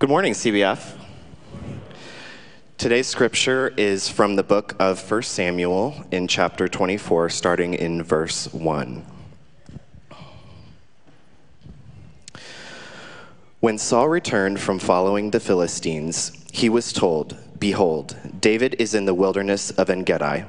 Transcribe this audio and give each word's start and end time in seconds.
Good 0.00 0.08
morning, 0.08 0.32
CBF. 0.32 0.96
Today's 2.78 3.06
scripture 3.06 3.74
is 3.76 4.08
from 4.08 4.34
the 4.34 4.42
book 4.42 4.74
of 4.78 5.10
1 5.10 5.22
Samuel 5.24 6.06
in 6.10 6.26
chapter 6.26 6.68
24, 6.68 7.28
starting 7.28 7.74
in 7.74 8.02
verse 8.02 8.50
1. 8.54 9.04
When 13.60 13.76
Saul 13.76 14.08
returned 14.08 14.58
from 14.58 14.78
following 14.78 15.32
the 15.32 15.38
Philistines, 15.38 16.32
he 16.50 16.70
was 16.70 16.94
told, 16.94 17.36
Behold, 17.58 18.16
David 18.40 18.76
is 18.78 18.94
in 18.94 19.04
the 19.04 19.12
wilderness 19.12 19.70
of 19.72 19.90
En 19.90 20.04
Gedi. 20.04 20.46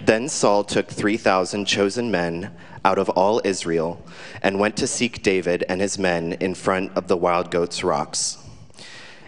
Then 0.00 0.26
Saul 0.26 0.64
took 0.64 0.88
3,000 0.88 1.66
chosen 1.66 2.10
men 2.10 2.50
out 2.82 2.96
of 2.96 3.10
all 3.10 3.42
Israel 3.44 4.02
and 4.40 4.58
went 4.58 4.78
to 4.78 4.86
seek 4.86 5.22
David 5.22 5.66
and 5.68 5.82
his 5.82 5.98
men 5.98 6.32
in 6.32 6.54
front 6.54 6.96
of 6.96 7.08
the 7.08 7.16
wild 7.18 7.50
goats' 7.50 7.84
rocks. 7.84 8.38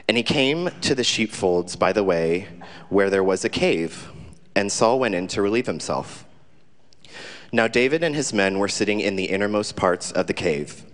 And 0.08 0.16
he 0.16 0.22
came 0.22 0.70
to 0.82 0.94
the 0.94 1.04
sheepfolds 1.04 1.76
by 1.76 1.92
the 1.92 2.04
way 2.04 2.48
where 2.88 3.10
there 3.10 3.24
was 3.24 3.44
a 3.44 3.48
cave, 3.48 4.10
and 4.54 4.70
Saul 4.70 4.98
went 4.98 5.14
in 5.14 5.28
to 5.28 5.42
relieve 5.42 5.66
himself. 5.66 6.24
Now 7.52 7.68
David 7.68 8.02
and 8.02 8.14
his 8.14 8.32
men 8.32 8.58
were 8.58 8.68
sitting 8.68 9.00
in 9.00 9.16
the 9.16 9.26
innermost 9.26 9.76
parts 9.76 10.10
of 10.10 10.26
the 10.26 10.34
cave. 10.34 10.84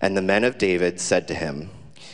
And 0.00 0.16
the 0.16 0.22
men 0.22 0.44
of 0.44 0.58
David 0.58 1.00
said 1.00 1.28
to 1.28 1.34
him, 1.34 1.70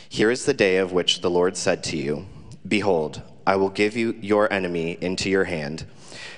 Here 0.07 0.29
is 0.29 0.45
the 0.45 0.53
day 0.53 0.77
of 0.77 0.91
which 0.91 1.21
the 1.21 1.29
Lord 1.29 1.57
said 1.57 1.83
to 1.85 1.97
you, 1.97 2.27
Behold, 2.67 3.21
I 3.47 3.55
will 3.55 3.69
give 3.69 3.97
you 3.97 4.15
your 4.21 4.51
enemy 4.53 4.97
into 5.01 5.29
your 5.29 5.45
hand, 5.45 5.85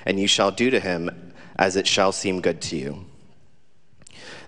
and 0.06 0.20
you 0.20 0.28
shall 0.28 0.52
do 0.52 0.70
to 0.70 0.80
him 0.80 1.34
as 1.58 1.76
it 1.76 1.88
shall 1.88 2.12
seem 2.12 2.42
good 2.42 2.62
to 2.62 2.78
you. 2.78 3.06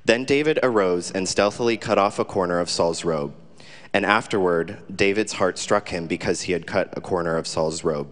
Then 0.05 0.23
David 0.23 0.59
arose 0.63 1.12
and 1.12 1.27
stealthily 1.27 1.77
cut 1.77 1.98
off 1.98 2.20
a 2.20 2.26
corner 2.26 2.59
of 2.59 2.70
Saul's 2.70 3.04
robe. 3.04 3.34
And 3.93 4.05
afterward, 4.05 4.79
David's 4.93 5.33
heart 5.33 5.59
struck 5.59 5.89
him 5.89 6.07
because 6.07 6.41
he 6.41 6.53
had 6.53 6.65
cut 6.65 6.93
a 6.97 7.01
corner 7.01 7.38
of 7.38 7.45
Saul's 7.45 7.84
robe. 7.84 8.12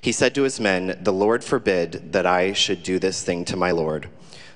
He 0.00 0.12
said 0.12 0.34
to 0.34 0.42
his 0.42 0.58
men, 0.60 0.98
The 1.00 1.12
Lord 1.12 1.44
forbid 1.44 2.12
that 2.12 2.26
I 2.26 2.52
should 2.52 2.82
do 2.82 2.98
this 2.98 3.22
thing 3.22 3.44
to 3.46 3.56
my 3.56 3.70
Lord, 3.70 4.08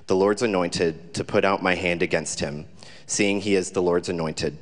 the 0.06 0.16
Lord's 0.16 0.42
anointed, 0.42 1.14
to 1.14 1.24
put 1.24 1.44
out 1.44 1.62
my 1.62 1.74
hand 1.74 2.02
against 2.02 2.40
him, 2.40 2.66
seeing 3.06 3.40
he 3.40 3.54
is 3.54 3.70
the 3.70 3.82
Lord's 3.82 4.08
anointed. 4.08 4.58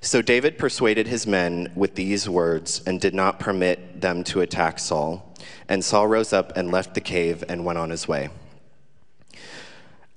So 0.00 0.20
David 0.20 0.58
persuaded 0.58 1.06
his 1.06 1.26
men 1.26 1.72
with 1.74 1.94
these 1.94 2.28
words 2.28 2.82
and 2.86 3.00
did 3.00 3.14
not 3.14 3.40
permit 3.40 4.00
them 4.00 4.24
to 4.24 4.40
attack 4.40 4.78
Saul. 4.78 5.34
And 5.68 5.84
Saul 5.84 6.06
rose 6.06 6.32
up 6.32 6.56
and 6.56 6.70
left 6.70 6.94
the 6.94 7.00
cave 7.00 7.42
and 7.48 7.64
went 7.64 7.78
on 7.78 7.90
his 7.90 8.06
way. 8.06 8.28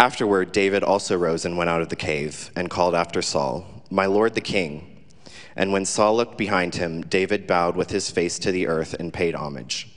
Afterward, 0.02 0.54
David 0.54 0.82
also 0.82 1.18
rose 1.18 1.44
and 1.44 1.58
went 1.58 1.70
out 1.70 1.82
of 1.82 1.90
the 1.90 1.96
cave 1.98 2.52
and 2.56 2.70
called 2.70 2.96
after 2.96 3.22
Saul, 3.22 3.84
My 3.90 4.06
lord 4.06 4.34
the 4.34 4.40
king. 4.40 5.06
And 5.58 5.74
when 5.74 5.84
Saul 5.84 6.16
looked 6.16 6.38
behind 6.38 6.76
him, 6.76 7.02
David 7.02 7.46
bowed 7.46 7.76
with 7.76 7.90
his 7.90 8.10
face 8.10 8.40
to 8.40 8.52
the 8.54 8.66
earth 8.66 8.94
and 8.94 9.14
paid 9.14 9.36
homage. 9.36 9.90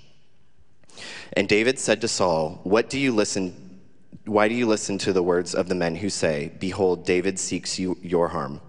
And 1.35 1.49
David 1.49 1.79
said 1.79 2.01
to 2.01 2.09
Saul, 2.09 2.61
What 2.65 2.91
do 2.91 2.99
you 2.99 3.13
listen? 3.13 3.81
Why 4.25 4.49
do 4.49 4.57
you 4.57 4.67
listen 4.67 4.99
to 4.99 5.13
the 5.13 5.23
words 5.23 5.55
of 5.55 5.69
the 5.69 5.77
men 5.77 5.95
who 5.95 6.11
say, 6.11 6.51
Behold, 6.59 7.07
David 7.07 7.39
seeks 7.39 7.79
you 7.79 7.97
your 8.03 8.29
harm? 8.29 8.61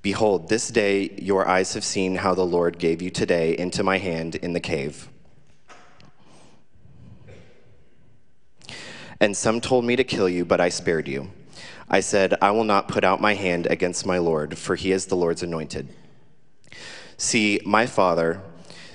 Behold, 0.00 0.48
this 0.48 0.68
day 0.68 1.10
your 1.18 1.46
eyes 1.46 1.74
have 1.74 1.84
seen 1.84 2.14
how 2.14 2.34
the 2.34 2.46
Lord 2.46 2.78
gave 2.78 3.02
you 3.02 3.10
today 3.10 3.56
into 3.58 3.82
my 3.82 3.98
hand 3.98 4.36
in 4.36 4.54
the 4.54 4.60
cave. 4.60 5.10
And 9.20 9.36
some 9.36 9.60
told 9.60 9.84
me 9.84 9.96
to 9.96 10.04
kill 10.04 10.28
you, 10.28 10.44
but 10.44 10.60
I 10.60 10.68
spared 10.68 11.08
you. 11.08 11.30
I 11.88 12.00
said, 12.00 12.34
I 12.42 12.50
will 12.50 12.64
not 12.64 12.88
put 12.88 13.04
out 13.04 13.20
my 13.20 13.34
hand 13.34 13.66
against 13.66 14.04
my 14.04 14.18
Lord, 14.18 14.58
for 14.58 14.74
he 14.74 14.92
is 14.92 15.06
the 15.06 15.16
Lord's 15.16 15.42
anointed. 15.42 15.88
See, 17.16 17.60
my 17.64 17.86
father, 17.86 18.42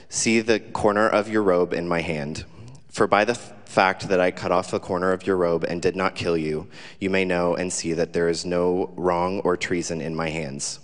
see 0.09 0.41
the 0.41 0.59
corner 0.59 1.08
of 1.08 1.30
your 1.30 1.41
robe 1.41 1.73
in 1.73 1.88
my 1.88 2.02
hand. 2.02 2.45
For 2.89 3.07
by 3.07 3.25
the 3.25 3.35
fact 3.35 4.09
that 4.09 4.19
I 4.19 4.31
cut 4.31 4.51
off 4.51 4.69
the 4.69 4.79
corner 4.79 5.13
of 5.13 5.25
your 5.25 5.38
robe 5.38 5.63
and 5.63 5.81
did 5.81 5.96
not 5.96 6.13
kill 6.13 6.38
you, 6.38 6.67
you 7.00 7.09
may 7.09 7.25
know 7.25 7.56
and 7.56 7.72
see 7.72 7.94
that 7.94 8.13
there 8.13 8.28
is 8.28 8.46
no 8.46 8.91
wrong 8.96 9.40
or 9.40 9.56
treason 9.56 10.01
in 10.01 10.13
my 10.13 10.29
hands. 10.29 10.79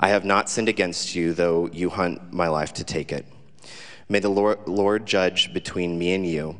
I 0.00 0.08
have 0.08 0.24
not 0.24 0.48
sinned 0.48 0.68
against 0.68 1.14
you, 1.14 1.34
though 1.34 1.68
you 1.72 1.90
hunt 1.90 2.32
my 2.32 2.48
life 2.48 2.72
to 2.74 2.84
take 2.84 3.12
it. 3.12 3.26
May 4.08 4.18
the 4.18 4.30
Lord, 4.30 4.66
Lord 4.66 5.06
judge 5.06 5.52
between 5.52 5.98
me 5.98 6.14
and 6.14 6.26
you 6.26 6.56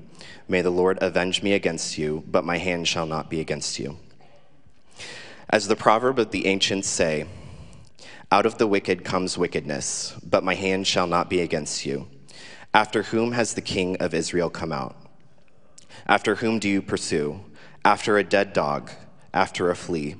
May 0.47 0.61
the 0.61 0.71
Lord 0.71 0.99
avenge 1.01 1.43
me 1.43 1.53
against 1.55 1.97
you, 1.97 2.23
but 2.27 2.45
my 2.45 2.59
hand 2.59 2.87
shall 2.87 3.07
not 3.07 3.31
be 3.31 3.41
against 3.41 3.79
you. 3.79 3.99
As 5.49 5.69
the 5.69 5.77
proverb 5.77 6.19
of 6.19 6.31
the 6.31 6.47
ancients 6.47 6.89
say, 6.89 7.27
out 8.31 8.47
of 8.47 8.59
the 8.59 8.67
wicked 8.67 9.05
comes 9.05 9.39
wickedness, 9.39 10.15
but 10.29 10.45
my 10.45 10.55
hand 10.55 10.87
shall 10.87 11.07
not 11.07 11.31
be 11.31 11.41
against 11.41 11.87
you. 11.87 12.09
After 12.75 13.05
whom 13.05 13.33
has 13.33 13.55
the 13.55 13.61
king 13.61 13.97
of 13.99 14.13
Israel 14.13 14.51
come 14.51 14.73
out? 14.73 14.97
After 16.07 16.37
whom 16.37 16.59
do 16.59 16.69
you 16.69 16.83
pursue? 16.83 17.41
After 17.85 18.19
a 18.19 18.25
dead 18.25 18.53
dog, 18.53 18.91
after 19.33 19.71
a 19.71 19.77
flea. 19.77 20.17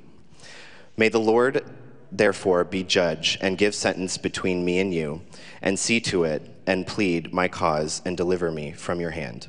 May 0.97 1.09
the 1.09 1.19
Lord 1.19 1.65
therefore 2.13 2.63
be 2.65 2.85
judge 2.85 3.37
and 3.41 3.59
give 3.59 3.75
sentence 3.75 4.17
between 4.17 4.65
me 4.65 4.79
and 4.79 4.95
you, 4.95 5.23
and 5.61 5.79
see 5.79 6.01
to 6.01 6.25
it, 6.25 6.49
and 6.67 6.87
plead 6.87 7.33
my 7.33 7.49
cause, 7.49 8.01
and 8.05 8.17
deliver 8.17 8.53
me 8.53 8.73
from 8.73 9.01
your 9.01 9.11
hand. 9.11 9.49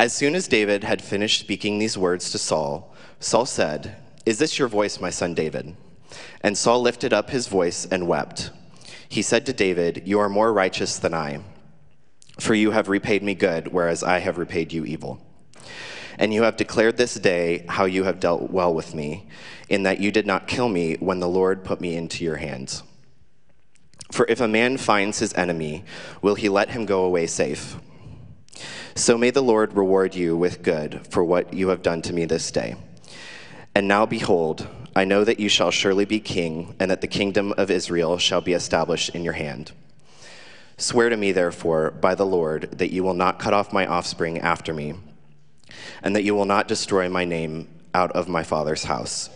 As 0.00 0.12
soon 0.12 0.34
as 0.34 0.48
David 0.48 0.82
had 0.82 1.00
finished 1.00 1.40
speaking 1.40 1.78
these 1.78 1.96
words 1.96 2.32
to 2.32 2.38
Saul, 2.38 2.92
Saul 3.20 3.46
said, 3.46 3.96
Is 4.26 4.38
this 4.38 4.58
your 4.58 4.66
voice, 4.66 5.00
my 5.00 5.10
son 5.10 5.34
David? 5.34 5.76
And 6.40 6.58
Saul 6.58 6.80
lifted 6.82 7.12
up 7.12 7.30
his 7.30 7.46
voice 7.46 7.86
and 7.86 8.08
wept. 8.08 8.50
He 9.08 9.22
said 9.22 9.46
to 9.46 9.52
David, 9.52 10.02
You 10.04 10.18
are 10.18 10.28
more 10.28 10.52
righteous 10.52 10.98
than 10.98 11.14
I, 11.14 11.40
for 12.40 12.54
you 12.54 12.72
have 12.72 12.88
repaid 12.88 13.22
me 13.22 13.34
good, 13.34 13.68
whereas 13.68 14.02
I 14.02 14.18
have 14.18 14.36
repaid 14.36 14.72
you 14.72 14.84
evil. 14.84 15.24
And 16.18 16.34
you 16.34 16.42
have 16.42 16.56
declared 16.56 16.96
this 16.96 17.14
day 17.14 17.64
how 17.68 17.84
you 17.84 18.04
have 18.04 18.18
dealt 18.18 18.50
well 18.50 18.74
with 18.74 18.94
me, 18.96 19.28
in 19.68 19.84
that 19.84 20.00
you 20.00 20.10
did 20.10 20.26
not 20.26 20.48
kill 20.48 20.68
me 20.68 20.94
when 20.98 21.20
the 21.20 21.28
Lord 21.28 21.64
put 21.64 21.80
me 21.80 21.94
into 21.94 22.24
your 22.24 22.36
hands. 22.36 22.82
For 24.10 24.26
if 24.28 24.40
a 24.40 24.48
man 24.48 24.76
finds 24.76 25.20
his 25.20 25.34
enemy, 25.34 25.84
will 26.20 26.34
he 26.34 26.48
let 26.48 26.70
him 26.70 26.84
go 26.84 27.04
away 27.04 27.28
safe? 27.28 27.76
So 28.96 29.18
may 29.18 29.30
the 29.30 29.42
Lord 29.42 29.76
reward 29.76 30.14
you 30.14 30.36
with 30.36 30.62
good 30.62 31.04
for 31.10 31.24
what 31.24 31.52
you 31.52 31.68
have 31.68 31.82
done 31.82 32.00
to 32.02 32.12
me 32.12 32.26
this 32.26 32.52
day. 32.52 32.76
And 33.74 33.88
now 33.88 34.06
behold, 34.06 34.68
I 34.94 35.04
know 35.04 35.24
that 35.24 35.40
you 35.40 35.48
shall 35.48 35.72
surely 35.72 36.04
be 36.04 36.20
king, 36.20 36.76
and 36.78 36.92
that 36.92 37.00
the 37.00 37.08
kingdom 37.08 37.52
of 37.58 37.72
Israel 37.72 38.18
shall 38.18 38.40
be 38.40 38.52
established 38.52 39.10
in 39.10 39.24
your 39.24 39.32
hand. 39.32 39.72
Swear 40.76 41.08
to 41.08 41.16
me, 41.16 41.32
therefore, 41.32 41.90
by 41.90 42.14
the 42.14 42.24
Lord, 42.24 42.78
that 42.78 42.92
you 42.92 43.02
will 43.02 43.14
not 43.14 43.40
cut 43.40 43.52
off 43.52 43.72
my 43.72 43.84
offspring 43.84 44.38
after 44.38 44.72
me, 44.72 44.94
and 46.00 46.14
that 46.14 46.22
you 46.22 46.36
will 46.36 46.44
not 46.44 46.68
destroy 46.68 47.08
my 47.08 47.24
name 47.24 47.66
out 47.94 48.12
of 48.12 48.28
my 48.28 48.44
father's 48.44 48.84
house. 48.84 49.28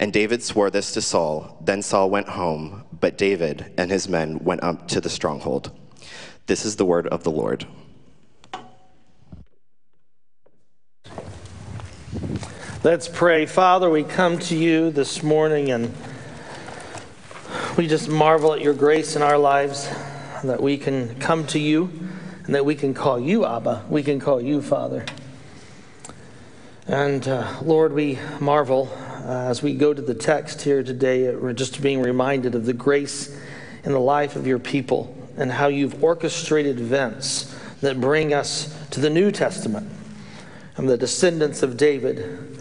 And 0.00 0.12
David 0.12 0.42
swore 0.42 0.70
this 0.70 0.90
to 0.94 1.00
Saul. 1.00 1.56
Then 1.64 1.80
Saul 1.80 2.10
went 2.10 2.30
home, 2.30 2.82
but 2.92 3.16
David 3.16 3.72
and 3.78 3.88
his 3.88 4.08
men 4.08 4.40
went 4.40 4.64
up 4.64 4.88
to 4.88 5.00
the 5.00 5.08
stronghold. 5.08 5.70
This 6.46 6.64
is 6.64 6.74
the 6.74 6.84
word 6.84 7.06
of 7.06 7.22
the 7.22 7.30
Lord. 7.30 7.66
Let's 12.86 13.08
pray. 13.08 13.46
Father, 13.46 13.90
we 13.90 14.04
come 14.04 14.38
to 14.38 14.54
you 14.56 14.92
this 14.92 15.24
morning 15.24 15.72
and 15.72 15.92
we 17.76 17.88
just 17.88 18.08
marvel 18.08 18.52
at 18.52 18.60
your 18.60 18.74
grace 18.74 19.16
in 19.16 19.22
our 19.22 19.36
lives 19.38 19.92
that 20.44 20.62
we 20.62 20.78
can 20.78 21.18
come 21.18 21.48
to 21.48 21.58
you 21.58 21.90
and 22.44 22.54
that 22.54 22.64
we 22.64 22.76
can 22.76 22.94
call 22.94 23.18
you 23.18 23.44
Abba. 23.44 23.86
We 23.88 24.04
can 24.04 24.20
call 24.20 24.40
you 24.40 24.62
Father. 24.62 25.04
And 26.86 27.26
uh, 27.26 27.58
Lord, 27.60 27.92
we 27.92 28.20
marvel 28.38 28.88
uh, 28.94 29.48
as 29.48 29.64
we 29.64 29.74
go 29.74 29.92
to 29.92 30.00
the 30.00 30.14
text 30.14 30.62
here 30.62 30.84
today, 30.84 31.34
we're 31.34 31.54
just 31.54 31.82
being 31.82 32.00
reminded 32.00 32.54
of 32.54 32.66
the 32.66 32.72
grace 32.72 33.36
in 33.82 33.90
the 33.90 33.98
life 33.98 34.36
of 34.36 34.46
your 34.46 34.60
people 34.60 35.12
and 35.36 35.50
how 35.50 35.66
you've 35.66 36.04
orchestrated 36.04 36.78
events 36.78 37.52
that 37.80 38.00
bring 38.00 38.32
us 38.32 38.72
to 38.90 39.00
the 39.00 39.10
New 39.10 39.32
Testament 39.32 39.90
and 40.76 40.88
the 40.88 40.96
descendants 40.96 41.64
of 41.64 41.76
David 41.76 42.55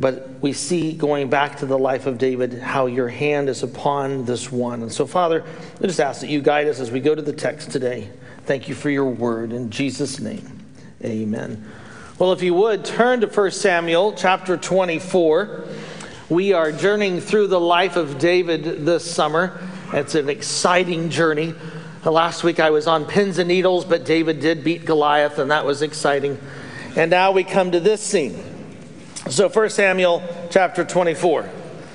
but 0.00 0.30
we 0.40 0.52
see 0.52 0.92
going 0.92 1.28
back 1.28 1.58
to 1.58 1.66
the 1.66 1.78
life 1.78 2.06
of 2.06 2.16
David 2.16 2.54
how 2.54 2.86
your 2.86 3.08
hand 3.08 3.48
is 3.48 3.62
upon 3.62 4.24
this 4.24 4.50
one. 4.50 4.82
And 4.82 4.90
so, 4.90 5.06
Father, 5.06 5.44
I 5.78 5.86
just 5.86 6.00
ask 6.00 6.22
that 6.22 6.30
you 6.30 6.40
guide 6.40 6.66
us 6.66 6.80
as 6.80 6.90
we 6.90 7.00
go 7.00 7.14
to 7.14 7.22
the 7.22 7.32
text 7.32 7.70
today. 7.70 8.08
Thank 8.46 8.68
you 8.68 8.74
for 8.74 8.88
your 8.88 9.10
word. 9.10 9.52
In 9.52 9.70
Jesus' 9.70 10.18
name, 10.18 10.64
amen. 11.04 11.64
Well, 12.18 12.32
if 12.32 12.42
you 12.42 12.54
would, 12.54 12.84
turn 12.84 13.20
to 13.20 13.26
1 13.26 13.50
Samuel 13.50 14.14
chapter 14.14 14.56
24. 14.56 15.66
We 16.30 16.52
are 16.52 16.72
journeying 16.72 17.20
through 17.20 17.48
the 17.48 17.60
life 17.60 17.96
of 17.96 18.18
David 18.18 18.86
this 18.86 19.10
summer. 19.10 19.60
It's 19.92 20.14
an 20.14 20.28
exciting 20.28 21.10
journey. 21.10 21.54
Uh, 22.04 22.10
last 22.10 22.44
week 22.44 22.60
I 22.60 22.70
was 22.70 22.86
on 22.86 23.04
pins 23.04 23.38
and 23.38 23.48
needles, 23.48 23.84
but 23.84 24.04
David 24.04 24.40
did 24.40 24.64
beat 24.64 24.84
Goliath, 24.84 25.38
and 25.38 25.50
that 25.50 25.66
was 25.66 25.82
exciting. 25.82 26.38
And 26.96 27.10
now 27.10 27.32
we 27.32 27.44
come 27.44 27.72
to 27.72 27.80
this 27.80 28.00
scene. 28.00 28.49
So 29.28 29.48
1 29.48 29.70
Samuel 29.70 30.22
chapter 30.50 30.84
24. 30.84 31.48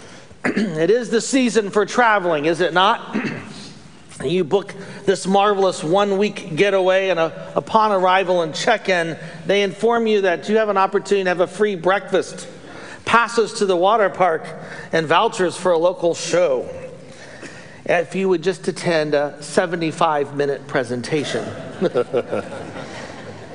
it 0.45 0.91
is 0.91 1.09
the 1.09 1.19
season 1.19 1.71
for 1.71 1.85
traveling, 1.85 2.45
is 2.45 2.61
it 2.61 2.71
not? 2.71 3.17
you 4.23 4.43
book 4.43 4.73
this 5.05 5.25
marvelous 5.25 5.83
one 5.83 6.17
week 6.17 6.55
getaway, 6.55 7.09
and 7.09 7.19
uh, 7.19 7.31
upon 7.55 7.91
arrival 7.91 8.43
and 8.43 8.53
check 8.53 8.89
in, 8.89 9.17
they 9.47 9.63
inform 9.63 10.07
you 10.07 10.21
that 10.21 10.47
you 10.47 10.57
have 10.57 10.69
an 10.69 10.77
opportunity 10.77 11.23
to 11.23 11.29
have 11.29 11.41
a 11.41 11.47
free 11.47 11.75
breakfast, 11.75 12.47
passes 13.05 13.53
to 13.53 13.65
the 13.65 13.75
water 13.75 14.09
park, 14.09 14.47
and 14.93 15.07
vouchers 15.07 15.57
for 15.57 15.71
a 15.71 15.77
local 15.77 16.13
show. 16.13 16.69
If 17.85 18.15
you 18.15 18.29
would 18.29 18.43
just 18.43 18.67
attend 18.67 19.13
a 19.13 19.41
75 19.41 20.35
minute 20.35 20.67
presentation. 20.67 21.43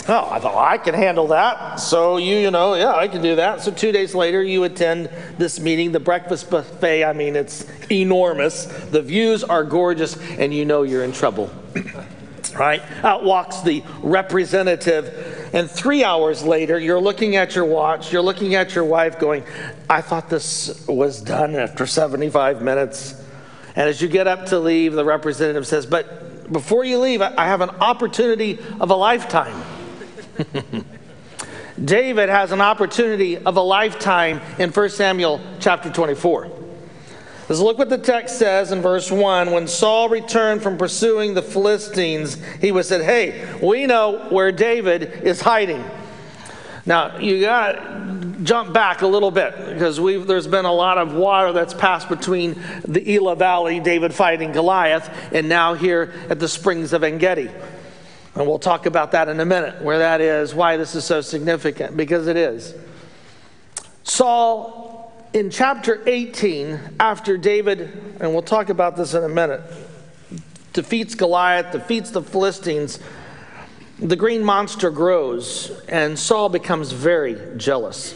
Oh, 0.09 0.29
I 0.31 0.41
thought 0.41 0.57
I 0.57 0.79
can 0.79 0.95
handle 0.95 1.29
that. 1.29 1.77
So 1.77 2.17
you, 2.17 2.37
you 2.37 2.51
know, 2.51 2.75
yeah, 2.75 2.95
I 2.95 3.07
can 3.07 3.23
do 3.23 3.37
that. 3.37 3.61
So 3.61 3.71
two 3.71 3.93
days 3.93 4.15
later, 4.15 4.43
you 4.43 4.65
attend 4.65 5.11
this 5.39 5.61
meeting, 5.61 5.93
the 5.93 6.01
breakfast 6.01 6.51
buffet. 6.51 7.05
I 7.05 7.13
mean, 7.13 7.37
it's 7.37 7.67
enormous. 7.91 8.65
The 8.65 9.03
views 9.03 9.45
are 9.45 9.63
gorgeous, 9.63 10.17
and 10.39 10.55
you 10.55 10.65
know 10.65 10.83
you're 10.83 11.05
in 11.05 11.13
trouble. 11.13 11.51
right? 12.55 12.83
Out 13.05 13.25
walks 13.25 13.61
the 13.61 13.85
representative, 14.01 15.51
and 15.53 15.71
three 15.71 16.03
hours 16.03 16.43
later, 16.43 16.79
you're 16.79 17.01
looking 17.01 17.37
at 17.37 17.55
your 17.55 17.65
watch, 17.65 18.13
you're 18.13 18.23
looking 18.23 18.55
at 18.55 18.75
your 18.75 18.85
wife, 18.85 19.19
going, 19.19 19.45
I 19.89 20.01
thought 20.01 20.29
this 20.29 20.87
was 20.89 21.21
done 21.21 21.55
after 21.57 21.87
75 21.87 22.63
minutes. 22.63 23.15
And 23.77 23.89
as 23.89 24.03
you 24.03 24.09
get 24.09 24.27
up 24.27 24.47
to 24.47 24.59
leave, 24.59 24.95
the 24.95 25.05
representative 25.05 25.67
says, 25.67 25.87
But 25.87 26.53
before 26.53 26.85
you 26.85 26.99
leave, 26.99 27.23
I 27.23 27.47
have 27.47 27.61
an 27.61 27.71
opportunity 27.71 28.59
of 28.81 28.91
a 28.91 28.97
lifetime. 28.97 29.80
David 31.85 32.29
has 32.29 32.53
an 32.53 32.61
opportunity 32.61 33.39
of 33.39 33.57
a 33.57 33.61
lifetime 33.61 34.41
in 34.59 34.71
1 34.71 34.89
Samuel 34.91 35.41
chapter 35.61 35.91
24. 35.91 36.51
Let's 37.49 37.61
look 37.61 37.79
what 37.79 37.89
the 37.89 37.99
text 37.99 38.39
says 38.39 38.71
in 38.71 38.81
verse 38.81 39.11
1. 39.11 39.51
When 39.51 39.67
Saul 39.67 40.09
returned 40.09 40.63
from 40.63 40.79
pursuing 40.79 41.35
the 41.35 41.43
Philistines, 41.43 42.37
he 42.61 42.71
was 42.71 42.87
said, 42.87 43.03
Hey, 43.03 43.45
we 43.61 43.87
know 43.87 44.27
where 44.29 44.53
David 44.53 45.03
is 45.25 45.41
hiding. 45.41 45.85
Now, 46.87 47.19
you 47.19 47.41
got 47.41 47.73
to 47.73 48.37
jump 48.43 48.73
back 48.73 49.03
a 49.03 49.07
little 49.07 49.31
bit 49.31 49.55
because 49.67 49.97
there's 50.27 50.47
been 50.47 50.65
a 50.65 50.73
lot 50.73 50.97
of 50.97 51.13
water 51.13 51.53
that's 51.53 51.75
passed 51.75 52.09
between 52.09 52.61
the 52.87 53.17
Elah 53.17 53.37
Valley, 53.37 53.81
David 53.81 54.15
fighting 54.15 54.53
Goliath, 54.53 55.11
and 55.33 55.49
now 55.49 55.75
here 55.75 56.13
at 56.29 56.39
the 56.39 56.49
springs 56.49 56.93
of 56.93 57.03
Engedi. 57.03 57.51
And 58.35 58.47
we'll 58.47 58.59
talk 58.59 58.87
about 58.87 59.13
that 59.13 59.29
in 59.29 59.41
a 59.41 59.45
minute, 59.45 59.83
where 59.83 59.99
that 59.99 60.21
is, 60.21 60.55
why 60.55 60.77
this 60.77 60.95
is 60.95 61.05
so 61.05 61.21
significant, 61.21 61.97
because 61.97 62.27
it 62.27 62.37
is. 62.37 62.75
Saul, 64.05 65.13
in 65.33 65.51
chapter 65.51 66.03
18, 66.07 66.97
after 67.01 67.37
David, 67.37 67.81
and 68.21 68.33
we'll 68.33 68.43
talk 68.43 68.69
about 68.69 68.97
this 68.97 69.15
in 69.15 69.25
a 69.25 69.29
minute, 69.29 69.63
defeats 70.73 71.15
Goliath, 71.15 71.73
defeats 71.73 72.11
the 72.11 72.23
Philistines, 72.23 73.01
the 73.99 74.17
green 74.17 74.43
monster 74.43 74.91
grows, 74.91 75.71
and 75.89 76.19
Saul 76.19 76.49
becomes 76.49 76.93
very 76.93 77.57
jealous. 77.59 78.15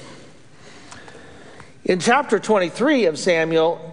In 1.84 2.00
chapter 2.00 2.38
23 2.38 3.04
of 3.06 3.18
Samuel, 3.18 3.90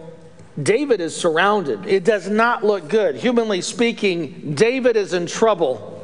David 0.61 1.01
is 1.01 1.15
surrounded. 1.15 1.85
It 1.85 2.05
does 2.05 2.29
not 2.29 2.63
look 2.63 2.87
good. 2.87 3.15
Humanly 3.15 3.61
speaking, 3.61 4.53
David 4.55 4.95
is 4.95 5.13
in 5.13 5.25
trouble. 5.25 6.00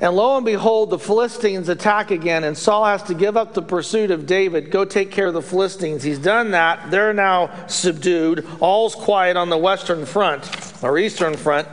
And 0.00 0.16
lo 0.16 0.36
and 0.36 0.44
behold, 0.44 0.90
the 0.90 0.98
Philistines 0.98 1.68
attack 1.68 2.10
again, 2.10 2.42
and 2.42 2.58
Saul 2.58 2.84
has 2.84 3.02
to 3.04 3.14
give 3.14 3.36
up 3.36 3.54
the 3.54 3.62
pursuit 3.62 4.10
of 4.10 4.26
David, 4.26 4.72
go 4.72 4.84
take 4.84 5.12
care 5.12 5.26
of 5.26 5.34
the 5.34 5.42
Philistines. 5.42 6.02
He's 6.02 6.18
done 6.18 6.50
that. 6.50 6.90
They're 6.90 7.12
now 7.12 7.66
subdued. 7.68 8.44
All's 8.58 8.96
quiet 8.96 9.36
on 9.36 9.50
the 9.50 9.58
western 9.58 10.04
front, 10.04 10.50
or 10.82 10.98
eastern 10.98 11.36
front. 11.36 11.68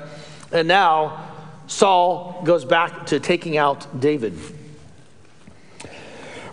And 0.52 0.68
now 0.68 1.30
Saul 1.66 2.42
goes 2.46 2.64
back 2.64 3.08
to 3.08 3.20
taking 3.20 3.58
out 3.58 4.00
David. 4.00 4.38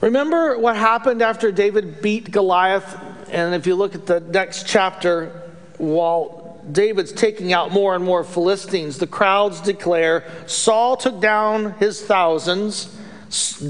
Remember 0.00 0.56
what 0.58 0.76
happened 0.76 1.20
after 1.22 1.52
David 1.52 2.00
beat 2.00 2.30
Goliath? 2.30 2.98
And 3.30 3.54
if 3.54 3.66
you 3.66 3.74
look 3.74 3.94
at 3.94 4.06
the 4.06 4.20
next 4.20 4.66
chapter, 4.66 5.42
while 5.76 6.37
David's 6.72 7.12
taking 7.12 7.52
out 7.52 7.72
more 7.72 7.94
and 7.94 8.04
more 8.04 8.24
Philistines. 8.24 8.98
The 8.98 9.06
crowds 9.06 9.60
declare 9.60 10.24
Saul 10.46 10.96
took 10.96 11.20
down 11.20 11.72
his 11.78 12.02
thousands, 12.02 12.94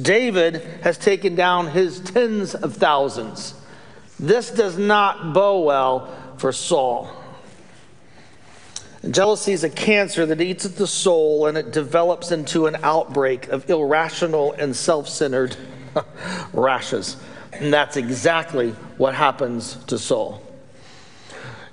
David 0.02 0.62
has 0.82 0.98
taken 0.98 1.34
down 1.34 1.68
his 1.68 2.00
tens 2.00 2.54
of 2.54 2.74
thousands. 2.74 3.54
This 4.20 4.50
does 4.50 4.78
not 4.78 5.32
bow 5.32 5.60
well 5.62 6.14
for 6.36 6.52
Saul. 6.52 7.10
Jealousy 9.10 9.52
is 9.52 9.64
a 9.64 9.70
cancer 9.70 10.26
that 10.26 10.40
eats 10.40 10.64
at 10.64 10.76
the 10.76 10.86
soul 10.86 11.46
and 11.46 11.56
it 11.56 11.72
develops 11.72 12.32
into 12.32 12.66
an 12.66 12.76
outbreak 12.82 13.48
of 13.48 13.68
irrational 13.70 14.52
and 14.52 14.74
self 14.74 15.08
centered 15.08 15.56
rashes. 16.52 17.16
And 17.52 17.72
that's 17.72 17.96
exactly 17.96 18.70
what 18.96 19.14
happens 19.14 19.76
to 19.86 19.98
Saul. 19.98 20.42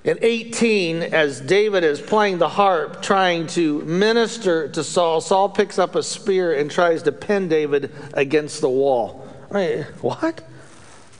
At 0.05 0.23
18, 0.23 1.01
as 1.01 1.41
David 1.41 1.83
is 1.83 1.99
playing 1.99 2.37
the 2.37 2.47
harp, 2.47 3.01
trying 3.01 3.47
to 3.47 3.81
minister 3.85 4.67
to 4.69 4.83
Saul, 4.83 5.19
Saul 5.19 5.49
picks 5.49 5.79
up 5.79 5.95
a 5.95 6.03
spear 6.03 6.53
and 6.53 6.69
tries 6.69 7.01
to 7.03 7.11
pin 7.11 7.47
David 7.47 7.91
against 8.13 8.61
the 8.61 8.69
wall. 8.69 9.27
I 9.49 9.53
mean, 9.53 9.83
what? 10.01 10.47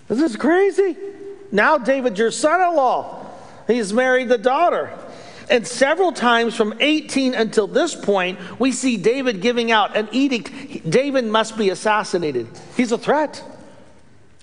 This 0.07 0.21
is 0.21 0.35
crazy. 0.35 0.95
Now, 1.51 1.79
David, 1.79 2.19
your 2.19 2.29
son 2.29 2.61
in 2.61 2.75
law, 2.75 3.25
he's 3.65 3.91
married 3.91 4.29
the 4.29 4.37
daughter. 4.37 4.95
And 5.49 5.65
several 5.65 6.11
times 6.11 6.55
from 6.55 6.75
18 6.79 7.33
until 7.33 7.65
this 7.65 7.95
point, 7.95 8.37
we 8.59 8.71
see 8.71 8.97
David 8.97 9.41
giving 9.41 9.71
out 9.71 9.97
an 9.97 10.09
edict 10.11 10.87
David 10.87 11.25
must 11.25 11.57
be 11.57 11.71
assassinated. 11.71 12.47
He's 12.77 12.91
a 12.91 12.99
threat. 12.99 13.43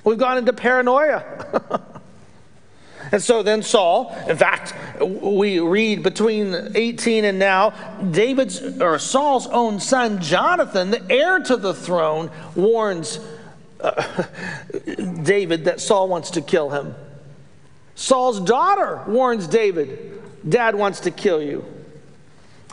We've 0.03 0.19
gone 0.19 0.39
into 0.39 0.53
paranoia. 0.53 1.81
And 3.13 3.23
so 3.23 3.43
then 3.43 3.63
Saul, 3.63 4.17
in 4.27 4.39
fact, 4.39 4.75
we 5.01 5.61
read 5.61 6.03
between 6.03 6.73
18 6.75 7.27
and 7.27 7.39
now, 7.39 7.71
David's 8.11 8.81
or 8.81 8.99
Saul's 8.99 9.47
own 9.47 9.81
son 9.81 10.23
Jonathan, 10.23 10.91
the 10.91 11.11
heir 11.11 11.39
to 11.41 11.57
the 11.59 11.75
throne, 11.75 12.31
warns 12.57 13.21
uh, 13.81 14.25
David 15.23 15.67
that 15.67 15.81
Saul 15.81 16.09
wants 16.09 16.31
to 16.33 16.41
kill 16.41 16.71
him. 16.71 16.95
Saul's 17.95 18.41
daughter 18.41 19.03
warns 19.07 19.47
David, 19.47 20.23
Dad 20.49 20.75
wants 20.75 21.01
to 21.01 21.11
kill 21.11 21.43
you. 21.43 21.65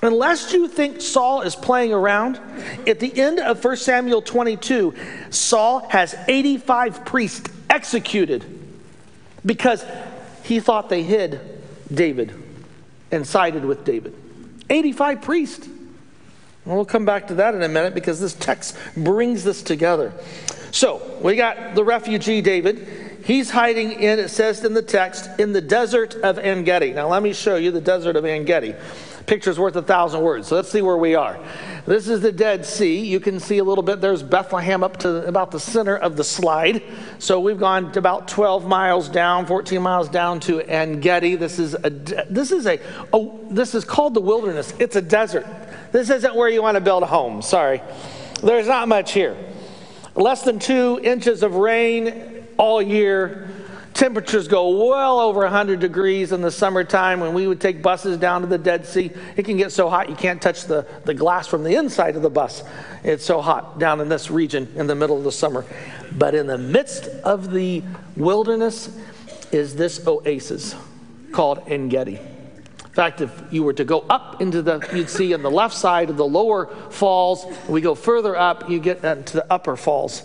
Unless 0.01 0.53
you 0.53 0.69
think 0.69 1.01
Saul 1.01 1.41
is 1.41 1.57
playing 1.57 1.91
around, 1.91 2.39
at 2.87 3.01
the 3.01 3.19
end 3.19 3.39
of 3.39 3.61
1 3.61 3.75
Samuel 3.75 4.21
22, 4.21 4.95
Saul 5.29 5.85
has 5.89 6.15
85 6.29 7.03
priests 7.03 7.51
executed 7.69 8.45
because 9.45 9.83
he 10.49 10.59
thought 10.59 10.89
they 10.89 11.03
hid 11.03 11.39
David 11.93 12.33
and 13.11 13.25
sided 13.25 13.63
with 13.63 13.85
David. 13.85 14.15
85 14.67 15.21
priests. 15.21 15.69
We'll 16.65 16.85
come 16.85 17.05
back 17.05 17.27
to 17.27 17.35
that 17.35 17.53
in 17.53 17.61
a 17.61 17.69
minute 17.69 17.93
because 17.93 18.19
this 18.19 18.33
text 18.33 18.75
brings 18.97 19.43
this 19.43 19.61
together. 19.61 20.11
So 20.71 21.19
we 21.21 21.35
got 21.35 21.75
the 21.75 21.83
refugee 21.83 22.41
David. 22.41 23.21
He's 23.25 23.51
hiding 23.51 23.91
in, 23.91 24.17
it 24.17 24.29
says 24.29 24.65
in 24.65 24.73
the 24.73 24.81
text, 24.81 25.29
in 25.39 25.53
the 25.53 25.61
desert 25.61 26.15
of 26.15 26.39
Engedi. 26.39 26.93
Now 26.93 27.09
let 27.09 27.21
me 27.21 27.33
show 27.33 27.55
you 27.55 27.69
the 27.69 27.79
desert 27.79 28.15
of 28.15 28.25
Engedi. 28.25 28.73
Picture's 29.29 29.59
worth 29.59 29.75
a 29.75 29.83
thousand 29.83 30.21
words. 30.21 30.47
So 30.47 30.55
let's 30.55 30.69
see 30.69 30.81
where 30.81 30.97
we 30.97 31.13
are. 31.13 31.39
This 31.85 32.07
is 32.07 32.19
the 32.21 32.31
Dead 32.31 32.65
Sea. 32.65 33.05
You 33.05 33.19
can 33.19 33.39
see 33.39 33.59
a 33.59 33.63
little 33.63 33.83
bit. 33.83 34.01
There's 34.01 34.23
Bethlehem 34.23 34.83
up 34.83 34.97
to 35.01 35.23
about 35.27 35.51
the 35.51 35.59
center 35.59 35.95
of 35.95 36.17
the 36.17 36.23
slide. 36.23 36.81
So 37.19 37.39
we've 37.39 37.59
gone 37.59 37.95
about 37.95 38.27
12 38.27 38.65
miles 38.65 39.07
down, 39.07 39.45
14 39.45 39.79
miles 39.83 40.09
down 40.09 40.39
to 40.39 40.61
Engedi. 40.61 41.35
This 41.35 41.59
is 41.59 41.75
a 41.75 41.91
this 41.91 42.51
is 42.51 42.65
a 42.65 42.79
oh, 43.13 43.39
this 43.51 43.75
is 43.75 43.85
called 43.85 44.15
the 44.15 44.19
wilderness. 44.19 44.73
It's 44.79 44.95
a 44.95 45.01
desert. 45.01 45.45
This 45.91 46.09
isn't 46.09 46.33
where 46.33 46.49
you 46.49 46.63
want 46.63 46.77
to 46.77 46.81
build 46.81 47.03
a 47.03 47.05
home. 47.05 47.43
Sorry. 47.43 47.83
There's 48.41 48.65
not 48.65 48.87
much 48.87 49.11
here. 49.11 49.37
Less 50.15 50.41
than 50.41 50.57
two 50.57 50.99
inches 51.03 51.43
of 51.43 51.53
rain 51.53 52.47
all 52.57 52.81
year 52.81 53.47
Temperatures 53.93 54.47
go 54.47 54.87
well 54.87 55.19
over 55.19 55.41
100 55.41 55.79
degrees 55.79 56.31
in 56.31 56.41
the 56.41 56.51
summertime 56.51 57.19
when 57.19 57.33
we 57.33 57.47
would 57.47 57.59
take 57.59 57.81
buses 57.81 58.17
down 58.17 58.41
to 58.41 58.47
the 58.47 58.57
Dead 58.57 58.85
Sea. 58.85 59.11
It 59.35 59.43
can 59.43 59.57
get 59.57 59.71
so 59.71 59.89
hot 59.89 60.09
you 60.09 60.15
can't 60.15 60.41
touch 60.41 60.65
the, 60.65 60.87
the 61.05 61.13
glass 61.13 61.47
from 61.47 61.63
the 61.63 61.75
inside 61.75 62.15
of 62.15 62.21
the 62.21 62.29
bus. 62.29 62.63
It's 63.03 63.25
so 63.25 63.41
hot 63.41 63.79
down 63.79 63.99
in 63.99 64.07
this 64.07 64.29
region 64.29 64.71
in 64.75 64.87
the 64.87 64.95
middle 64.95 65.17
of 65.17 65.23
the 65.23 65.31
summer. 65.31 65.65
But 66.11 66.35
in 66.35 66.47
the 66.47 66.57
midst 66.57 67.07
of 67.23 67.51
the 67.51 67.83
wilderness 68.15 68.95
is 69.51 69.75
this 69.75 70.05
oasis 70.07 70.75
called 71.31 71.59
Engedi. 71.67 72.15
In 72.15 72.89
fact, 72.91 73.21
if 73.21 73.31
you 73.51 73.63
were 73.63 73.73
to 73.73 73.85
go 73.85 73.99
up 74.09 74.41
into 74.41 74.61
the, 74.61 74.87
you'd 74.93 75.09
see 75.09 75.33
on 75.33 75.41
the 75.41 75.51
left 75.51 75.75
side 75.75 76.09
of 76.09 76.17
the 76.17 76.25
lower 76.25 76.67
falls, 76.89 77.45
we 77.67 77.81
go 77.81 77.95
further 77.95 78.35
up, 78.35 78.69
you 78.69 78.79
get 78.79 79.03
into 79.03 79.37
the 79.37 79.51
upper 79.51 79.75
falls. 79.75 80.23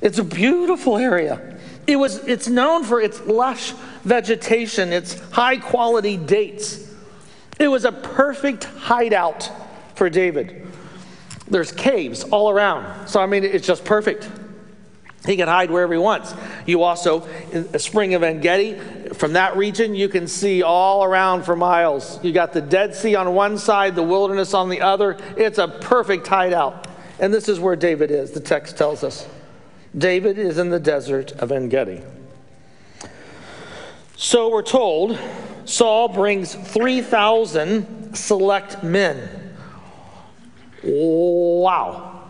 It's 0.00 0.18
a 0.18 0.24
beautiful 0.24 0.98
area. 0.98 1.55
It 1.86 1.96
was, 1.96 2.18
it's 2.26 2.48
known 2.48 2.84
for 2.84 3.00
its 3.00 3.24
lush 3.26 3.72
vegetation, 4.02 4.92
its 4.92 5.18
high 5.30 5.58
quality 5.58 6.16
dates. 6.16 6.92
It 7.58 7.68
was 7.68 7.84
a 7.84 7.92
perfect 7.92 8.64
hideout 8.64 9.50
for 9.94 10.10
David. 10.10 10.66
There's 11.48 11.72
caves 11.72 12.24
all 12.24 12.50
around. 12.50 13.08
So, 13.08 13.20
I 13.20 13.26
mean, 13.26 13.44
it's 13.44 13.66
just 13.66 13.84
perfect. 13.84 14.28
He 15.24 15.36
can 15.36 15.48
hide 15.48 15.70
wherever 15.70 15.92
he 15.92 15.98
wants. 15.98 16.34
You 16.66 16.82
also, 16.82 17.26
in 17.52 17.70
the 17.70 17.78
spring 17.78 18.14
of 18.14 18.22
En 18.22 18.40
Gedi, 18.40 18.78
from 19.14 19.32
that 19.34 19.56
region, 19.56 19.94
you 19.94 20.08
can 20.08 20.28
see 20.28 20.62
all 20.62 21.04
around 21.04 21.44
for 21.44 21.56
miles. 21.56 22.22
You 22.22 22.32
got 22.32 22.52
the 22.52 22.60
Dead 22.60 22.94
Sea 22.94 23.14
on 23.14 23.32
one 23.34 23.58
side, 23.58 23.94
the 23.94 24.02
wilderness 24.02 24.54
on 24.54 24.68
the 24.68 24.80
other. 24.80 25.18
It's 25.36 25.58
a 25.58 25.68
perfect 25.68 26.26
hideout. 26.26 26.86
And 27.18 27.32
this 27.32 27.48
is 27.48 27.58
where 27.58 27.76
David 27.76 28.10
is, 28.10 28.32
the 28.32 28.40
text 28.40 28.76
tells 28.76 29.02
us. 29.02 29.26
David 29.96 30.38
is 30.38 30.58
in 30.58 30.70
the 30.70 30.80
desert 30.80 31.32
of 31.32 31.50
En 31.50 31.68
Gedi. 31.68 32.02
So 34.16 34.50
we're 34.50 34.62
told 34.62 35.18
Saul 35.64 36.08
brings 36.08 36.54
3,000 36.54 38.14
select 38.14 38.82
men. 38.82 39.54
Wow. 40.82 42.22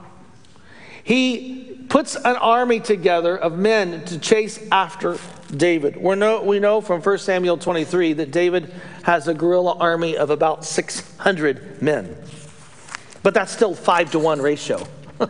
He 1.04 1.84
puts 1.88 2.16
an 2.16 2.36
army 2.36 2.80
together 2.80 3.36
of 3.36 3.58
men 3.58 4.04
to 4.06 4.18
chase 4.18 4.66
after 4.72 5.18
David. 5.56 5.96
we 5.96 6.16
know, 6.16 6.42
we 6.42 6.58
know 6.58 6.80
from 6.80 7.00
1 7.00 7.18
Samuel 7.18 7.56
23 7.56 8.14
that 8.14 8.32
David 8.32 8.72
has 9.04 9.28
a 9.28 9.34
guerrilla 9.34 9.76
army 9.78 10.16
of 10.16 10.30
about 10.30 10.64
600 10.64 11.80
men. 11.80 12.16
But 13.22 13.34
that's 13.34 13.52
still 13.52 13.74
5 13.74 14.12
to 14.12 14.18
1 14.18 14.42
ratio. 14.42 14.86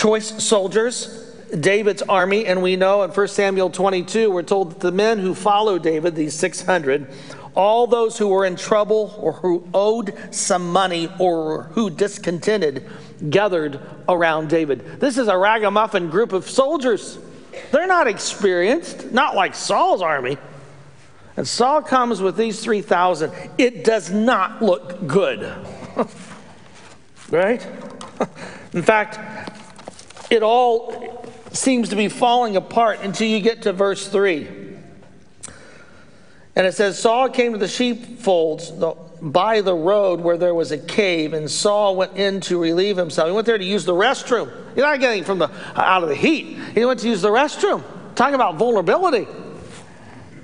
Choice 0.00 0.42
soldiers, 0.42 1.30
David's 1.60 2.00
army, 2.00 2.46
and 2.46 2.62
we 2.62 2.74
know 2.74 3.02
in 3.02 3.10
1 3.10 3.28
Samuel 3.28 3.68
22, 3.68 4.30
we're 4.30 4.42
told 4.42 4.70
that 4.70 4.80
the 4.80 4.92
men 4.92 5.18
who 5.18 5.34
followed 5.34 5.82
David, 5.82 6.14
these 6.14 6.32
600, 6.32 7.06
all 7.54 7.86
those 7.86 8.16
who 8.16 8.28
were 8.28 8.46
in 8.46 8.56
trouble 8.56 9.14
or 9.18 9.34
who 9.34 9.68
owed 9.74 10.14
some 10.34 10.72
money 10.72 11.10
or 11.18 11.64
who 11.74 11.90
discontented 11.90 12.88
gathered 13.28 13.78
around 14.08 14.48
David. 14.48 15.00
This 15.00 15.18
is 15.18 15.28
a 15.28 15.36
ragamuffin 15.36 16.08
group 16.08 16.32
of 16.32 16.48
soldiers. 16.48 17.18
They're 17.70 17.86
not 17.86 18.06
experienced, 18.06 19.12
not 19.12 19.34
like 19.34 19.54
Saul's 19.54 20.00
army. 20.00 20.38
And 21.36 21.46
Saul 21.46 21.82
comes 21.82 22.22
with 22.22 22.38
these 22.38 22.64
3,000. 22.64 23.34
It 23.58 23.84
does 23.84 24.10
not 24.10 24.62
look 24.62 25.06
good. 25.06 25.42
right? 27.30 27.66
In 28.72 28.82
fact, 28.82 29.39
it 30.30 30.42
all 30.42 31.26
seems 31.52 31.88
to 31.88 31.96
be 31.96 32.08
falling 32.08 32.56
apart 32.56 33.00
until 33.02 33.26
you 33.26 33.40
get 33.40 33.62
to 33.62 33.72
verse 33.72 34.08
3. 34.08 34.48
And 36.56 36.66
it 36.66 36.74
says 36.74 36.98
Saul 36.98 37.28
came 37.28 37.52
to 37.52 37.58
the 37.58 37.68
sheepfolds 37.68 38.72
by 39.22 39.60
the 39.60 39.74
road 39.74 40.20
where 40.20 40.36
there 40.36 40.54
was 40.54 40.72
a 40.72 40.78
cave, 40.78 41.32
and 41.32 41.50
Saul 41.50 41.96
went 41.96 42.16
in 42.16 42.40
to 42.42 42.60
relieve 42.60 42.96
himself. 42.96 43.28
He 43.28 43.34
went 43.34 43.46
there 43.46 43.58
to 43.58 43.64
use 43.64 43.84
the 43.84 43.92
restroom. 43.92 44.50
He's 44.74 44.82
not 44.82 45.00
getting 45.00 45.24
from 45.24 45.38
the 45.38 45.50
out 45.74 46.02
of 46.02 46.08
the 46.08 46.14
heat. 46.14 46.58
He 46.74 46.84
went 46.84 47.00
to 47.00 47.08
use 47.08 47.22
the 47.22 47.30
restroom. 47.30 47.82
Talking 48.14 48.34
about 48.34 48.56
vulnerability. 48.56 49.26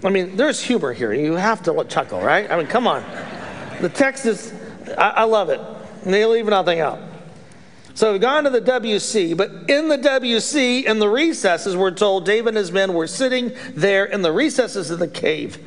I 0.05 0.11
mean, 0.11 0.37
there's 0.37 0.62
humor 0.62 0.93
here. 0.93 1.12
You 1.12 1.33
have 1.33 1.62
to 1.64 1.85
chuckle, 1.88 2.21
right? 2.21 2.50
I 2.50 2.57
mean, 2.57 2.66
come 2.66 2.87
on. 2.87 3.02
The 3.81 3.88
text 3.88 4.26
is, 4.26 4.52
I, 4.97 5.11
I 5.11 5.23
love 5.25 5.49
it. 5.49 5.61
They 6.05 6.25
leave 6.25 6.47
nothing 6.47 6.81
out. 6.81 7.00
So 7.97 8.12
we've 8.12 8.21
gone 8.21 8.45
to 8.45 8.50
the 8.50 8.61
WC, 8.61 9.35
but 9.35 9.50
in 9.71 9.88
the 9.88 9.97
WC, 9.97 10.85
in 10.85 10.99
the 10.99 11.09
recesses, 11.09 11.75
we're 11.75 11.93
told 11.93 12.26
David 12.26 12.49
and 12.49 12.59
his 12.59 12.71
men 12.71 12.93
were 12.93 13.07
sitting 13.07 13.53
there 13.71 14.05
in 14.05 14.21
the 14.21 14.31
recesses 14.31 14.91
of 14.91 14.99
the 14.99 15.09
cave. 15.09 15.59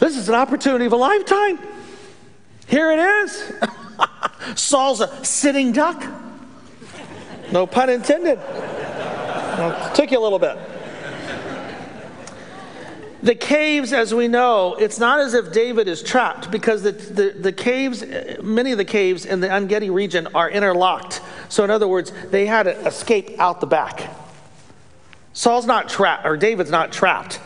This 0.00 0.16
is 0.16 0.28
an 0.28 0.34
opportunity 0.34 0.84
of 0.84 0.92
a 0.92 0.96
lifetime. 0.96 1.60
Here 2.66 2.90
it 2.90 2.98
is. 2.98 3.52
Saul's 4.60 5.00
a 5.00 5.24
sitting 5.24 5.70
duck. 5.70 6.04
No 7.52 7.68
pun 7.68 7.88
intended. 7.88 8.38
Well, 8.38 9.94
took 9.94 10.10
you 10.10 10.18
a 10.18 10.24
little 10.24 10.40
bit. 10.40 10.58
The 13.22 13.34
caves, 13.36 13.92
as 13.92 14.12
we 14.12 14.26
know, 14.26 14.74
it's 14.74 14.98
not 14.98 15.20
as 15.20 15.34
if 15.34 15.52
David 15.52 15.86
is 15.86 16.02
trapped 16.02 16.50
because 16.50 16.82
the, 16.82 16.90
the, 16.90 17.30
the 17.30 17.52
caves, 17.52 18.04
many 18.42 18.72
of 18.72 18.78
the 18.78 18.84
caves 18.84 19.24
in 19.24 19.38
the 19.38 19.50
En-Gedi 19.50 19.90
region 19.90 20.26
are 20.34 20.50
interlocked. 20.50 21.20
So, 21.48 21.62
in 21.62 21.70
other 21.70 21.86
words, 21.86 22.12
they 22.30 22.46
had 22.46 22.64
to 22.64 22.76
escape 22.84 23.38
out 23.38 23.60
the 23.60 23.66
back. 23.66 24.10
Saul's 25.34 25.66
not 25.66 25.88
trapped, 25.88 26.26
or 26.26 26.36
David's 26.36 26.70
not 26.70 26.92
trapped. 26.92 27.40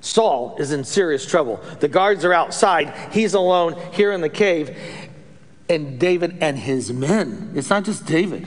Saul 0.00 0.56
is 0.58 0.70
in 0.70 0.84
serious 0.84 1.26
trouble. 1.26 1.60
The 1.80 1.88
guards 1.88 2.24
are 2.24 2.32
outside. 2.32 2.94
He's 3.12 3.34
alone 3.34 3.76
here 3.92 4.12
in 4.12 4.20
the 4.20 4.28
cave. 4.28 4.78
And 5.68 5.98
David 5.98 6.38
and 6.40 6.56
his 6.56 6.92
men, 6.92 7.52
it's 7.54 7.70
not 7.70 7.84
just 7.84 8.06
David, 8.06 8.46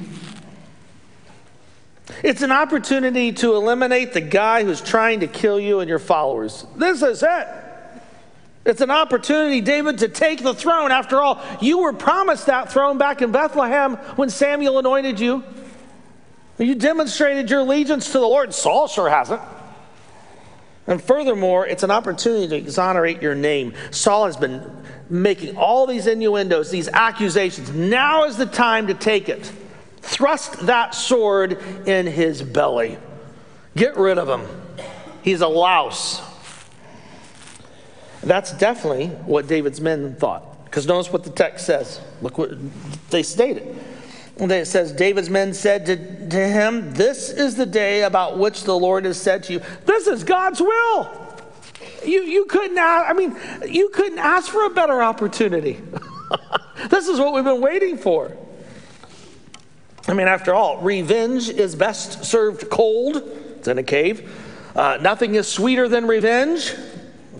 it's 2.23 2.41
an 2.41 2.51
opportunity 2.51 3.31
to 3.33 3.55
eliminate 3.55 4.13
the 4.13 4.21
guy 4.21 4.63
who's 4.63 4.81
trying 4.81 5.21
to 5.21 5.27
kill 5.27 5.59
you 5.59 5.79
and 5.79 5.89
your 5.89 5.99
followers. 5.99 6.65
This 6.75 7.01
is 7.01 7.23
it. 7.23 7.47
It's 8.63 8.81
an 8.81 8.91
opportunity, 8.91 9.59
David, 9.61 9.99
to 9.99 10.07
take 10.07 10.43
the 10.43 10.53
throne. 10.53 10.91
After 10.91 11.19
all, 11.19 11.41
you 11.61 11.79
were 11.79 11.93
promised 11.93 12.45
that 12.45 12.71
throne 12.71 12.97
back 12.97 13.21
in 13.21 13.31
Bethlehem 13.31 13.95
when 14.15 14.29
Samuel 14.29 14.77
anointed 14.77 15.19
you. 15.19 15.43
You 16.59 16.75
demonstrated 16.75 17.49
your 17.49 17.61
allegiance 17.61 18.07
to 18.07 18.19
the 18.19 18.27
Lord. 18.27 18.53
Saul 18.53 18.87
sure 18.87 19.09
hasn't. 19.09 19.41
And 20.85 21.01
furthermore, 21.01 21.65
it's 21.65 21.83
an 21.83 21.91
opportunity 21.91 22.47
to 22.49 22.55
exonerate 22.55 23.21
your 23.21 23.33
name. 23.33 23.73
Saul 23.89 24.25
has 24.25 24.37
been 24.37 24.83
making 25.09 25.57
all 25.57 25.87
these 25.87 26.05
innuendos, 26.05 26.69
these 26.69 26.87
accusations. 26.87 27.71
Now 27.71 28.25
is 28.25 28.37
the 28.37 28.45
time 28.45 28.87
to 28.87 28.93
take 28.93 29.29
it. 29.29 29.51
Thrust 30.01 30.65
that 30.65 30.95
sword 30.95 31.61
in 31.87 32.07
his 32.07 32.41
belly. 32.41 32.97
Get 33.75 33.95
rid 33.97 34.17
of 34.17 34.27
him. 34.27 34.47
He's 35.21 35.41
a 35.41 35.47
louse. 35.47 36.21
That's 38.23 38.51
definitely 38.53 39.07
what 39.07 39.47
David's 39.47 39.81
men 39.81 40.15
thought. 40.15 40.65
Because 40.65 40.87
notice 40.87 41.11
what 41.11 41.23
the 41.23 41.29
text 41.29 41.65
says. 41.65 41.99
Look 42.21 42.37
what 42.37 42.51
they 43.09 43.23
stated. 43.23 43.77
It 44.37 44.65
says, 44.65 44.91
David's 44.91 45.29
men 45.29 45.53
said 45.53 45.85
to, 45.85 46.29
to 46.29 46.47
him, 46.47 46.93
This 46.93 47.29
is 47.29 47.55
the 47.55 47.65
day 47.65 48.03
about 48.03 48.39
which 48.39 48.63
the 48.63 48.77
Lord 48.77 49.05
has 49.05 49.21
said 49.21 49.43
to 49.43 49.53
you, 49.53 49.61
This 49.85 50.07
is 50.07 50.23
God's 50.23 50.61
will. 50.61 51.09
You, 52.03 52.23
you 52.23 52.45
couldn't 52.45 52.77
ask, 52.77 53.09
I 53.09 53.13
mean, 53.13 53.37
you 53.67 53.89
couldn't 53.89 54.17
ask 54.17 54.51
for 54.51 54.65
a 54.65 54.69
better 54.69 55.03
opportunity. 55.03 55.79
this 56.89 57.07
is 57.07 57.19
what 57.19 57.33
we've 57.33 57.43
been 57.43 57.61
waiting 57.61 57.97
for. 57.97 58.35
I 60.07 60.13
mean, 60.13 60.27
after 60.27 60.53
all, 60.53 60.81
revenge 60.81 61.49
is 61.49 61.75
best 61.75 62.25
served 62.25 62.69
cold. 62.69 63.17
It's 63.57 63.67
in 63.67 63.77
a 63.77 63.83
cave. 63.83 64.29
Uh, 64.75 64.97
nothing 65.01 65.35
is 65.35 65.47
sweeter 65.47 65.87
than 65.87 66.07
revenge. 66.07 66.73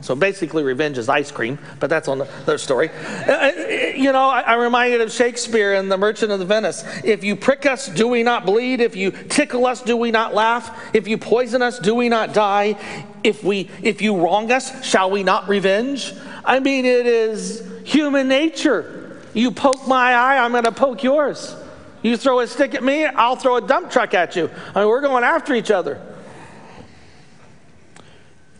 So 0.01 0.15
basically, 0.15 0.63
revenge 0.63 0.97
is 0.97 1.09
ice 1.09 1.31
cream, 1.31 1.59
but 1.79 1.89
that's 1.89 2.07
another 2.07 2.57
story. 2.57 2.89
Uh, 2.89 3.31
uh, 3.31 3.51
you 3.95 4.11
know, 4.11 4.29
I, 4.29 4.53
am 4.53 4.59
reminded 4.59 4.99
of 5.01 5.11
Shakespeare 5.11 5.73
in 5.73 5.89
The 5.89 5.97
Merchant 5.97 6.31
of 6.31 6.39
Venice. 6.47 6.83
If 7.03 7.23
you 7.23 7.35
prick 7.35 7.67
us, 7.67 7.87
do 7.87 8.07
we 8.07 8.23
not 8.23 8.45
bleed? 8.45 8.81
If 8.81 8.95
you 8.95 9.11
tickle 9.11 9.67
us, 9.67 9.81
do 9.81 9.95
we 9.95 10.09
not 10.09 10.33
laugh? 10.33 10.89
If 10.95 11.07
you 11.07 11.19
poison 11.19 11.61
us, 11.61 11.77
do 11.77 11.93
we 11.93 12.09
not 12.09 12.33
die? 12.33 12.77
If 13.23 13.43
we, 13.43 13.69
if 13.83 14.01
you 14.01 14.17
wrong 14.17 14.51
us, 14.51 14.83
shall 14.83 15.11
we 15.11 15.21
not 15.21 15.47
revenge? 15.47 16.13
I 16.43 16.59
mean, 16.59 16.85
it 16.85 17.05
is 17.05 17.67
human 17.83 18.27
nature. 18.27 19.19
You 19.35 19.51
poke 19.51 19.87
my 19.87 20.13
eye, 20.13 20.43
I'm 20.43 20.51
going 20.51 20.63
to 20.63 20.71
poke 20.71 21.03
yours. 21.03 21.55
You 22.03 22.17
throw 22.17 22.39
a 22.39 22.47
stick 22.47 22.73
at 22.73 22.83
me, 22.83 23.05
I'll 23.05 23.35
throw 23.35 23.57
a 23.57 23.61
dump 23.61 23.91
truck 23.91 24.13
at 24.13 24.35
you. 24.35 24.49
I 24.73 24.79
mean, 24.79 24.89
we're 24.89 25.01
going 25.01 25.23
after 25.23 25.53
each 25.53 25.71
other. 25.71 26.01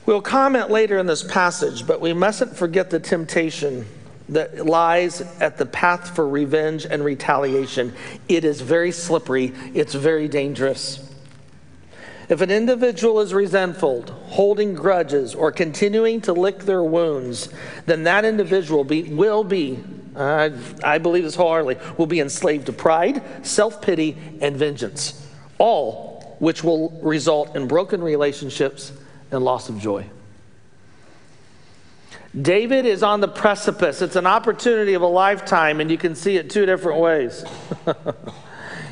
We'll 0.05 0.21
comment 0.21 0.69
later 0.69 0.98
in 0.98 1.05
this 1.05 1.24
passage, 1.24 1.86
but 1.86 2.01
we 2.01 2.13
mustn't 2.13 2.55
forget 2.55 2.89
the 2.89 3.00
temptation 3.00 3.86
that 4.29 4.65
lies 4.65 5.21
at 5.39 5.57
the 5.57 5.65
path 5.65 6.15
for 6.15 6.27
revenge 6.27 6.86
and 6.86 7.03
retaliation. 7.03 7.93
It 8.27 8.45
is 8.45 8.62
very 8.62 8.91
slippery, 8.91 9.53
it's 9.74 9.93
very 9.93 10.27
dangerous. 10.27 11.07
If 12.29 12.39
an 12.39 12.50
individual 12.50 13.19
is 13.19 13.33
resentful, 13.33 14.03
holding 14.03 14.74
grudges, 14.74 15.36
or 15.36 15.51
continuing 15.51 16.21
to 16.21 16.33
lick 16.33 16.60
their 16.60 16.83
wounds, 16.83 17.50
then 17.88 18.03
that 18.03 18.24
individual 18.24 18.86
be, 18.86 19.03
will 19.03 19.43
be 19.43 19.83
uh, 20.15 20.50
I 20.84 20.98
believe 20.98 21.24
this 21.24 21.36
wholeheartedly, 21.36 21.77
will 21.98 22.08
be 22.08 22.20
enslaved 22.20 22.68
to 22.68 22.74
pride, 22.74 23.46
self 23.46 23.82
pity, 23.82 24.18
and 24.41 24.56
vengeance, 24.56 25.27
all 25.58 26.36
which 26.39 26.63
will 26.63 26.89
result 27.01 27.56
in 27.56 27.68
broken 27.68 28.01
relationships 28.01 28.91
and 29.32 29.44
loss 29.44 29.70
of 29.70 29.80
joy. 29.80 30.06
David 32.39 32.86
is 32.86 33.03
on 33.03 33.20
the 33.20 33.27
precipice. 33.27 34.01
It's 34.01 34.15
an 34.15 34.25
opportunity 34.25 34.94
of 34.94 35.01
a 35.01 35.08
lifetime, 35.08 35.82
and 35.82 35.91
you 35.91 35.98
can 35.98 36.15
see 36.15 36.38
it 36.38 36.50
two 36.50 36.65
different 36.65 37.00
ways. 37.00 37.44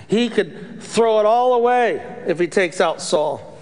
He 0.09 0.27
could 0.29 0.81
throw 0.81 1.19
it 1.19 1.27
all 1.27 1.53
away 1.53 2.23
if 2.25 2.39
he 2.39 2.47
takes 2.47 2.81
out 2.81 2.99
Saul. 2.99 3.59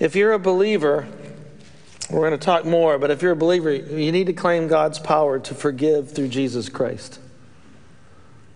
If 0.00 0.16
you're 0.16 0.32
a 0.32 0.38
believer, 0.40 1.06
we're 2.10 2.28
going 2.28 2.32
to 2.32 2.38
talk 2.38 2.64
more, 2.64 2.98
but 2.98 3.10
if 3.10 3.22
you're 3.22 3.32
a 3.32 3.36
believer, 3.36 3.72
you 3.72 4.12
need 4.12 4.26
to 4.26 4.32
claim 4.32 4.68
God's 4.68 4.98
power 4.98 5.38
to 5.38 5.54
forgive 5.54 6.12
through 6.12 6.28
Jesus 6.28 6.68
Christ. 6.68 7.18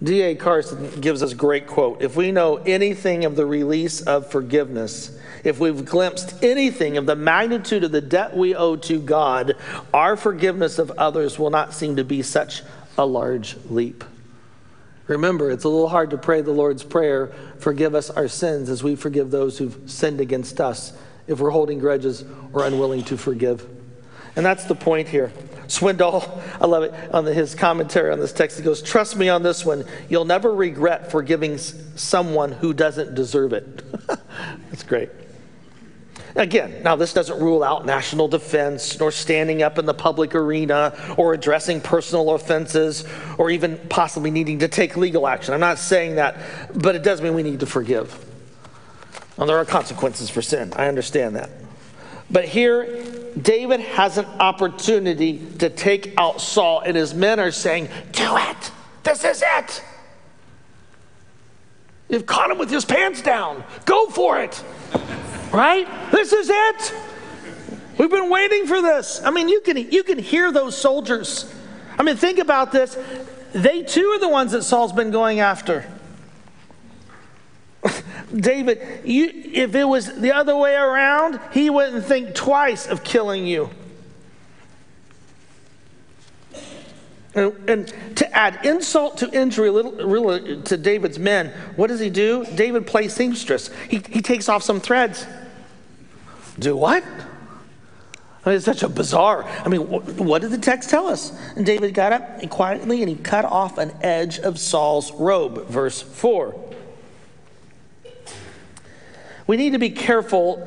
D.A. 0.03 0.37
Carson 0.37 1.01
gives 1.01 1.23
us 1.23 1.33
a 1.33 1.35
great 1.35 1.67
quote. 1.67 2.03
If 2.03 2.15
we 2.15 2.31
know 2.31 2.57
anything 2.57 3.25
of 3.25 3.35
the 3.35 3.47
release 3.47 4.01
of 4.01 4.31
forgiveness, 4.31 5.19
if 5.43 5.59
we've 5.59 5.85
glimpsed 5.85 6.43
anything 6.43 6.97
of 6.99 7.07
the 7.07 7.17
magnitude 7.17 7.83
of 7.83 7.91
the 7.91 8.01
debt 8.01 8.37
we 8.37 8.55
owe 8.55 8.77
to 8.77 9.01
God, 9.01 9.57
our 9.93 10.17
forgiveness 10.17 10.79
of 10.79 10.93
others 10.93 11.39
will 11.39 11.51
not 11.51 11.75
seem 11.75 11.97
to 11.97 12.05
be 12.05 12.23
such 12.23 12.63
a 12.97 13.05
large 13.05 13.57
leap. 13.69 14.05
Remember, 15.09 15.51
it's 15.51 15.65
a 15.65 15.69
little 15.69 15.89
hard 15.89 16.11
to 16.11 16.19
pray 16.19 16.43
the 16.43 16.53
Lord's 16.53 16.85
Prayer, 16.85 17.33
forgive 17.59 17.95
us 17.95 18.11
our 18.11 18.29
sins 18.29 18.69
as 18.69 18.85
we 18.85 18.95
forgive 18.95 19.31
those 19.31 19.59
who've 19.59 19.91
sinned 19.91 20.21
against 20.21 20.61
us, 20.61 20.93
if 21.29 21.41
we're 21.41 21.51
holding 21.51 21.79
grudges 21.79 22.25
or 22.53 22.65
unwilling 22.65 23.05
to 23.05 23.17
forgive. 23.17 23.69
And 24.37 24.45
that's 24.45 24.65
the 24.65 24.75
point 24.75 25.09
here. 25.09 25.33
Swindoll, 25.67 26.43
I 26.61 26.67
love 26.67 26.85
it, 26.85 26.95
on 27.13 27.25
the, 27.25 27.35
his 27.35 27.55
commentary 27.55 28.11
on 28.11 28.19
this 28.19 28.33
text, 28.33 28.57
he 28.57 28.65
goes, 28.65 28.81
Trust 28.81 29.17
me 29.17 29.29
on 29.29 29.43
this 29.43 29.67
one, 29.67 29.85
you'll 30.09 30.25
never 30.25 30.55
regret 30.55 31.11
forgiving 31.11 31.59
someone 31.59 32.53
who 32.53 32.73
doesn't 32.73 33.15
deserve 33.15 33.53
it. 33.53 33.85
That's 34.71 34.83
great. 34.83 35.11
Again, 36.37 36.83
now 36.85 36.95
this 36.95 37.13
doesn't 37.13 37.41
rule 37.41 37.65
out 37.65 37.85
national 37.85 38.29
defense, 38.29 38.99
nor 39.01 39.11
standing 39.11 39.63
up 39.63 39.77
in 39.77 39.87
the 39.87 39.95
public 39.95 40.35
arena, 40.35 40.95
or 41.17 41.35
addressing 41.35 41.81
personal 41.81 42.31
offenses, 42.31 43.05
or 43.39 43.51
even 43.51 43.77
possibly 43.89 44.31
needing 44.31 44.61
to 44.61 44.69
take 44.69 44.97
legal 44.97 45.27
action. 45.27 45.53
I'm 45.53 45.61
not 45.61 45.79
saying 45.79 46.15
that, 46.15 46.37
but 46.75 46.95
it 46.95 47.03
does 47.03 47.21
mean 47.21 47.35
we 47.35 47.43
need 47.43 47.61
to 47.61 47.67
forgive. 47.67 48.28
And 49.39 49.49
there 49.49 49.57
are 49.57 49.65
consequences 49.65 50.29
for 50.29 50.43
sin. 50.43 50.73
I 50.75 50.89
understand 50.89 51.37
that. 51.37 51.51
But 52.31 52.45
here, 52.45 53.05
David 53.41 53.81
has 53.81 54.19
an 54.19 54.27
opportunity 54.41 55.39
to 55.59 55.71
take 55.71 56.15
out 56.19 56.41
Saul, 56.41 56.81
and 56.81 56.97
his 56.97 57.15
men 57.15 57.41
are 57.41 57.53
saying, 57.53 57.89
Do 58.13 58.37
it! 58.37 58.73
This 59.05 59.25
is 59.25 59.43
it! 59.45 59.83
You've 62.09 62.27
caught 62.27 62.51
him 62.51 62.59
with 62.59 62.71
his 62.71 62.85
pants 62.85 63.23
down. 63.23 63.63
Go 63.85 64.09
for 64.09 64.41
it! 64.41 64.63
right? 65.53 65.87
This 66.11 66.33
is 66.33 66.51
it. 66.51 66.95
We've 67.99 68.11
been 68.11 68.31
waiting 68.31 68.67
for 68.67 68.81
this. 68.81 69.23
I 69.25 69.31
mean, 69.31 69.49
you 69.49 69.61
can, 69.61 69.77
you 69.77 70.03
can 70.03 70.19
hear 70.19 70.53
those 70.53 70.77
soldiers. 70.77 71.53
I 71.99 72.03
mean, 72.03 72.17
think 72.17 72.39
about 72.39 72.71
this. 72.71 72.97
They 73.53 73.83
too 73.83 74.07
are 74.09 74.21
the 74.21 74.29
ones 74.29 74.53
that 74.53 74.63
Saul's 74.63 74.93
been 74.93 75.11
going 75.11 75.41
after. 75.41 75.85
David, 78.35 79.03
you, 79.05 79.31
if 79.53 79.75
it 79.75 79.85
was 79.85 80.21
the 80.21 80.33
other 80.33 80.57
way 80.57 80.75
around, 80.75 81.41
he 81.53 81.71
wouldn't 81.71 82.05
think 82.05 82.35
twice 82.35 82.87
of 82.87 83.05
killing 83.05 83.47
you. 83.47 83.71
And, 87.35 87.53
and 87.69 88.17
to 88.17 88.37
add 88.37 88.65
insult 88.65 89.19
to 89.19 89.31
injury 89.31 89.71
to 89.71 90.77
David's 90.77 91.19
men, 91.19 91.49
what 91.77 91.89
does 91.89 92.01
he 92.01 92.11
do? 92.11 92.45
David 92.55 92.87
plays 92.87 93.15
seamstress. 93.15 93.71
He, 93.89 93.99
he 94.09 94.23
takes 94.23 94.49
off 94.49 94.63
some 94.63 94.81
threads. 94.81 95.27
Do 96.59 96.77
what? 96.77 97.05
I 97.05 98.51
mean, 98.51 98.57
it's 98.57 98.65
such 98.65 98.83
a 98.83 98.89
bizarre. 98.89 99.45
I 99.45 99.69
mean, 99.69 99.83
what 99.83 100.43
did 100.43 100.51
the 100.51 100.59
text 100.59 100.91
tell 100.91 101.07
us? 101.07 101.39
And 101.55 101.67
David 101.67 101.93
got 101.93 102.13
up 102.13 102.51
quietly 102.51 103.03
and 103.03 103.09
he 103.09 103.17
cut 103.17 103.45
off 103.45 103.79
an 103.79 103.93
edge 104.01 104.39
of 104.39 104.59
Saul's 104.59 105.13
robe, 105.13 105.67
verse 105.67 106.01
4. 106.01 106.68
We 109.49 109.57
need 109.57 109.73
to 109.73 109.79
be 109.79 109.91
careful 109.91 110.63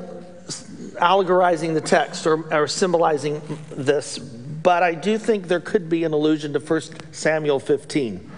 allegorizing 0.99 1.75
the 1.75 1.81
text 1.81 2.25
or, 2.25 2.51
or 2.51 2.67
symbolizing 2.67 3.39
this, 3.69 4.17
but 4.17 4.81
I 4.81 4.95
do 4.95 5.19
think 5.19 5.47
there 5.47 5.59
could 5.59 5.87
be 5.87 6.03
an 6.03 6.13
allusion 6.13 6.51
to 6.53 6.59
1 6.59 6.81
Samuel 7.13 7.59
15. 7.59 8.31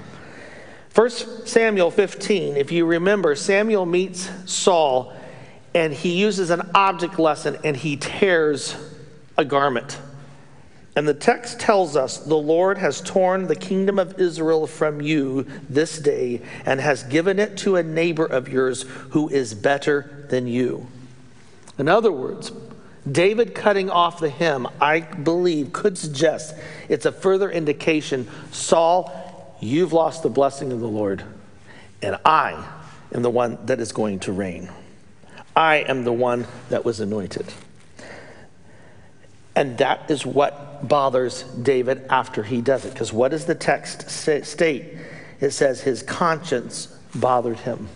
1 0.93 1.09
Samuel 1.09 1.89
15, 1.89 2.57
if 2.57 2.73
you 2.73 2.85
remember, 2.85 3.35
Samuel 3.35 3.85
meets 3.85 4.29
Saul 4.45 5.13
and 5.73 5.93
he 5.93 6.19
uses 6.19 6.49
an 6.49 6.69
object 6.75 7.17
lesson 7.17 7.57
and 7.63 7.77
he 7.77 7.95
tears 7.95 8.75
a 9.37 9.45
garment. 9.45 9.97
And 10.95 11.07
the 11.07 11.13
text 11.13 11.59
tells 11.59 11.95
us 11.95 12.17
the 12.17 12.35
Lord 12.35 12.77
has 12.77 13.01
torn 13.01 13.47
the 13.47 13.55
kingdom 13.55 13.97
of 13.97 14.19
Israel 14.19 14.67
from 14.67 15.01
you 15.01 15.47
this 15.67 15.97
day 15.97 16.41
and 16.65 16.79
has 16.79 17.03
given 17.03 17.39
it 17.39 17.57
to 17.59 17.77
a 17.77 17.83
neighbor 17.83 18.25
of 18.25 18.47
yours 18.47 18.83
who 19.09 19.29
is 19.29 19.55
better 19.55 20.22
than 20.33 20.47
you. 20.47 20.87
In 21.77 21.87
other 21.87 22.11
words, 22.11 22.51
David 23.09 23.53
cutting 23.53 23.91
off 23.91 24.19
the 24.19 24.29
hem, 24.29 24.67
I 24.81 25.01
believe, 25.01 25.71
could 25.71 25.95
suggest 25.95 26.55
it's 26.89 27.05
a 27.05 27.11
further 27.11 27.51
indication 27.51 28.27
Saul, 28.51 29.55
you've 29.61 29.93
lost 29.93 30.23
the 30.23 30.29
blessing 30.29 30.71
of 30.71 30.79
the 30.79 30.87
Lord, 30.87 31.23
and 32.01 32.17
I 32.25 32.65
am 33.13 33.21
the 33.21 33.29
one 33.29 33.59
that 33.67 33.79
is 33.79 33.91
going 33.91 34.21
to 34.21 34.31
reign. 34.31 34.71
I 35.55 35.77
am 35.77 36.03
the 36.03 36.13
one 36.13 36.47
that 36.69 36.83
was 36.83 36.99
anointed. 36.99 37.45
And 39.55 39.77
that 39.77 40.09
is 40.09 40.25
what 40.25 40.87
bothers 40.87 41.43
David 41.43 42.07
after 42.09 42.41
he 42.41 42.59
does 42.61 42.85
it. 42.85 42.93
Because 42.93 43.13
what 43.13 43.29
does 43.29 43.45
the 43.45 43.53
text 43.53 44.09
state? 44.09 44.97
It 45.39 45.51
says 45.51 45.81
his 45.81 46.01
conscience 46.01 46.87
bothered 47.13 47.59
him. 47.59 47.87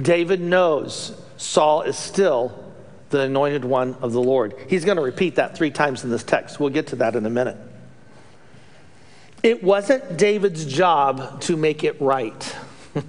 David 0.00 0.40
knows 0.40 1.18
Saul 1.36 1.82
is 1.82 1.96
still 1.96 2.64
the 3.10 3.20
anointed 3.20 3.64
one 3.64 3.94
of 4.00 4.12
the 4.12 4.22
Lord. 4.22 4.54
He's 4.68 4.84
going 4.84 4.96
to 4.96 5.02
repeat 5.02 5.36
that 5.36 5.56
three 5.56 5.70
times 5.70 6.04
in 6.04 6.10
this 6.10 6.24
text. 6.24 6.58
We'll 6.60 6.70
get 6.70 6.88
to 6.88 6.96
that 6.96 7.14
in 7.14 7.24
a 7.24 7.30
minute. 7.30 7.56
It 9.42 9.62
wasn't 9.62 10.16
David's 10.16 10.64
job 10.64 11.40
to 11.42 11.56
make 11.56 11.84
it 11.84 12.00
right. 12.00 12.56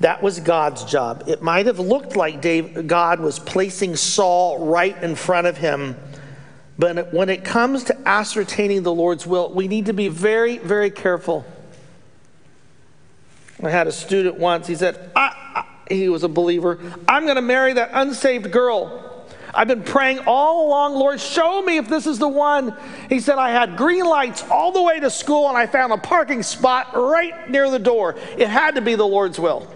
That 0.00 0.22
was 0.22 0.40
God's 0.40 0.84
job. 0.84 1.24
It 1.26 1.42
might 1.42 1.66
have 1.66 1.78
looked 1.78 2.16
like 2.16 2.42
God 2.86 3.20
was 3.20 3.38
placing 3.38 3.96
Saul 3.96 4.66
right 4.66 5.00
in 5.02 5.14
front 5.14 5.46
of 5.46 5.56
him. 5.56 5.96
But 6.78 7.14
when 7.14 7.30
it 7.30 7.44
comes 7.44 7.84
to 7.84 7.96
ascertaining 8.06 8.82
the 8.82 8.92
Lord's 8.92 9.26
will, 9.26 9.50
we 9.50 9.68
need 9.68 9.86
to 9.86 9.94
be 9.94 10.08
very, 10.08 10.58
very 10.58 10.90
careful. 10.90 11.46
I 13.62 13.70
had 13.70 13.86
a 13.86 13.92
student 13.92 14.38
once, 14.38 14.66
he 14.66 14.74
said, 14.74 15.10
I, 15.16 15.32
I, 15.54 15.64
he 15.92 16.08
was 16.08 16.22
a 16.24 16.28
believer, 16.28 16.78
I'm 17.08 17.24
going 17.24 17.36
to 17.36 17.42
marry 17.42 17.72
that 17.74 17.90
unsaved 17.92 18.50
girl. 18.50 19.02
I've 19.54 19.68
been 19.68 19.82
praying 19.82 20.20
all 20.26 20.68
along, 20.68 20.94
Lord, 20.94 21.18
show 21.18 21.62
me 21.62 21.78
if 21.78 21.88
this 21.88 22.06
is 22.06 22.18
the 22.18 22.28
one. 22.28 22.76
He 23.08 23.20
said, 23.20 23.38
I 23.38 23.50
had 23.50 23.78
green 23.78 24.04
lights 24.04 24.44
all 24.50 24.70
the 24.70 24.82
way 24.82 25.00
to 25.00 25.08
school 25.08 25.48
and 25.48 25.56
I 25.56 25.66
found 25.66 25.94
a 25.94 25.96
parking 25.96 26.42
spot 26.42 26.94
right 26.94 27.48
near 27.48 27.70
the 27.70 27.78
door. 27.78 28.16
It 28.36 28.48
had 28.48 28.74
to 28.74 28.82
be 28.82 28.96
the 28.96 29.06
Lord's 29.06 29.40
will. 29.40 29.66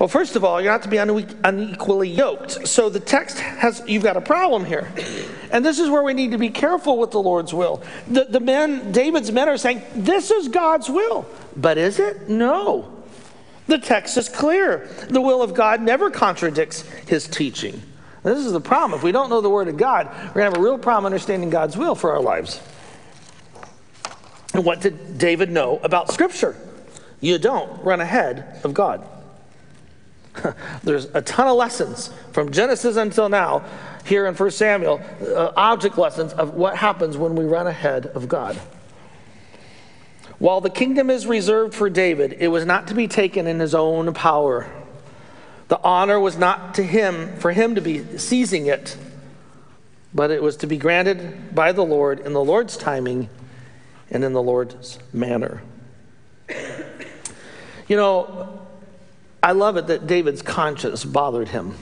Well, 0.00 0.08
first 0.08 0.34
of 0.34 0.44
all, 0.44 0.62
you're 0.62 0.72
not 0.72 0.82
to 0.84 0.88
be 0.88 0.96
unequally 0.96 2.08
yoked. 2.08 2.66
So 2.66 2.88
the 2.88 3.00
text 3.00 3.38
has, 3.38 3.82
you've 3.86 4.02
got 4.02 4.16
a 4.16 4.20
problem 4.22 4.64
here. 4.64 4.90
And 5.52 5.62
this 5.62 5.78
is 5.78 5.90
where 5.90 6.02
we 6.02 6.14
need 6.14 6.30
to 6.30 6.38
be 6.38 6.48
careful 6.48 6.96
with 6.96 7.10
the 7.10 7.20
Lord's 7.20 7.52
will. 7.52 7.82
The, 8.08 8.24
the 8.24 8.40
men, 8.40 8.92
David's 8.92 9.30
men 9.30 9.46
are 9.50 9.58
saying, 9.58 9.82
this 9.94 10.30
is 10.30 10.48
God's 10.48 10.88
will. 10.88 11.26
But 11.54 11.76
is 11.76 11.98
it? 11.98 12.30
No. 12.30 12.96
The 13.66 13.76
text 13.76 14.16
is 14.16 14.30
clear. 14.30 14.88
The 15.10 15.20
will 15.20 15.42
of 15.42 15.52
God 15.52 15.82
never 15.82 16.10
contradicts 16.10 16.80
his 17.06 17.28
teaching. 17.28 17.82
This 18.22 18.38
is 18.38 18.52
the 18.52 18.60
problem. 18.60 18.96
If 18.96 19.04
we 19.04 19.12
don't 19.12 19.28
know 19.28 19.42
the 19.42 19.50
Word 19.50 19.68
of 19.68 19.76
God, 19.76 20.06
we're 20.06 20.14
going 20.14 20.32
to 20.34 20.42
have 20.44 20.56
a 20.56 20.62
real 20.62 20.78
problem 20.78 21.04
understanding 21.04 21.50
God's 21.50 21.76
will 21.76 21.94
for 21.94 22.12
our 22.12 22.22
lives. 22.22 22.58
And 24.54 24.64
what 24.64 24.80
did 24.80 25.18
David 25.18 25.50
know 25.50 25.78
about 25.82 26.10
Scripture? 26.10 26.56
You 27.20 27.36
don't 27.36 27.84
run 27.84 28.00
ahead 28.00 28.60
of 28.64 28.72
God. 28.72 29.06
There's 30.82 31.06
a 31.06 31.22
ton 31.22 31.48
of 31.48 31.56
lessons 31.56 32.10
from 32.32 32.52
Genesis 32.52 32.96
until 32.96 33.28
now 33.28 33.64
here 34.04 34.26
in 34.26 34.34
1 34.34 34.50
Samuel, 34.50 35.00
uh, 35.22 35.52
object 35.56 35.98
lessons 35.98 36.32
of 36.32 36.54
what 36.54 36.76
happens 36.76 37.16
when 37.16 37.34
we 37.34 37.44
run 37.44 37.66
ahead 37.66 38.06
of 38.06 38.28
God. 38.28 38.56
While 40.38 40.60
the 40.60 40.70
kingdom 40.70 41.10
is 41.10 41.26
reserved 41.26 41.74
for 41.74 41.90
David, 41.90 42.36
it 42.40 42.48
was 42.48 42.64
not 42.64 42.88
to 42.88 42.94
be 42.94 43.08
taken 43.08 43.46
in 43.46 43.60
his 43.60 43.74
own 43.74 44.12
power. 44.14 44.66
The 45.68 45.78
honor 45.84 46.18
was 46.18 46.38
not 46.38 46.74
to 46.76 46.82
him, 46.82 47.36
for 47.36 47.52
him 47.52 47.74
to 47.74 47.80
be 47.80 48.18
seizing 48.18 48.66
it, 48.66 48.96
but 50.14 50.30
it 50.30 50.42
was 50.42 50.56
to 50.58 50.66
be 50.66 50.78
granted 50.78 51.54
by 51.54 51.72
the 51.72 51.84
Lord 51.84 52.20
in 52.20 52.32
the 52.32 52.42
Lord's 52.42 52.76
timing 52.76 53.28
and 54.10 54.24
in 54.24 54.32
the 54.32 54.42
Lord's 54.42 54.98
manner. 55.12 55.62
You 57.86 57.96
know, 57.96 58.66
I 59.42 59.52
love 59.52 59.76
it 59.76 59.86
that 59.86 60.06
David's 60.06 60.42
conscience 60.42 61.04
bothered 61.04 61.48
him. 61.48 61.74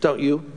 Don't 0.00 0.20
you? 0.20 0.50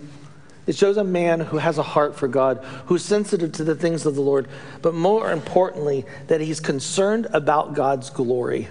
It 0.67 0.75
shows 0.75 0.97
a 0.97 1.03
man 1.03 1.39
who 1.39 1.57
has 1.57 1.77
a 1.77 1.83
heart 1.83 2.15
for 2.15 2.27
God, 2.27 2.63
who's 2.85 3.03
sensitive 3.03 3.51
to 3.53 3.63
the 3.63 3.75
things 3.75 4.05
of 4.05 4.15
the 4.15 4.21
Lord, 4.21 4.47
but 4.81 4.93
more 4.93 5.31
importantly, 5.31 6.05
that 6.27 6.39
he's 6.39 6.59
concerned 6.59 7.27
about 7.33 7.73
God's 7.73 8.09
glory. 8.09 8.67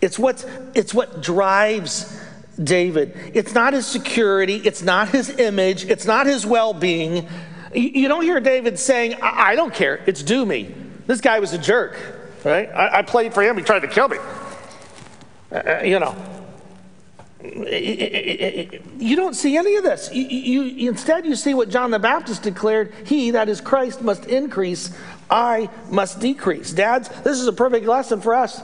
It's, 0.00 0.18
what's, 0.18 0.46
it's 0.74 0.94
what 0.94 1.22
drives 1.22 2.20
David. 2.62 3.14
It's 3.34 3.54
not 3.54 3.74
his 3.74 3.86
security, 3.86 4.56
it's 4.56 4.82
not 4.82 5.10
his 5.10 5.28
image, 5.28 5.84
it's 5.84 6.06
not 6.06 6.26
his 6.26 6.46
well 6.46 6.72
being. 6.72 7.28
You 7.74 8.08
don't 8.08 8.22
hear 8.22 8.40
David 8.40 8.78
saying, 8.78 9.16
I, 9.22 9.54
don't 9.56 9.74
care, 9.74 10.02
it's 10.06 10.22
do 10.22 10.46
me. 10.46 10.74
This 11.06 11.20
guy 11.20 11.38
was 11.38 11.52
a 11.52 11.58
jerk, 11.58 11.98
right? 12.44 12.68
I, 12.70 12.98
I 12.98 13.02
played 13.02 13.34
for 13.34 13.42
him, 13.42 13.58
he 13.58 13.62
tried 13.62 13.80
to 13.80 13.88
kill 13.88 14.08
me. 14.08 14.16
Uh, 15.50 15.54
uh 15.54 15.82
you 15.84 15.98
know, 15.98 16.14
you 17.42 19.16
don't 19.16 19.34
see 19.34 19.56
any 19.56 19.76
of 19.76 19.84
this. 19.84 20.10
You, 20.12 20.62
you, 20.62 20.88
instead, 20.88 21.26
you 21.26 21.36
see 21.36 21.54
what 21.54 21.68
John 21.68 21.90
the 21.90 21.98
Baptist 21.98 22.42
declared 22.42 22.92
He, 23.04 23.32
that 23.32 23.48
is 23.48 23.60
Christ, 23.60 24.02
must 24.02 24.26
increase, 24.26 24.96
I 25.30 25.68
must 25.90 26.20
decrease. 26.20 26.72
Dads, 26.72 27.08
this 27.22 27.38
is 27.38 27.46
a 27.46 27.52
perfect 27.52 27.86
lesson 27.86 28.20
for 28.20 28.34
us. 28.34 28.62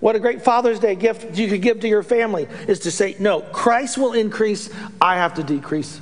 What 0.00 0.16
a 0.16 0.20
great 0.20 0.42
Father's 0.42 0.78
Day 0.78 0.94
gift 0.94 1.38
you 1.38 1.48
could 1.48 1.62
give 1.62 1.80
to 1.80 1.88
your 1.88 2.02
family 2.02 2.48
is 2.68 2.80
to 2.80 2.90
say, 2.90 3.16
No, 3.18 3.40
Christ 3.40 3.96
will 3.96 4.12
increase, 4.12 4.70
I 5.00 5.16
have 5.16 5.34
to 5.34 5.42
decrease. 5.42 6.00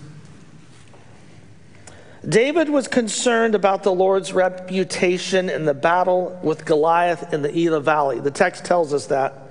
David 2.27 2.71
was 2.71 2.89
concerned 2.89 3.55
about 3.55 3.83
the 3.83 3.93
Lord's 3.93 4.33
reputation 4.33 5.51
in 5.51 5.67
the 5.67 5.75
battle 5.75 6.39
with 6.43 6.65
Goliath 6.65 7.35
in 7.35 7.43
the 7.43 7.57
Elah 7.57 7.81
Valley. 7.81 8.19
The 8.19 8.31
text 8.31 8.65
tells 8.65 8.95
us 8.95 9.07
that 9.07 9.44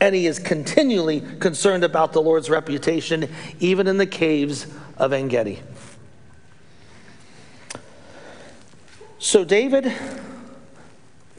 and 0.00 0.14
he 0.14 0.26
is 0.26 0.38
continually 0.38 1.22
concerned 1.40 1.84
about 1.84 2.12
the 2.12 2.20
Lord's 2.20 2.50
reputation, 2.50 3.28
even 3.60 3.86
in 3.86 3.96
the 3.96 4.06
caves 4.06 4.66
of 4.96 5.12
En 5.12 5.28
Gedi. 5.28 5.60
So 9.18 9.44
David 9.44 9.92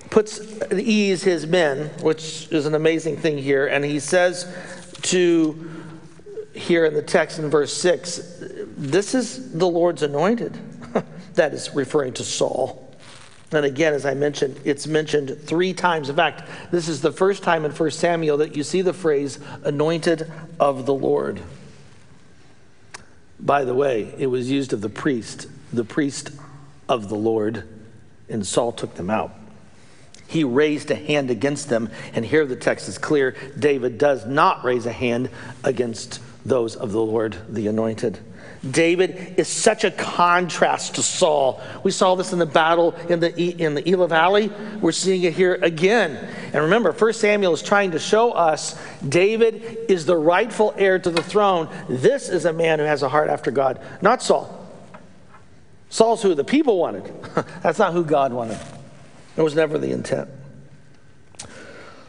puts 0.10 0.40
at 0.62 0.80
ease 0.80 1.24
his 1.24 1.46
men, 1.46 1.90
which 2.02 2.48
is 2.52 2.66
an 2.66 2.74
amazing 2.74 3.18
thing 3.18 3.38
here, 3.38 3.68
and 3.68 3.84
he 3.84 4.00
says 4.00 4.52
to 5.04 5.70
here 6.54 6.86
in 6.86 6.94
the 6.94 7.02
text 7.02 7.38
in 7.38 7.50
verse 7.50 7.74
6 7.74 8.22
this 8.78 9.14
is 9.14 9.52
the 9.52 9.68
Lord's 9.68 10.04
anointed. 10.04 10.58
that 11.34 11.54
is 11.54 11.74
referring 11.74 12.14
to 12.14 12.24
Saul. 12.24 12.85
And 13.52 13.66
again, 13.66 13.94
as 13.94 14.06
I 14.06 14.14
mentioned, 14.14 14.60
it's 14.66 14.88
mentioned 14.88 15.40
three 15.42 15.74
times. 15.74 16.10
In 16.10 16.16
fact, 16.16 16.44
this 16.72 16.88
is 16.88 17.02
the 17.02 17.12
first 17.12 17.44
time 17.44 17.64
in 17.64 17.72
1 17.72 17.92
Samuel 17.92 18.38
that 18.38 18.56
you 18.56 18.64
see 18.64 18.82
the 18.82 18.94
phrase 18.94 19.40
anointed 19.64 20.32
of 20.60 20.86
the 20.86 20.94
Lord. 20.94 21.42
By 23.40 23.64
the 23.64 23.76
way, 23.76 24.14
it 24.18 24.28
was 24.28 24.50
used 24.50 24.74
of 24.74 24.82
the 24.82 24.90
priest, 24.90 25.48
the 25.72 25.84
priest 25.84 26.32
of 26.90 27.10
the 27.10 27.16
Lord, 27.16 27.68
and 28.30 28.46
Saul 28.46 28.72
took 28.72 28.96
them 28.96 29.10
out. 29.10 29.34
He 30.28 30.44
raised 30.44 30.90
a 30.90 30.96
hand 30.96 31.30
against 31.30 31.70
them, 31.70 31.90
and 32.14 32.26
here 32.26 32.46
the 32.46 32.56
text 32.56 32.90
is 32.90 32.98
clear 32.98 33.36
David 33.58 34.00
does 34.00 34.26
not 34.26 34.64
raise 34.64 34.88
a 34.88 34.92
hand 34.92 35.30
against 35.64 36.20
those 36.44 36.76
of 36.76 36.92
the 36.92 37.02
Lord, 37.02 37.38
the 37.48 37.68
anointed. 37.68 38.20
David 38.70 39.36
is 39.38 39.48
such 39.48 39.84
a 39.84 39.92
contrast 39.92 40.96
to 40.96 41.04
Saul. 41.04 41.62
We 41.84 41.92
saw 41.92 42.16
this 42.16 42.34
in 42.34 42.40
the 42.40 42.46
battle 42.46 42.94
in 43.10 43.20
the, 43.20 43.38
in 43.40 43.76
the 43.76 43.88
Elah 43.88 44.08
Valley. 44.08 44.52
We're 44.82 44.92
seeing 44.92 45.24
it 45.24 45.34
here 45.34 45.56
again. 45.62 46.16
And 46.54 46.64
remember, 46.64 46.92
1 46.92 47.14
Samuel 47.14 47.54
is 47.54 47.62
trying 47.62 47.92
to 47.92 48.00
show 48.00 48.32
us 48.32 48.80
David 49.08 49.78
is 49.90 50.06
the 50.06 50.18
rightful 50.18 50.74
heir 50.78 50.98
to 50.98 51.10
the 51.10 51.22
throne. 51.22 51.70
This 51.90 52.30
is 52.30 52.46
a 52.46 52.54
man 52.54 52.80
who 52.80 52.86
has 52.86 53.04
a 53.04 53.10
heart 53.10 53.30
after 53.30 53.52
God, 53.52 53.80
not 54.02 54.24
Saul. 54.24 54.62
Saul's 55.90 56.22
who 56.22 56.34
the 56.34 56.44
people 56.44 56.78
wanted. 56.78 57.12
That's 57.62 57.80
not 57.80 57.94
who 57.94 58.04
God 58.04 58.34
wanted. 58.34 58.60
It 59.38 59.42
was 59.42 59.56
never 59.56 59.78
the 59.78 59.92
intent. 59.92 60.30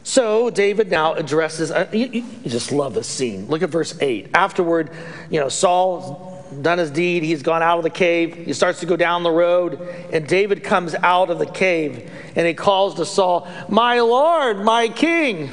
So 0.03 0.51
David 0.51 0.89
now 0.89 1.15
addresses, 1.15 1.73
uh, 1.73 1.89
you, 1.93 2.07
you, 2.07 2.25
just 2.49 2.71
love 2.71 2.95
this 2.95 3.09
scene. 3.09 3.49
Look 3.49 3.63
at 3.63 3.71
verse 3.71 4.01
8. 4.01 4.31
Afterward, 4.35 4.91
you 5.31 5.41
know, 5.41 5.49
Saul 5.49 6.36
done 6.63 6.79
his 6.79 6.91
deed. 6.91 7.23
He's 7.23 7.43
gone 7.43 7.63
out 7.63 7.79
of 7.79 7.85
the 7.85 7.91
cave. 7.91 8.35
He 8.35 8.53
starts 8.53 8.81
to 8.81 8.87
go 8.87 8.97
down 8.97 9.23
the 9.23 9.31
road, 9.31 9.81
and 10.13 10.27
David 10.27 10.63
comes 10.65 10.95
out 10.95 11.31
of 11.31 11.39
the 11.39 11.47
cave 11.47 12.11
and 12.37 12.47
he 12.47 12.55
calls 12.55 12.95
to 12.97 13.07
Saul, 13.07 13.49
My 13.69 14.01
Lord, 14.01 14.63
my 14.63 14.89
king. 14.89 15.51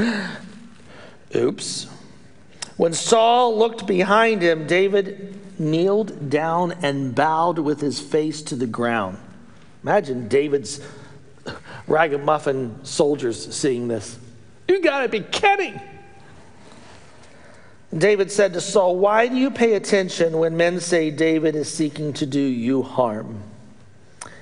Oops. 1.34 1.88
When 2.76 2.92
Saul 2.92 3.58
looked 3.58 3.86
behind 3.86 4.42
him, 4.42 4.66
David 4.66 5.38
kneeled 5.58 6.30
down 6.30 6.72
and 6.82 7.14
bowed 7.14 7.58
with 7.58 7.80
his 7.80 7.98
face 7.98 8.42
to 8.42 8.56
the 8.56 8.66
ground. 8.66 9.18
Imagine 9.82 10.28
David's 10.28 10.80
ragamuffin 11.86 12.84
soldiers 12.84 13.54
seeing 13.54 13.88
this. 13.88 14.18
You 14.68 14.80
gotta 14.80 15.08
be 15.08 15.20
kidding. 15.20 15.80
David 17.98 18.30
said 18.30 18.52
to 18.52 18.60
Saul, 18.60 18.96
Why 18.96 19.28
do 19.28 19.36
you 19.36 19.50
pay 19.50 19.74
attention 19.74 20.38
when 20.38 20.56
men 20.56 20.80
say 20.80 21.10
David 21.10 21.54
is 21.54 21.72
seeking 21.72 22.12
to 22.14 22.26
do 22.26 22.40
you 22.40 22.82
harm? 22.82 23.42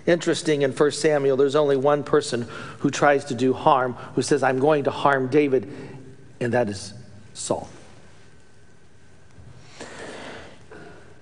Interesting, 0.06 0.62
in 0.62 0.72
1 0.72 0.90
Samuel, 0.90 1.36
there's 1.36 1.56
only 1.56 1.76
one 1.76 2.04
person 2.04 2.46
who 2.80 2.90
tries 2.90 3.24
to 3.26 3.34
do 3.34 3.52
harm, 3.52 3.94
who 4.14 4.22
says, 4.22 4.42
I'm 4.42 4.58
going 4.58 4.84
to 4.84 4.90
harm 4.90 5.28
David, 5.28 5.70
and 6.40 6.52
that 6.52 6.68
is 6.68 6.92
Saul. 7.32 7.68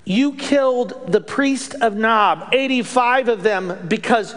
You 0.05 0.35
killed 0.35 1.12
the 1.12 1.21
priest 1.21 1.77
of 1.77 1.95
Nob, 1.95 2.49
85 2.53 3.29
of 3.29 3.42
them, 3.45 3.87
because 3.87 4.35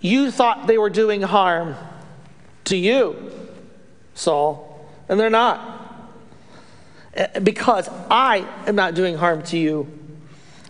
you 0.00 0.30
thought 0.30 0.66
they 0.66 0.78
were 0.78 0.90
doing 0.90 1.20
harm 1.20 1.76
to 2.64 2.76
you, 2.76 3.30
Saul, 4.14 4.88
and 5.08 5.20
they're 5.20 5.28
not. 5.28 5.83
Because 7.42 7.88
I 8.10 8.46
am 8.66 8.74
not 8.74 8.94
doing 8.94 9.16
harm 9.16 9.42
to 9.44 9.58
you. 9.58 9.86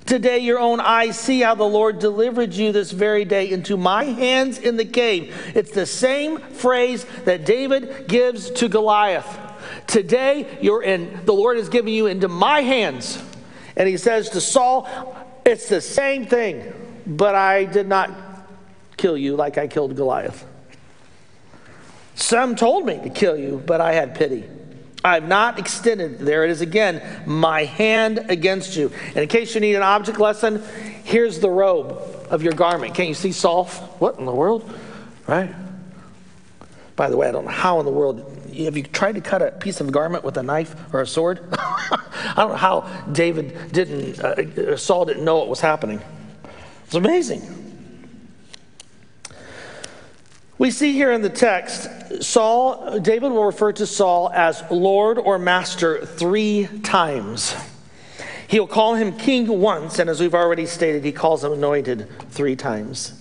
Today, 0.06 0.40
your 0.40 0.58
own 0.58 0.80
eyes 0.80 1.18
see 1.18 1.40
how 1.40 1.54
the 1.54 1.64
Lord 1.64 1.98
delivered 1.98 2.52
you 2.52 2.72
this 2.72 2.90
very 2.90 3.24
day 3.24 3.50
into 3.50 3.78
my 3.78 4.04
hands 4.04 4.58
in 4.58 4.76
the 4.76 4.84
cave. 4.84 5.34
It's 5.54 5.70
the 5.70 5.86
same 5.86 6.38
phrase 6.38 7.06
that 7.24 7.46
David 7.46 8.06
gives 8.06 8.50
to 8.50 8.68
Goliath. 8.68 9.38
Today, 9.86 10.58
you're 10.60 10.82
in, 10.82 11.24
the 11.24 11.32
Lord 11.32 11.56
has 11.56 11.70
given 11.70 11.92
you 11.92 12.06
into 12.06 12.28
my 12.28 12.60
hands. 12.60 13.22
And 13.76 13.88
he 13.88 13.96
says 13.96 14.28
to 14.30 14.42
Saul, 14.42 14.86
It's 15.46 15.70
the 15.70 15.80
same 15.80 16.26
thing, 16.26 16.72
but 17.06 17.34
I 17.34 17.64
did 17.64 17.88
not 17.88 18.10
kill 18.98 19.16
you 19.16 19.36
like 19.36 19.56
I 19.56 19.68
killed 19.68 19.96
Goliath. 19.96 20.44
Some 22.14 22.56
told 22.56 22.84
me 22.84 23.00
to 23.02 23.10
kill 23.10 23.38
you, 23.38 23.62
but 23.66 23.80
I 23.80 23.94
had 23.94 24.14
pity. 24.14 24.44
I 25.04 25.14
have 25.14 25.28
not 25.28 25.58
extended, 25.58 26.18
there 26.18 26.44
it 26.44 26.50
is 26.50 26.62
again, 26.62 27.02
my 27.26 27.64
hand 27.64 28.24
against 28.30 28.74
you. 28.74 28.90
And 29.08 29.18
in 29.18 29.28
case 29.28 29.54
you 29.54 29.60
need 29.60 29.74
an 29.74 29.82
object 29.82 30.18
lesson, 30.18 30.62
here's 31.04 31.40
the 31.40 31.50
robe 31.50 32.00
of 32.30 32.42
your 32.42 32.54
garment. 32.54 32.94
Can't 32.94 33.10
you 33.10 33.14
see 33.14 33.30
Saul? 33.32 33.66
What 33.98 34.18
in 34.18 34.24
the 34.24 34.34
world? 34.34 34.72
Right? 35.26 35.54
By 36.96 37.10
the 37.10 37.18
way, 37.18 37.28
I 37.28 37.32
don't 37.32 37.44
know 37.44 37.50
how 37.50 37.80
in 37.80 37.86
the 37.86 37.92
world. 37.92 38.20
Have 38.56 38.78
you 38.78 38.82
tried 38.82 39.16
to 39.16 39.20
cut 39.20 39.42
a 39.42 39.50
piece 39.50 39.82
of 39.82 39.92
garment 39.92 40.24
with 40.24 40.38
a 40.38 40.42
knife 40.42 40.74
or 40.94 41.02
a 41.02 41.06
sword? 41.06 41.40
I 41.52 42.34
don't 42.36 42.50
know 42.50 42.56
how 42.56 42.80
David 43.12 43.72
didn't, 43.72 44.20
uh, 44.20 44.76
Saul 44.78 45.04
didn't 45.04 45.24
know 45.24 45.36
what 45.36 45.48
was 45.48 45.60
happening. 45.60 46.00
It's 46.86 46.94
amazing. 46.94 47.63
We 50.56 50.70
see 50.70 50.92
here 50.92 51.10
in 51.10 51.22
the 51.22 51.30
text, 51.30 52.22
Saul, 52.22 53.00
David 53.00 53.32
will 53.32 53.44
refer 53.44 53.72
to 53.72 53.86
Saul 53.86 54.30
as 54.32 54.62
Lord 54.70 55.18
or 55.18 55.36
Master 55.36 56.06
three 56.06 56.68
times. 56.84 57.56
He'll 58.46 58.68
call 58.68 58.94
him 58.94 59.16
king 59.16 59.48
once, 59.60 59.98
and 59.98 60.08
as 60.08 60.20
we've 60.20 60.34
already 60.34 60.66
stated, 60.66 61.04
he 61.04 61.10
calls 61.10 61.42
him 61.42 61.52
anointed 61.52 62.08
three 62.30 62.54
times. 62.54 63.20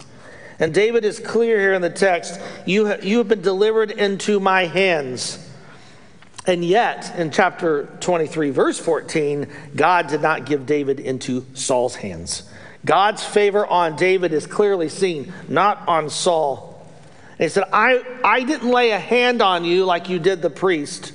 And 0.60 0.76
David 0.76 1.06
is 1.06 1.20
clear 1.20 1.60
here 1.60 1.74
in 1.74 1.82
the 1.82 1.90
text 1.90 2.40
you, 2.68 3.02
you 3.02 3.18
have 3.18 3.28
been 3.28 3.42
delivered 3.42 3.90
into 3.90 4.40
my 4.40 4.66
hands. 4.66 5.40
And 6.46 6.64
yet, 6.64 7.18
in 7.18 7.32
chapter 7.32 7.86
23, 8.00 8.52
verse 8.52 8.78
14, 8.78 9.48
God 9.76 10.08
did 10.08 10.22
not 10.22 10.46
give 10.46 10.68
David 10.68 11.00
into 11.00 11.46
Saul's 11.56 11.96
hands. 11.96 12.44
God's 12.86 13.24
favor 13.24 13.66
on 13.66 13.96
David 13.96 14.34
is 14.34 14.46
clearly 14.46 14.90
seen, 14.90 15.34
not 15.48 15.88
on 15.88 16.12
Saul. 16.12 16.73
He 17.44 17.50
said, 17.50 17.66
I, 17.74 18.02
I 18.24 18.44
didn't 18.44 18.70
lay 18.70 18.92
a 18.92 19.00
hand 19.00 19.42
on 19.42 19.66
you 19.66 19.84
like 19.84 20.08
you 20.08 20.18
did 20.18 20.42
the 20.42 20.50
priest. 20.50 21.12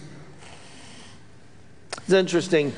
It's 2.03 2.13
interesting. 2.13 2.75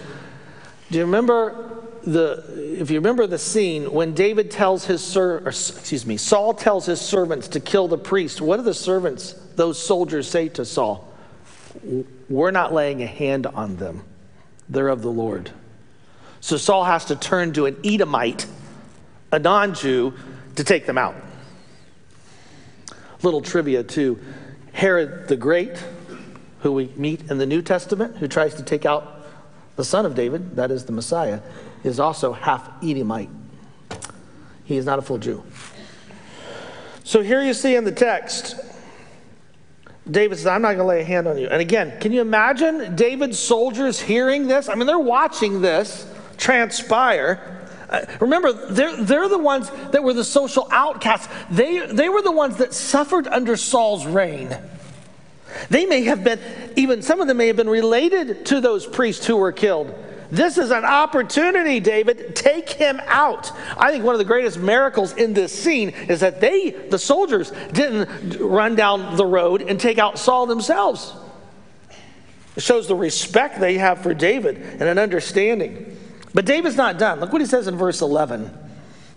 Do 0.88 0.98
you 0.98 1.04
remember 1.04 1.82
the, 2.04 2.44
if 2.80 2.92
you 2.92 3.00
remember 3.00 3.26
the 3.26 3.38
scene 3.38 3.90
when 3.90 4.14
David 4.14 4.52
tells 4.52 4.84
his 4.84 5.02
ser, 5.02 5.38
excuse 5.48 6.06
me, 6.06 6.16
Saul 6.16 6.54
tells 6.54 6.86
his 6.86 7.00
servants 7.00 7.48
to 7.48 7.58
kill 7.58 7.88
the 7.88 7.98
priest, 7.98 8.40
what 8.40 8.58
do 8.58 8.62
the 8.62 8.72
servants, 8.72 9.32
those 9.56 9.82
soldiers 9.82 10.30
say 10.30 10.48
to 10.50 10.64
Saul? 10.64 11.12
We're 12.28 12.52
not 12.52 12.72
laying 12.72 13.02
a 13.02 13.08
hand 13.08 13.48
on 13.48 13.74
them. 13.74 14.04
they're 14.68 14.86
of 14.86 15.02
the 15.02 15.10
Lord. 15.10 15.50
So 16.40 16.56
Saul 16.56 16.84
has 16.84 17.06
to 17.06 17.16
turn 17.16 17.52
to 17.54 17.66
an 17.66 17.76
Edomite, 17.84 18.46
a 19.32 19.40
non 19.40 19.74
Jew, 19.74 20.14
to 20.54 20.62
take 20.62 20.86
them 20.86 20.98
out. 20.98 21.16
Little 23.22 23.40
trivia 23.40 23.82
too 23.82 24.18
Herod 24.72 25.28
the 25.28 25.36
Great, 25.36 25.82
who 26.60 26.72
we 26.72 26.92
meet 26.96 27.30
in 27.30 27.38
the 27.38 27.46
New 27.46 27.62
Testament, 27.62 28.16
who 28.16 28.28
tries 28.28 28.54
to 28.54 28.62
take 28.62 28.86
out 28.86 29.26
the 29.76 29.84
son 29.84 30.06
of 30.06 30.14
David, 30.14 30.56
that 30.56 30.70
is 30.70 30.84
the 30.84 30.92
Messiah, 30.92 31.40
is 31.84 31.98
also 31.98 32.32
half 32.32 32.70
Edomite. 32.82 33.30
He 34.64 34.76
is 34.76 34.84
not 34.84 34.98
a 34.98 35.02
full 35.02 35.18
Jew. 35.18 35.42
So 37.02 37.22
here 37.22 37.42
you 37.42 37.54
see 37.54 37.74
in 37.74 37.84
the 37.84 37.92
text, 37.92 38.54
David 40.08 40.36
says, 40.36 40.46
I'm 40.46 40.62
not 40.62 40.76
going 40.76 40.78
to 40.78 40.84
lay 40.84 41.00
a 41.00 41.04
hand 41.04 41.26
on 41.26 41.38
you. 41.38 41.48
And 41.48 41.60
again, 41.60 41.98
can 42.00 42.12
you 42.12 42.20
imagine 42.20 42.94
David's 42.94 43.38
soldiers 43.38 44.00
hearing 44.00 44.46
this? 44.46 44.68
I 44.68 44.74
mean, 44.74 44.86
they're 44.86 44.98
watching 44.98 45.60
this 45.60 46.06
transpire. 46.36 47.59
Uh, 47.90 48.06
remember, 48.20 48.52
they're, 48.52 48.96
they're 49.02 49.28
the 49.28 49.38
ones 49.38 49.68
that 49.90 50.02
were 50.02 50.14
the 50.14 50.24
social 50.24 50.68
outcasts. 50.70 51.28
They, 51.50 51.86
they 51.86 52.08
were 52.08 52.22
the 52.22 52.32
ones 52.32 52.56
that 52.58 52.72
suffered 52.72 53.26
under 53.26 53.56
Saul's 53.56 54.06
reign. 54.06 54.56
They 55.68 55.84
may 55.86 56.04
have 56.04 56.22
been, 56.22 56.38
even 56.76 57.02
some 57.02 57.20
of 57.20 57.26
them 57.26 57.36
may 57.36 57.48
have 57.48 57.56
been 57.56 57.68
related 57.68 58.46
to 58.46 58.60
those 58.60 58.86
priests 58.86 59.26
who 59.26 59.36
were 59.36 59.50
killed. 59.50 59.92
This 60.30 60.58
is 60.58 60.70
an 60.70 60.84
opportunity, 60.84 61.80
David. 61.80 62.36
Take 62.36 62.70
him 62.70 63.00
out. 63.06 63.50
I 63.76 63.90
think 63.90 64.04
one 64.04 64.14
of 64.14 64.20
the 64.20 64.24
greatest 64.24 64.60
miracles 64.60 65.12
in 65.14 65.34
this 65.34 65.52
scene 65.52 65.88
is 65.88 66.20
that 66.20 66.40
they, 66.40 66.70
the 66.70 66.98
soldiers, 67.00 67.52
didn't 67.72 68.38
run 68.38 68.76
down 68.76 69.16
the 69.16 69.26
road 69.26 69.62
and 69.62 69.80
take 69.80 69.98
out 69.98 70.20
Saul 70.20 70.46
themselves. 70.46 71.12
It 72.54 72.62
shows 72.62 72.86
the 72.86 72.94
respect 72.94 73.58
they 73.58 73.78
have 73.78 74.02
for 74.02 74.14
David 74.14 74.58
and 74.58 74.82
an 74.82 74.98
understanding. 74.98 75.96
But 76.32 76.44
David's 76.44 76.76
not 76.76 76.98
done. 76.98 77.20
Look 77.20 77.32
what 77.32 77.40
he 77.40 77.46
says 77.46 77.66
in 77.66 77.76
verse 77.76 78.00
11 78.00 78.50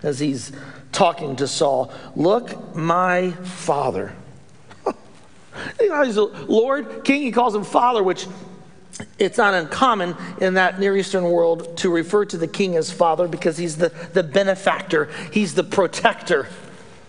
as 0.02 0.20
he's 0.20 0.52
talking 0.92 1.36
to 1.38 1.48
Saul. 1.48 1.92
Look, 2.16 2.76
my 2.76 3.32
father. 3.32 4.14
you 5.80 5.90
know, 5.90 6.04
he's 6.04 6.18
Lord, 6.18 7.04
King, 7.04 7.22
he 7.22 7.32
calls 7.32 7.56
him 7.56 7.64
father, 7.64 8.04
which 8.04 8.28
it's 9.18 9.38
not 9.38 9.54
uncommon 9.54 10.16
in 10.40 10.56
that 10.56 10.80
Near 10.80 10.96
Eastern 10.96 11.24
world 11.24 11.78
to 11.78 11.90
refer 11.90 12.26
to 12.26 12.38
the 12.38 12.48
king 12.48 12.76
as 12.76 12.92
father 12.92 13.28
because 13.28 13.58
he's 13.58 13.78
the, 13.78 13.90
the 14.14 14.24
benefactor, 14.24 15.10
he's 15.32 15.56
the 15.56 15.64
protector. 15.64 16.48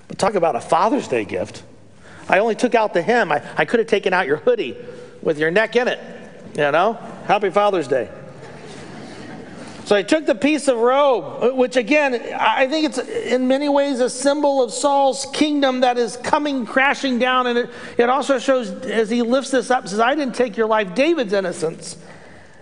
But 0.09 0.19
talk 0.19 0.35
about 0.35 0.57
a 0.57 0.61
Father's 0.61 1.09
Day 1.09 1.25
gift. 1.25 1.63
I 2.29 2.39
only 2.39 2.55
took 2.55 2.75
out 2.75 2.95
the 2.95 3.03
hem. 3.03 3.31
I, 3.33 3.43
I 3.57 3.65
could 3.65 3.81
have 3.81 3.89
taken 3.89 4.13
out 4.15 4.27
your 4.27 4.39
hoodie 4.39 4.77
with 5.23 5.39
your 5.39 5.51
neck 5.51 5.77
in 5.77 5.89
it. 5.89 6.01
You 6.57 6.71
know? 6.71 6.95
Happy 7.27 7.51
Father's 7.51 7.89
Day. 7.89 8.09
So 9.85 9.97
he 9.97 10.03
took 10.03 10.25
the 10.25 10.35
piece 10.35 10.67
of 10.69 10.79
robe, 10.79 11.43
uh, 11.43 11.55
which 11.55 11.77
again, 11.77 12.15
I 12.35 12.67
think 12.67 12.87
it's 12.87 12.99
in 12.99 13.47
many 13.47 13.69
ways 13.69 14.01
a 14.01 14.09
symbol 14.09 14.63
of 14.63 14.73
Saul's 14.73 15.27
kingdom 15.35 15.81
that 15.81 15.99
is 15.99 16.17
coming 16.17 16.65
crashing 16.65 17.19
down. 17.19 17.47
And 17.47 17.59
it, 17.59 17.71
it 17.99 18.09
also 18.09 18.39
shows, 18.39 18.71
as 18.87 19.11
he 19.11 19.21
lifts 19.21 19.51
this 19.51 19.71
up, 19.71 19.87
says, 19.87 20.01
I 20.01 20.15
didn't 20.15 20.35
take 20.35 20.57
your 20.57 20.67
life, 20.67 20.95
David's 20.95 21.35
innocence 21.35 21.99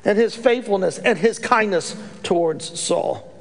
and 0.05 0.19
his 0.19 0.35
faithfulness 0.35 0.99
and 0.99 1.17
his 1.17 1.39
kindness 1.39 1.97
towards 2.25 2.79
Saul. 2.79 3.33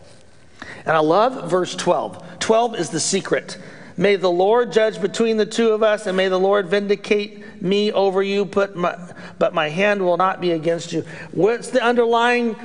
And 0.85 0.95
I 0.95 0.99
love 0.99 1.49
verse 1.49 1.75
12. 1.75 2.39
12 2.39 2.75
is 2.75 2.89
the 2.89 2.99
secret. 2.99 3.57
May 3.97 4.15
the 4.15 4.31
Lord 4.31 4.71
judge 4.71 5.01
between 5.01 5.37
the 5.37 5.45
two 5.45 5.71
of 5.71 5.83
us, 5.83 6.07
and 6.07 6.15
may 6.15 6.27
the 6.27 6.39
Lord 6.39 6.67
vindicate 6.67 7.61
me 7.61 7.91
over 7.91 8.23
you, 8.23 8.45
put 8.45 8.75
my, 8.75 8.97
but 9.37 9.53
my 9.53 9.69
hand 9.69 10.01
will 10.01 10.17
not 10.17 10.41
be 10.41 10.51
against 10.51 10.93
you. 10.93 11.01
What's 11.31 11.69
the 11.69 11.83
underlying 11.83 12.55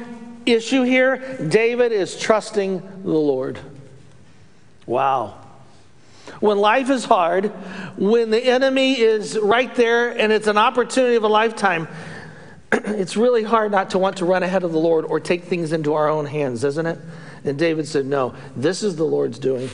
issue 0.46 0.82
here? 0.82 1.16
David 1.48 1.92
is 1.92 2.18
trusting 2.18 2.80
the 3.02 3.10
Lord. 3.10 3.58
Wow. 4.86 5.38
When 6.40 6.58
life 6.58 6.90
is 6.90 7.04
hard, 7.04 7.46
when 7.96 8.30
the 8.30 8.44
enemy 8.44 8.98
is 8.98 9.38
right 9.38 9.74
there 9.74 10.10
and 10.10 10.32
it's 10.32 10.46
an 10.46 10.58
opportunity 10.58 11.16
of 11.16 11.24
a 11.24 11.28
lifetime, 11.28 11.88
it's 12.72 13.16
really 13.16 13.42
hard 13.42 13.72
not 13.72 13.90
to 13.90 13.98
want 13.98 14.18
to 14.18 14.24
run 14.24 14.42
ahead 14.42 14.64
of 14.64 14.72
the 14.72 14.78
Lord 14.78 15.04
or 15.04 15.20
take 15.20 15.44
things 15.44 15.72
into 15.72 15.94
our 15.94 16.08
own 16.08 16.26
hands, 16.26 16.64
isn't 16.64 16.86
it? 16.86 16.98
And 17.44 17.58
David 17.58 17.86
said, 17.86 18.06
No, 18.06 18.34
this 18.56 18.82
is 18.82 18.96
the 18.96 19.04
Lord's 19.04 19.38
doing. 19.38 19.70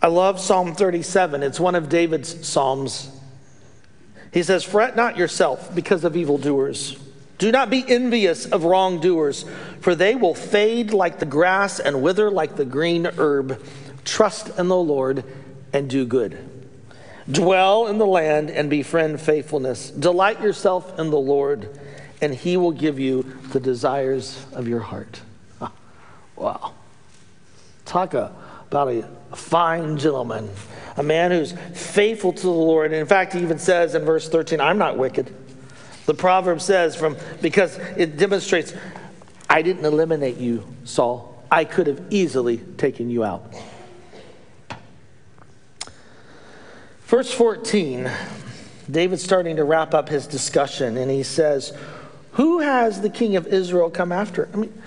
I 0.00 0.08
love 0.08 0.40
Psalm 0.40 0.74
37. 0.74 1.44
It's 1.44 1.60
one 1.60 1.76
of 1.76 1.88
David's 1.88 2.46
Psalms. 2.46 3.08
He 4.32 4.42
says, 4.42 4.64
Fret 4.64 4.96
not 4.96 5.16
yourself 5.16 5.72
because 5.74 6.02
of 6.02 6.16
evildoers 6.16 6.98
do 7.42 7.50
not 7.50 7.70
be 7.70 7.84
envious 7.88 8.46
of 8.46 8.62
wrongdoers, 8.62 9.44
for 9.80 9.96
they 9.96 10.14
will 10.14 10.32
fade 10.32 10.92
like 10.92 11.18
the 11.18 11.26
grass 11.26 11.80
and 11.80 12.00
wither 12.00 12.30
like 12.30 12.54
the 12.54 12.64
green 12.64 13.04
herb. 13.18 13.60
Trust 14.04 14.56
in 14.60 14.68
the 14.68 14.76
Lord 14.76 15.24
and 15.72 15.90
do 15.90 16.06
good. 16.06 16.38
Dwell 17.28 17.88
in 17.88 17.98
the 17.98 18.06
land 18.06 18.48
and 18.48 18.70
befriend 18.70 19.20
faithfulness. 19.20 19.90
Delight 19.90 20.40
yourself 20.40 20.96
in 21.00 21.10
the 21.10 21.18
Lord, 21.18 21.80
and 22.20 22.32
he 22.32 22.56
will 22.56 22.70
give 22.70 23.00
you 23.00 23.24
the 23.50 23.58
desires 23.58 24.46
of 24.52 24.68
your 24.68 24.78
heart. 24.78 25.20
Ah, 25.60 25.72
wow. 26.36 26.74
Talk 27.84 28.14
about 28.14 28.86
a 28.86 29.02
fine 29.34 29.98
gentleman, 29.98 30.48
a 30.96 31.02
man 31.02 31.32
who's 31.32 31.54
faithful 31.74 32.32
to 32.32 32.42
the 32.42 32.50
Lord. 32.50 32.92
And 32.92 33.00
in 33.00 33.06
fact, 33.08 33.32
he 33.32 33.40
even 33.40 33.58
says 33.58 33.96
in 33.96 34.04
verse 34.04 34.28
13, 34.28 34.60
I'm 34.60 34.78
not 34.78 34.96
wicked. 34.96 35.34
The 36.06 36.14
proverb 36.14 36.60
says, 36.60 36.96
from 36.96 37.16
because 37.40 37.78
it 37.96 38.16
demonstrates, 38.16 38.74
I 39.48 39.62
didn't 39.62 39.84
eliminate 39.84 40.36
you, 40.36 40.66
Saul. 40.84 41.44
I 41.50 41.64
could 41.64 41.86
have 41.86 42.02
easily 42.10 42.58
taken 42.58 43.10
you 43.10 43.24
out. 43.24 43.54
Verse 47.04 47.32
14, 47.32 48.10
David's 48.90 49.22
starting 49.22 49.56
to 49.56 49.64
wrap 49.64 49.92
up 49.92 50.08
his 50.08 50.26
discussion, 50.26 50.96
and 50.96 51.10
he 51.10 51.22
says, 51.22 51.76
Who 52.32 52.60
has 52.60 53.02
the 53.02 53.10
king 53.10 53.36
of 53.36 53.46
Israel 53.46 53.90
come 53.90 54.12
after? 54.12 54.48
I 54.52 54.56
mean, 54.56 54.82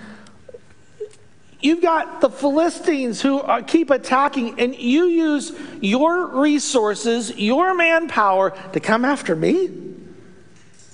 You've 1.65 1.82
got 1.82 2.21
the 2.21 2.30
Philistines 2.30 3.21
who 3.21 3.43
keep 3.63 3.89
attacking, 3.89 4.60
and 4.60 4.75
you 4.75 5.06
use 5.06 5.51
your 5.82 6.28
resources, 6.28 7.36
your 7.38 7.73
manpower 7.73 8.51
to 8.73 8.80
come 8.80 9.04
after 9.04 9.36
me? 9.36 9.85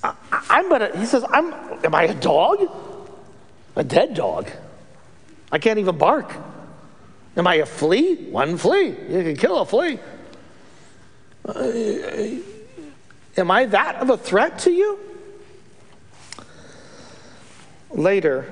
I, 0.02 0.14
am 0.50 0.68
gonna, 0.68 0.96
he 0.98 1.06
says, 1.06 1.24
I'm, 1.30 1.52
am 1.84 1.94
I 1.94 2.04
a 2.04 2.14
dog? 2.14 2.68
A 3.76 3.84
dead 3.84 4.14
dog. 4.14 4.50
I 5.50 5.58
can't 5.58 5.78
even 5.78 5.96
bark. 5.96 6.32
Am 7.36 7.46
I 7.46 7.56
a 7.56 7.66
flea? 7.66 8.16
One 8.30 8.56
flea. 8.56 8.88
You 8.88 9.22
can 9.22 9.36
kill 9.36 9.58
a 9.58 9.64
flea. 9.64 9.98
Uh, 11.44 12.40
am 13.36 13.50
I 13.50 13.66
that 13.66 13.96
of 13.96 14.10
a 14.10 14.16
threat 14.16 14.58
to 14.60 14.70
you? 14.70 14.98
Later, 17.90 18.46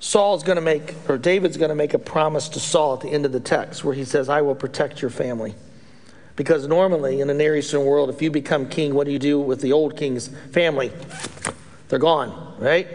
Saul's 0.00 0.42
going 0.42 0.56
to 0.56 0.62
make, 0.62 0.94
or 1.08 1.18
David's 1.18 1.56
going 1.56 1.68
to 1.68 1.74
make 1.74 1.94
a 1.94 1.98
promise 1.98 2.48
to 2.50 2.60
Saul 2.60 2.94
at 2.94 3.00
the 3.00 3.08
end 3.08 3.26
of 3.26 3.32
the 3.32 3.40
text 3.40 3.84
where 3.84 3.94
he 3.94 4.04
says, 4.04 4.28
I 4.28 4.42
will 4.42 4.54
protect 4.54 5.02
your 5.02 5.10
family. 5.10 5.54
Because 6.40 6.66
normally 6.66 7.20
in 7.20 7.28
the 7.28 7.34
Near 7.34 7.54
Eastern 7.54 7.84
world, 7.84 8.08
if 8.08 8.22
you 8.22 8.30
become 8.30 8.66
king, 8.66 8.94
what 8.94 9.04
do 9.04 9.12
you 9.12 9.18
do 9.18 9.38
with 9.38 9.60
the 9.60 9.72
old 9.72 9.94
king's 9.94 10.28
family? 10.52 10.90
They're 11.88 11.98
gone, 11.98 12.56
right? 12.58 12.88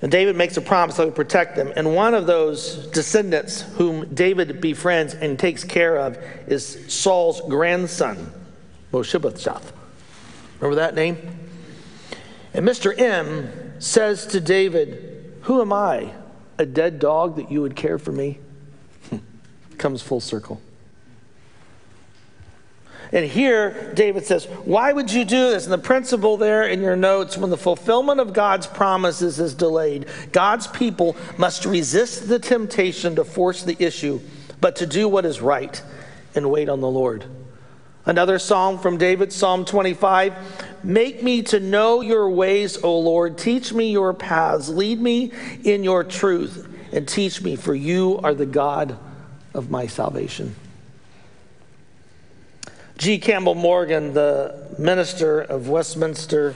And 0.00 0.12
David 0.12 0.36
makes 0.36 0.56
a 0.58 0.60
promise 0.60 0.96
that 0.96 1.06
will 1.06 1.10
protect 1.10 1.56
them. 1.56 1.72
And 1.74 1.92
one 1.92 2.14
of 2.14 2.28
those 2.28 2.86
descendants 2.92 3.62
whom 3.62 4.14
David 4.14 4.60
befriends 4.60 5.14
and 5.14 5.36
takes 5.36 5.64
care 5.64 5.96
of 5.96 6.16
is 6.46 6.84
Saul's 6.86 7.40
grandson, 7.48 8.32
Mephibosheth. 8.92 9.72
Remember 10.60 10.76
that 10.76 10.94
name? 10.94 11.16
And 12.52 12.64
Mr. 12.64 12.96
M 12.96 13.80
says 13.80 14.24
to 14.28 14.40
David, 14.40 15.34
Who 15.40 15.60
am 15.60 15.72
I? 15.72 16.12
A 16.58 16.64
dead 16.64 17.00
dog 17.00 17.34
that 17.38 17.50
you 17.50 17.60
would 17.60 17.74
care 17.74 17.98
for 17.98 18.12
me? 18.12 18.38
Comes 19.78 20.00
full 20.00 20.20
circle. 20.20 20.60
And 23.14 23.24
here, 23.24 23.92
David 23.94 24.26
says, 24.26 24.46
Why 24.64 24.92
would 24.92 25.12
you 25.12 25.24
do 25.24 25.50
this? 25.50 25.64
And 25.64 25.72
the 25.72 25.78
principle 25.78 26.36
there 26.36 26.64
in 26.64 26.82
your 26.82 26.96
notes 26.96 27.38
when 27.38 27.48
the 27.48 27.56
fulfillment 27.56 28.18
of 28.18 28.32
God's 28.32 28.66
promises 28.66 29.38
is 29.38 29.54
delayed, 29.54 30.06
God's 30.32 30.66
people 30.66 31.16
must 31.38 31.64
resist 31.64 32.26
the 32.26 32.40
temptation 32.40 33.14
to 33.14 33.24
force 33.24 33.62
the 33.62 33.80
issue, 33.82 34.20
but 34.60 34.74
to 34.76 34.86
do 34.86 35.08
what 35.08 35.24
is 35.24 35.40
right 35.40 35.80
and 36.34 36.50
wait 36.50 36.68
on 36.68 36.80
the 36.80 36.90
Lord. 36.90 37.24
Another 38.04 38.40
psalm 38.40 38.80
from 38.80 38.98
David, 38.98 39.32
Psalm 39.32 39.64
25 39.64 40.82
Make 40.82 41.22
me 41.22 41.42
to 41.44 41.60
know 41.60 42.00
your 42.00 42.28
ways, 42.28 42.82
O 42.82 42.98
Lord. 42.98 43.38
Teach 43.38 43.72
me 43.72 43.92
your 43.92 44.12
paths. 44.12 44.68
Lead 44.68 45.00
me 45.00 45.32
in 45.62 45.84
your 45.84 46.02
truth 46.02 46.68
and 46.92 47.06
teach 47.06 47.40
me, 47.40 47.54
for 47.54 47.76
you 47.76 48.18
are 48.24 48.34
the 48.34 48.44
God 48.44 48.98
of 49.54 49.70
my 49.70 49.86
salvation. 49.86 50.56
G. 52.96 53.18
Campbell 53.18 53.54
Morgan, 53.54 54.14
the 54.14 54.68
minister 54.78 55.40
of 55.40 55.68
Westminster 55.68 56.54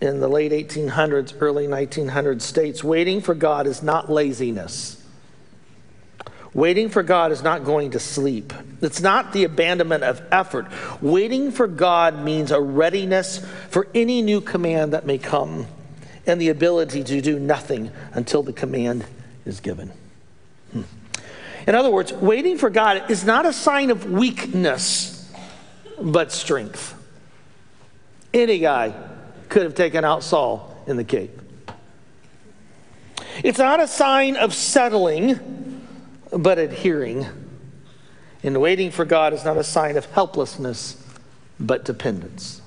in 0.00 0.20
the 0.20 0.28
late 0.28 0.52
1800s, 0.52 1.34
early 1.40 1.66
1900s, 1.66 2.42
states 2.42 2.82
waiting 2.82 3.20
for 3.20 3.34
God 3.34 3.66
is 3.66 3.82
not 3.82 4.10
laziness. 4.10 4.98
Waiting 6.54 6.88
for 6.88 7.02
God 7.02 7.32
is 7.32 7.42
not 7.42 7.64
going 7.64 7.92
to 7.92 7.98
sleep. 7.98 8.52
It's 8.82 9.00
not 9.00 9.32
the 9.32 9.44
abandonment 9.44 10.02
of 10.02 10.22
effort. 10.30 10.66
Waiting 11.00 11.50
for 11.50 11.66
God 11.66 12.22
means 12.22 12.50
a 12.50 12.60
readiness 12.60 13.44
for 13.70 13.88
any 13.94 14.22
new 14.22 14.40
command 14.40 14.92
that 14.92 15.06
may 15.06 15.18
come 15.18 15.66
and 16.26 16.40
the 16.40 16.48
ability 16.50 17.04
to 17.04 17.20
do 17.20 17.38
nothing 17.38 17.90
until 18.12 18.42
the 18.42 18.52
command 18.52 19.06
is 19.44 19.60
given. 19.60 19.92
In 21.66 21.74
other 21.74 21.90
words, 21.90 22.12
waiting 22.12 22.58
for 22.58 22.70
God 22.70 23.10
is 23.10 23.24
not 23.24 23.46
a 23.46 23.52
sign 23.52 23.90
of 23.90 24.10
weakness, 24.10 25.30
but 26.00 26.32
strength. 26.32 26.94
Any 28.34 28.58
guy 28.58 28.94
could 29.48 29.62
have 29.62 29.74
taken 29.74 30.04
out 30.04 30.22
Saul 30.22 30.82
in 30.86 30.96
the 30.96 31.04
cave. 31.04 31.30
It's 33.44 33.58
not 33.58 33.80
a 33.80 33.86
sign 33.86 34.36
of 34.36 34.54
settling, 34.54 35.86
but 36.30 36.58
adhering. 36.58 37.26
And 38.42 38.60
waiting 38.60 38.90
for 38.90 39.04
God 39.04 39.32
is 39.32 39.44
not 39.44 39.56
a 39.56 39.64
sign 39.64 39.96
of 39.96 40.06
helplessness, 40.06 41.02
but 41.60 41.84
dependence. 41.84 42.60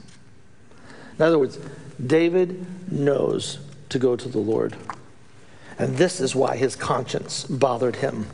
In 1.17 1.25
other 1.25 1.39
words, 1.39 1.59
David 2.05 2.65
knows 2.91 3.59
to 3.89 3.99
go 3.99 4.15
to 4.15 4.29
the 4.29 4.39
Lord. 4.39 4.75
And 5.77 5.97
this 5.97 6.21
is 6.21 6.35
why 6.35 6.55
his 6.55 6.75
conscience 6.75 7.43
bothered 7.45 7.97
him. 7.97 8.27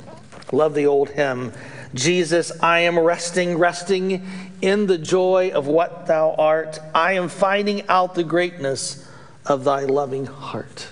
Love 0.52 0.74
the 0.74 0.86
old 0.86 1.10
hymn 1.10 1.54
Jesus, 1.94 2.52
I 2.62 2.80
am 2.80 2.98
resting, 2.98 3.58
resting 3.58 4.26
in 4.62 4.88
the 4.88 4.98
joy 4.98 5.52
of 5.54 5.68
what 5.68 6.06
thou 6.08 6.34
art. 6.38 6.80
I 6.96 7.14
am 7.14 7.28
finding 7.28 7.88
out 7.90 8.16
the 8.16 8.24
greatness 8.24 9.08
of 9.46 9.66
thy 9.66 9.82
loving 9.82 10.26
heart. 10.26 10.88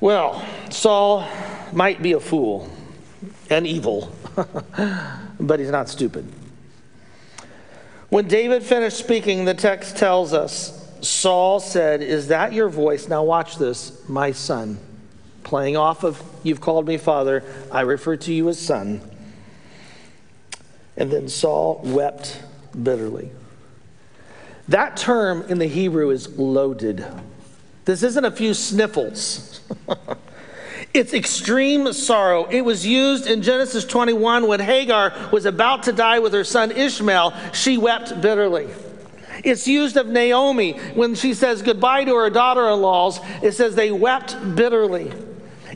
Well, 0.00 0.44
Saul 0.70 1.28
might 1.72 2.02
be 2.02 2.12
a 2.12 2.20
fool 2.20 2.70
and 3.50 3.66
evil, 3.66 4.10
but 5.38 5.60
he's 5.60 5.70
not 5.70 5.88
stupid. 5.88 6.26
When 8.08 8.28
David 8.28 8.62
finished 8.62 8.96
speaking, 8.96 9.44
the 9.44 9.54
text 9.54 9.96
tells 9.96 10.32
us 10.32 10.78
Saul 11.02 11.60
said, 11.60 12.02
Is 12.02 12.28
that 12.28 12.52
your 12.52 12.68
voice? 12.68 13.08
Now 13.08 13.24
watch 13.24 13.58
this, 13.58 14.08
my 14.08 14.32
son 14.32 14.78
playing 15.44 15.76
off 15.76 16.04
of, 16.04 16.22
You've 16.42 16.60
called 16.60 16.86
me 16.86 16.96
father, 16.96 17.44
I 17.70 17.82
refer 17.82 18.16
to 18.16 18.32
you 18.32 18.48
as 18.48 18.58
son. 18.58 19.00
And 20.96 21.10
then 21.10 21.28
Saul 21.28 21.80
wept 21.84 22.42
bitterly. 22.80 23.30
That 24.68 24.96
term 24.96 25.42
in 25.48 25.58
the 25.58 25.66
Hebrew 25.66 26.10
is 26.10 26.38
loaded. 26.38 27.04
This 27.84 28.02
isn't 28.02 28.24
a 28.24 28.30
few 28.30 28.54
sniffles. 28.54 29.60
it's 30.94 31.12
extreme 31.12 31.92
sorrow. 31.92 32.44
It 32.44 32.60
was 32.62 32.86
used 32.86 33.26
in 33.26 33.42
Genesis 33.42 33.84
21 33.84 34.46
when 34.46 34.60
Hagar 34.60 35.12
was 35.32 35.46
about 35.46 35.84
to 35.84 35.92
die 35.92 36.20
with 36.20 36.32
her 36.32 36.44
son 36.44 36.70
Ishmael. 36.70 37.34
She 37.52 37.78
wept 37.78 38.20
bitterly. 38.20 38.68
It's 39.44 39.66
used 39.66 39.96
of 39.96 40.06
Naomi 40.06 40.72
when 40.94 41.14
she 41.16 41.34
says 41.34 41.62
goodbye 41.62 42.04
to 42.04 42.14
her 42.14 42.30
daughter 42.30 42.68
in 42.68 42.80
laws. 42.80 43.18
It 43.42 43.52
says 43.52 43.74
they 43.74 43.90
wept 43.90 44.36
bitterly. 44.54 45.12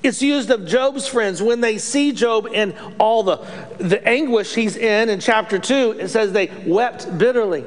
It's 0.07 0.23
used 0.23 0.53
of 0.53 0.66
Job's 0.66 1.09
friends 1.09 1.42
when 1.42 1.61
they 1.61 1.79
see 1.79 2.12
Job 2.12 2.47
in 2.47 2.77
all 3.01 3.25
the, 3.25 3.38
the 3.79 4.07
anguish 4.07 4.55
he's 4.55 4.77
in 4.77 5.09
in 5.09 5.19
chapter 5.19 5.59
2. 5.59 5.97
It 5.99 6.09
says 6.11 6.31
they 6.31 6.47
wept 6.64 7.19
bitterly. 7.19 7.64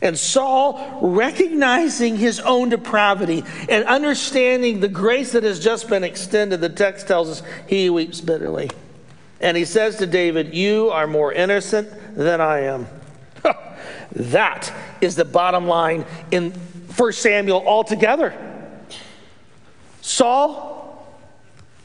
And 0.00 0.18
Saul, 0.18 0.98
recognizing 1.02 2.16
his 2.16 2.40
own 2.40 2.70
depravity 2.70 3.44
and 3.68 3.84
understanding 3.84 4.80
the 4.80 4.88
grace 4.88 5.32
that 5.32 5.42
has 5.42 5.60
just 5.60 5.90
been 5.90 6.02
extended, 6.02 6.62
the 6.62 6.70
text 6.70 7.06
tells 7.06 7.28
us 7.28 7.42
he 7.68 7.90
weeps 7.90 8.22
bitterly. 8.22 8.70
And 9.38 9.54
he 9.54 9.66
says 9.66 9.96
to 9.96 10.06
David, 10.06 10.54
You 10.54 10.88
are 10.88 11.06
more 11.06 11.30
innocent 11.30 11.90
than 12.16 12.40
I 12.40 12.60
am. 12.60 12.86
that 14.12 14.72
is 15.02 15.14
the 15.14 15.26
bottom 15.26 15.66
line 15.66 16.06
in 16.30 16.52
1 16.52 17.12
Samuel 17.12 17.62
altogether. 17.66 18.32
Saul 20.00 20.75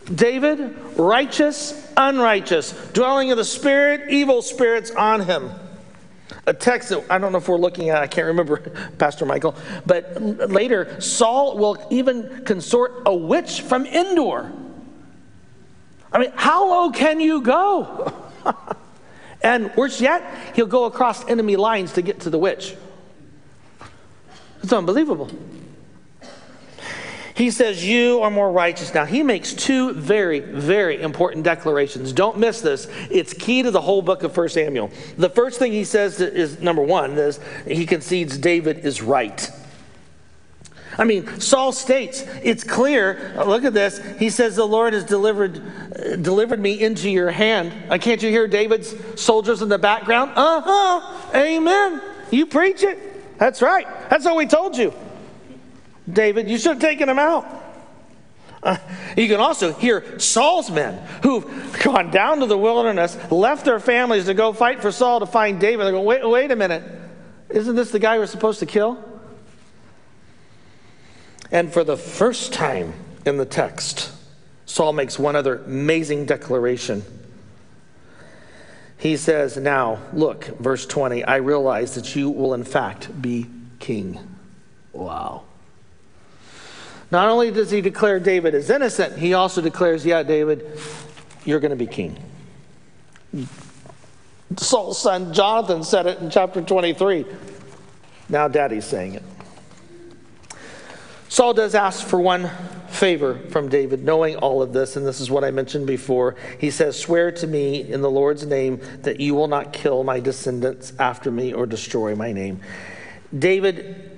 David, 0.06 0.76
righteous, 0.98 1.92
unrighteous, 1.96 2.72
dwelling 2.94 3.32
of 3.32 3.38
the 3.38 3.46
Spirit, 3.46 4.10
evil 4.10 4.42
spirits 4.42 4.92
on 4.92 5.22
him. 5.22 5.52
A 6.48 6.54
text 6.54 6.90
that 6.90 7.06
I 7.10 7.18
don't 7.18 7.32
know 7.32 7.38
if 7.38 7.48
we're 7.48 7.58
looking 7.58 7.90
at, 7.90 8.02
I 8.02 8.08
can't 8.08 8.28
remember, 8.28 8.58
Pastor 8.98 9.26
Michael, 9.26 9.56
but 9.86 10.22
later, 10.50 11.00
Saul 11.00 11.58
will 11.58 11.86
even 11.92 12.44
consort 12.46 13.04
a 13.06 13.16
witch 13.16 13.62
from 13.62 13.86
Endor. 13.86 14.52
I 16.12 16.20
mean, 16.20 16.32
how 16.36 16.70
low 16.70 16.92
can 16.92 17.20
you 17.20 17.42
go? 17.42 18.14
and 19.44 19.74
worse 19.76 20.02
yet, 20.02 20.24
he'll 20.56 20.66
go 20.66 20.86
across 20.86 21.28
enemy 21.30 21.56
lines 21.56 21.94
to 21.94 22.02
get 22.02 22.22
to 22.22 22.30
the 22.30 22.40
witch. 22.40 22.76
It's 24.64 24.74
unbelievable. 24.74 25.30
He 27.42 27.50
says, 27.50 27.84
You 27.84 28.22
are 28.22 28.30
more 28.30 28.52
righteous. 28.52 28.94
Now, 28.94 29.04
he 29.04 29.24
makes 29.24 29.56
two 29.56 29.94
very, 29.94 30.42
very 30.42 31.02
important 31.02 31.44
declarations. 31.44 32.14
Don't 32.14 32.38
miss 32.38 32.62
this. 32.62 32.88
It's 33.10 33.34
key 33.34 33.64
to 33.64 33.72
the 33.72 33.82
whole 33.82 34.04
book 34.04 34.22
of 34.22 34.38
1 34.38 34.50
Samuel. 34.50 34.92
The 35.18 35.28
first 35.28 35.58
thing 35.58 35.72
he 35.72 35.84
says 35.84 36.22
is 36.22 36.62
number 36.62 36.84
one, 36.84 37.18
is 37.18 37.40
he 37.66 37.88
concedes 37.88 38.38
David 38.38 38.86
is 38.86 39.02
right. 39.02 39.50
I 41.00 41.04
mean, 41.04 41.40
Saul 41.40 41.72
states, 41.72 42.24
it's 42.44 42.64
clear. 42.64 43.34
Look 43.44 43.64
at 43.64 43.74
this. 43.74 44.00
He 44.20 44.30
says, 44.30 44.56
The 44.56 44.68
Lord 44.68 44.94
has 44.94 45.04
delivered, 45.04 45.64
uh, 45.98 46.18
delivered 46.18 46.60
me 46.60 46.80
into 46.80 47.10
your 47.10 47.32
hand. 47.32 47.74
Uh, 47.90 47.98
can't 47.98 48.22
you 48.22 48.30
hear 48.30 48.48
David's 48.48 48.94
soldiers 49.20 49.64
in 49.64 49.70
the 49.70 49.80
background? 49.80 50.34
Uh 50.36 50.62
huh. 50.64 51.32
Amen. 51.34 52.04
You 52.30 52.46
preach 52.46 52.84
it. 52.84 53.40
That's 53.40 53.64
right. 53.64 53.88
That's 54.12 54.26
what 54.26 54.36
we 54.36 54.46
told 54.46 54.78
you. 54.78 54.94
David, 56.14 56.50
you 56.50 56.58
should 56.58 56.74
have 56.74 56.82
taken 56.82 57.08
him 57.10 57.20
out. 57.20 57.46
Uh, 58.64 58.78
you 59.18 59.28
can 59.28 59.40
also 59.40 59.74
hear 59.74 60.20
Saul's 60.20 60.70
men 60.70 61.04
who've 61.24 61.80
gone 61.84 62.12
down 62.12 62.40
to 62.40 62.46
the 62.46 62.58
wilderness, 62.58 63.18
left 63.32 63.66
their 63.66 63.80
families 63.80 64.26
to 64.26 64.34
go 64.34 64.54
fight 64.54 64.82
for 64.82 64.92
Saul 64.92 65.20
to 65.20 65.26
find 65.26 65.60
David. 65.60 65.88
They 65.88 65.92
go, 65.92 66.02
wait, 66.02 66.28
wait 66.28 66.52
a 66.52 66.56
minute. 66.56 66.84
Isn't 67.50 67.76
this 67.76 67.92
the 67.92 68.00
guy 68.00 68.18
we're 68.18 68.28
supposed 68.28 68.60
to 68.60 68.66
kill? 68.66 69.04
And 71.52 71.74
for 71.74 71.84
the 71.84 71.98
first 71.98 72.54
time 72.54 72.94
in 73.26 73.38
the 73.38 73.46
text, 73.46 74.12
Saul 74.66 74.94
makes 74.94 75.20
one 75.20 75.36
other 75.36 75.58
amazing 75.58 76.26
declaration. 76.26 77.04
He 78.98 79.18
says, 79.18 79.58
Now, 79.58 80.00
look, 80.14 80.46
verse 80.60 80.86
20, 80.86 81.24
I 81.24 81.38
realize 81.38 81.96
that 81.96 82.16
you 82.16 82.30
will 82.30 82.54
in 82.54 82.64
fact 82.64 83.22
be 83.22 83.48
king. 83.80 84.20
Wow. 84.94 85.44
Not 87.12 87.28
only 87.28 87.52
does 87.52 87.70
he 87.70 87.82
declare 87.82 88.20
David 88.20 88.56
as 88.56 88.70
innocent, 88.70 89.18
he 89.18 89.34
also 89.34 89.62
declares, 89.62 90.06
Yeah, 90.06 90.24
David, 90.24 90.80
you're 91.46 91.60
going 91.60 91.72
to 91.72 91.76
be 91.76 91.88
king. 91.88 92.18
Saul's 94.58 95.02
son 95.02 95.34
Jonathan 95.34 95.84
said 95.84 96.08
it 96.08 96.20
in 96.20 96.30
chapter 96.30 96.62
23. 96.62 97.26
Now 98.30 98.48
daddy's 98.48 98.86
saying 98.86 99.16
it. 99.16 99.24
Saul 101.30 101.54
does 101.54 101.76
ask 101.76 102.06
for 102.06 102.20
one 102.20 102.50
favor 102.90 103.40
from 103.50 103.70
David, 103.70 104.04
knowing 104.04 104.36
all 104.36 104.62
of 104.62 104.74
this, 104.74 104.98
and 104.98 105.08
this 105.08 105.22
is 105.22 105.32
what 105.32 105.46
I 105.46 105.52
mentioned 105.52 105.88
before. 105.88 106.36
He 106.60 106.72
says, 106.72 107.00
Swear 107.00 107.32
to 107.34 107.48
me 107.48 107.90
in 107.90 108.02
the 108.02 108.12
Lord's 108.12 108.46
name 108.46 108.82
that 109.04 109.22
you 109.22 109.34
will 109.34 109.48
not 109.48 109.72
kill 109.72 110.04
my 110.04 110.20
descendants 110.20 110.92
after 111.00 111.32
me 111.32 111.54
or 111.54 111.66
destroy 111.66 112.16
my 112.16 112.34
name. 112.34 112.60
David 113.38 114.12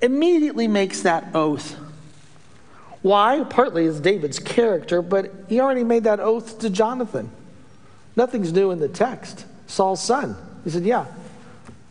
immediately 0.00 0.68
makes 0.68 1.02
that 1.02 1.34
oath 1.34 1.76
why? 3.02 3.44
Partly 3.44 3.84
is 3.84 4.00
David's 4.00 4.38
character, 4.38 5.00
but 5.00 5.32
he 5.48 5.60
already 5.60 5.84
made 5.84 6.04
that 6.04 6.20
oath 6.20 6.58
to 6.58 6.70
Jonathan. 6.70 7.30
Nothing's 8.16 8.52
new 8.52 8.70
in 8.70 8.78
the 8.78 8.88
text. 8.88 9.46
Saul's 9.66 10.02
son. 10.02 10.36
He 10.64 10.70
said, 10.70 10.84
Yeah, 10.84 11.06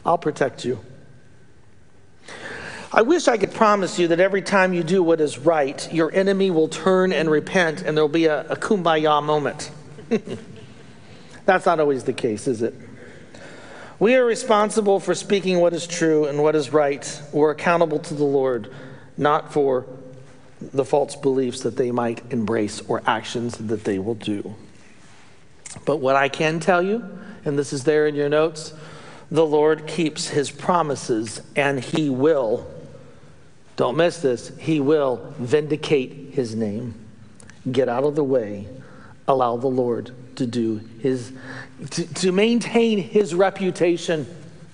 I'll 0.05 0.17
protect 0.17 0.65
you. 0.65 0.79
I 2.91 3.03
wish 3.03 3.27
I 3.27 3.37
could 3.37 3.53
promise 3.53 3.99
you 3.99 4.07
that 4.07 4.19
every 4.19 4.41
time 4.41 4.73
you 4.73 4.83
do 4.83 5.03
what 5.03 5.21
is 5.21 5.37
right, 5.37 5.91
your 5.93 6.11
enemy 6.11 6.49
will 6.49 6.67
turn 6.67 7.13
and 7.13 7.29
repent 7.29 7.83
and 7.83 7.95
there'll 7.95 8.09
be 8.09 8.25
a, 8.25 8.41
a 8.49 8.55
kumbaya 8.55 9.23
moment. 9.23 9.69
That's 11.45 11.67
not 11.67 11.79
always 11.79 12.03
the 12.03 12.13
case, 12.13 12.47
is 12.47 12.63
it? 12.63 12.73
We 13.99 14.15
are 14.15 14.25
responsible 14.25 14.99
for 14.99 15.13
speaking 15.13 15.59
what 15.59 15.73
is 15.73 15.85
true 15.85 16.25
and 16.25 16.41
what 16.41 16.55
is 16.55 16.71
right. 16.71 17.21
We're 17.31 17.51
accountable 17.51 17.99
to 17.99 18.13
the 18.15 18.23
Lord, 18.23 18.73
not 19.17 19.53
for 19.53 19.85
the 20.61 20.85
false 20.85 21.15
beliefs 21.15 21.61
that 21.61 21.77
they 21.77 21.91
might 21.91 22.21
embrace 22.31 22.81
or 22.87 23.01
actions 23.05 23.57
that 23.57 23.83
they 23.83 23.99
will 23.99 24.15
do. 24.15 24.55
But 25.85 25.97
what 25.97 26.15
I 26.15 26.29
can 26.29 26.59
tell 26.59 26.81
you, 26.81 27.03
and 27.45 27.57
this 27.57 27.73
is 27.73 27.83
there 27.83 28.07
in 28.07 28.15
your 28.15 28.29
notes, 28.29 28.73
the 29.31 29.45
Lord 29.45 29.87
keeps 29.87 30.27
his 30.27 30.51
promises 30.51 31.41
and 31.55 31.79
he 31.79 32.09
will, 32.09 32.67
don't 33.75 33.95
miss 33.95 34.21
this, 34.21 34.51
he 34.57 34.79
will 34.79 35.33
vindicate 35.37 36.33
his 36.33 36.55
name. 36.55 36.95
Get 37.71 37.87
out 37.87 38.03
of 38.03 38.15
the 38.15 38.23
way, 38.23 38.67
allow 39.27 39.57
the 39.57 39.67
Lord 39.67 40.11
to 40.37 40.45
do 40.45 40.81
his, 40.99 41.31
to, 41.91 42.13
to 42.15 42.31
maintain 42.31 42.97
his 42.97 43.35
reputation. 43.35 44.25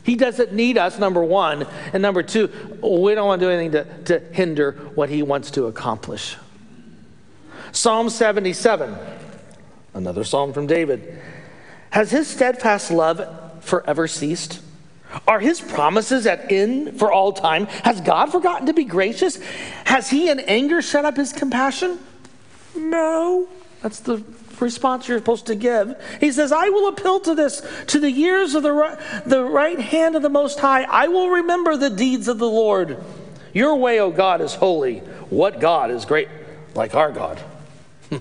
He 0.05 0.15
doesn't 0.15 0.53
need 0.53 0.77
us, 0.77 0.99
number 0.99 1.23
one. 1.23 1.65
And 1.91 2.03
number 2.03 2.21
two, 2.21 2.47
we 2.81 3.15
don't 3.15 3.25
want 3.25 3.39
to 3.39 3.47
do 3.47 3.51
anything 3.51 3.71
to, 3.71 4.19
to 4.19 4.19
hinder 4.33 4.73
what 4.93 5.09
he 5.09 5.23
wants 5.23 5.49
to 5.51 5.65
accomplish. 5.65 6.37
Psalm 7.71 8.11
77, 8.11 8.95
another 9.95 10.23
psalm 10.23 10.53
from 10.53 10.67
David. 10.67 11.19
Has 11.89 12.11
his 12.11 12.27
steadfast 12.27 12.91
love 12.91 13.63
forever 13.63 14.07
ceased? 14.07 14.61
Are 15.27 15.39
his 15.39 15.59
promises 15.59 16.27
at 16.27 16.51
end 16.51 16.99
for 16.99 17.11
all 17.11 17.33
time? 17.33 17.65
Has 17.65 17.99
God 17.99 18.31
forgotten 18.31 18.67
to 18.67 18.73
be 18.73 18.83
gracious? 18.83 19.37
Has 19.85 20.09
he 20.09 20.29
in 20.29 20.39
anger 20.41 20.83
shut 20.83 21.05
up 21.05 21.17
his 21.17 21.33
compassion? 21.33 21.97
No. 22.75 23.47
That's 23.81 24.01
the 24.01 24.23
response 24.61 25.07
you're 25.07 25.17
supposed 25.17 25.47
to 25.47 25.55
give. 25.55 25.95
He 26.19 26.31
says, 26.31 26.51
I 26.51 26.69
will 26.69 26.87
appeal 26.87 27.19
to 27.21 27.35
this, 27.35 27.61
to 27.87 27.99
the 27.99 28.11
years 28.11 28.55
of 28.55 28.63
the 28.63 28.71
right, 28.71 28.97
the 29.25 29.43
right 29.43 29.79
hand 29.79 30.15
of 30.15 30.21
the 30.21 30.29
Most 30.29 30.59
High. 30.59 30.83
I 30.83 31.07
will 31.07 31.29
remember 31.29 31.77
the 31.77 31.89
deeds 31.89 32.27
of 32.27 32.39
the 32.39 32.49
Lord. 32.49 33.03
Your 33.53 33.75
way, 33.75 33.99
O 33.99 34.11
God, 34.11 34.41
is 34.41 34.55
holy. 34.55 34.99
What 35.29 35.59
God 35.59 35.89
is 35.91 36.05
great 36.05 36.27
like 36.73 36.93
our 36.93 37.11
God? 37.11 37.39
Hmm. 38.09 38.17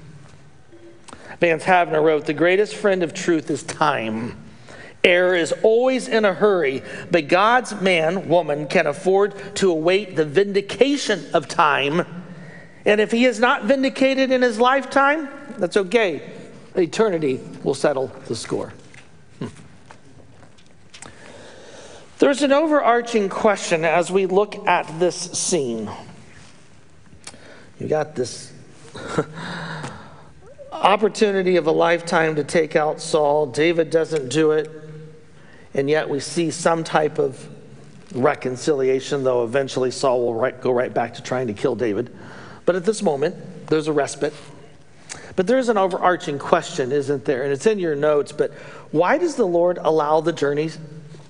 Vance 1.40 1.64
Havner 1.64 2.02
wrote, 2.02 2.26
The 2.26 2.32
greatest 2.32 2.74
friend 2.76 3.02
of 3.02 3.14
truth 3.14 3.50
is 3.50 3.62
time. 3.62 4.36
Error 5.02 5.34
is 5.34 5.52
always 5.62 6.08
in 6.08 6.24
a 6.24 6.32
hurry, 6.32 6.82
but 7.10 7.28
God's 7.28 7.78
man, 7.80 8.28
woman, 8.28 8.66
can 8.66 8.86
afford 8.86 9.34
to 9.56 9.70
await 9.70 10.16
the 10.16 10.24
vindication 10.24 11.26
of 11.34 11.46
time. 11.46 12.23
And 12.86 13.00
if 13.00 13.10
he 13.10 13.24
is 13.24 13.40
not 13.40 13.64
vindicated 13.64 14.30
in 14.30 14.42
his 14.42 14.60
lifetime, 14.60 15.28
that's 15.56 15.76
okay. 15.76 16.30
Eternity 16.76 17.40
will 17.62 17.74
settle 17.74 18.08
the 18.26 18.36
score. 18.36 18.72
Hmm. 19.38 19.46
There's 22.18 22.42
an 22.42 22.52
overarching 22.52 23.28
question 23.28 23.84
as 23.84 24.10
we 24.10 24.26
look 24.26 24.66
at 24.66 24.98
this 24.98 25.16
scene. 25.16 25.90
You 27.78 27.88
got 27.88 28.14
this 28.14 28.52
opportunity 30.72 31.56
of 31.56 31.66
a 31.66 31.72
lifetime 31.72 32.36
to 32.36 32.44
take 32.44 32.76
out 32.76 33.00
Saul. 33.00 33.46
David 33.46 33.90
doesn't 33.90 34.28
do 34.28 34.52
it, 34.52 34.70
and 35.72 35.88
yet 35.88 36.08
we 36.08 36.20
see 36.20 36.50
some 36.50 36.84
type 36.84 37.18
of 37.18 37.48
reconciliation, 38.14 39.24
though 39.24 39.44
eventually 39.44 39.90
Saul 39.90 40.20
will 40.20 40.34
right, 40.34 40.60
go 40.60 40.70
right 40.70 40.92
back 40.92 41.14
to 41.14 41.22
trying 41.22 41.46
to 41.46 41.54
kill 41.54 41.74
David. 41.74 42.14
But 42.66 42.76
at 42.76 42.84
this 42.84 43.02
moment, 43.02 43.68
there's 43.68 43.88
a 43.88 43.92
respite. 43.92 44.32
But 45.36 45.46
there's 45.46 45.68
an 45.68 45.76
overarching 45.76 46.38
question, 46.38 46.92
isn't 46.92 47.24
there? 47.24 47.42
And 47.42 47.52
it's 47.52 47.66
in 47.66 47.78
your 47.78 47.96
notes, 47.96 48.32
but 48.32 48.52
why 48.90 49.18
does 49.18 49.34
the 49.34 49.46
Lord 49.46 49.78
allow 49.80 50.20
the 50.20 50.32
journeys 50.32 50.78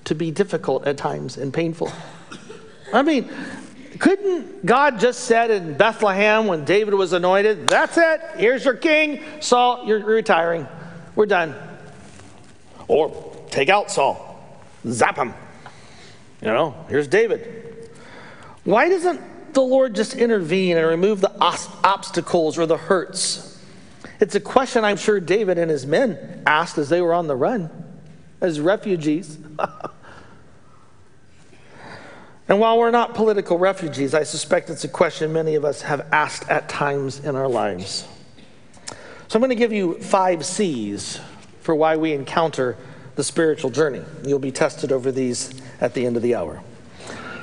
to 0.05 0.15
be 0.15 0.31
difficult 0.31 0.85
at 0.85 0.97
times 0.97 1.37
and 1.37 1.53
painful? 1.53 1.91
I 2.93 3.01
mean, 3.01 3.29
couldn't 3.99 4.65
God 4.65 4.99
just 4.99 5.21
said 5.21 5.49
in 5.49 5.75
Bethlehem 5.75 6.47
when 6.47 6.65
David 6.65 6.93
was 6.93 7.13
anointed, 7.13 7.67
that's 7.67 7.97
it, 7.97 8.21
here's 8.37 8.63
your 8.63 8.75
king, 8.75 9.23
Saul, 9.39 9.87
you're 9.87 10.03
retiring, 10.03 10.67
we're 11.15 11.25
done. 11.25 11.55
Or 12.87 13.35
take 13.49 13.69
out 13.69 13.89
Saul, 13.89 14.39
zap 14.87 15.17
him. 15.17 15.33
You 16.41 16.49
know, 16.49 16.75
here's 16.89 17.07
David. 17.07 17.89
Why 18.63 18.89
doesn't 18.89 19.21
the 19.55 19.61
Lord 19.61 19.95
just 19.95 20.15
intervene 20.15 20.77
and 20.77 20.87
remove 20.87 21.21
the 21.21 21.33
obstacles 21.39 22.59
or 22.59 22.67
the 22.67 22.77
hurts? 22.77 23.59
It's 24.19 24.35
a 24.35 24.39
question 24.39 24.85
I'm 24.85 24.97
sure 24.97 25.19
David 25.19 25.57
and 25.57 25.71
his 25.71 25.85
men 25.85 26.43
asked 26.45 26.77
as 26.77 26.89
they 26.89 27.01
were 27.01 27.13
on 27.13 27.27
the 27.27 27.35
run, 27.35 27.69
as 28.39 28.59
refugees. 28.59 29.39
And 32.47 32.59
while 32.59 32.77
we're 32.77 32.91
not 32.91 33.15
political 33.15 33.57
refugees, 33.57 34.13
I 34.13 34.23
suspect 34.23 34.69
it's 34.69 34.83
a 34.83 34.89
question 34.89 35.33
many 35.33 35.55
of 35.55 35.65
us 35.65 35.81
have 35.81 36.07
asked 36.11 36.47
at 36.49 36.69
times 36.69 37.19
in 37.19 37.35
our 37.35 37.47
lives. 37.47 38.07
So 39.27 39.37
I'm 39.37 39.39
going 39.39 39.49
to 39.49 39.55
give 39.55 39.73
you 39.73 39.95
five 39.99 40.45
C's 40.45 41.19
for 41.61 41.73
why 41.73 41.97
we 41.97 42.13
encounter 42.13 42.77
the 43.15 43.23
spiritual 43.23 43.71
journey. 43.71 44.03
You'll 44.23 44.37
be 44.37 44.51
tested 44.51 44.91
over 44.91 45.11
these 45.11 45.59
at 45.81 45.95
the 45.95 46.05
end 46.05 46.17
of 46.17 46.21
the 46.21 46.35
hour. 46.35 46.61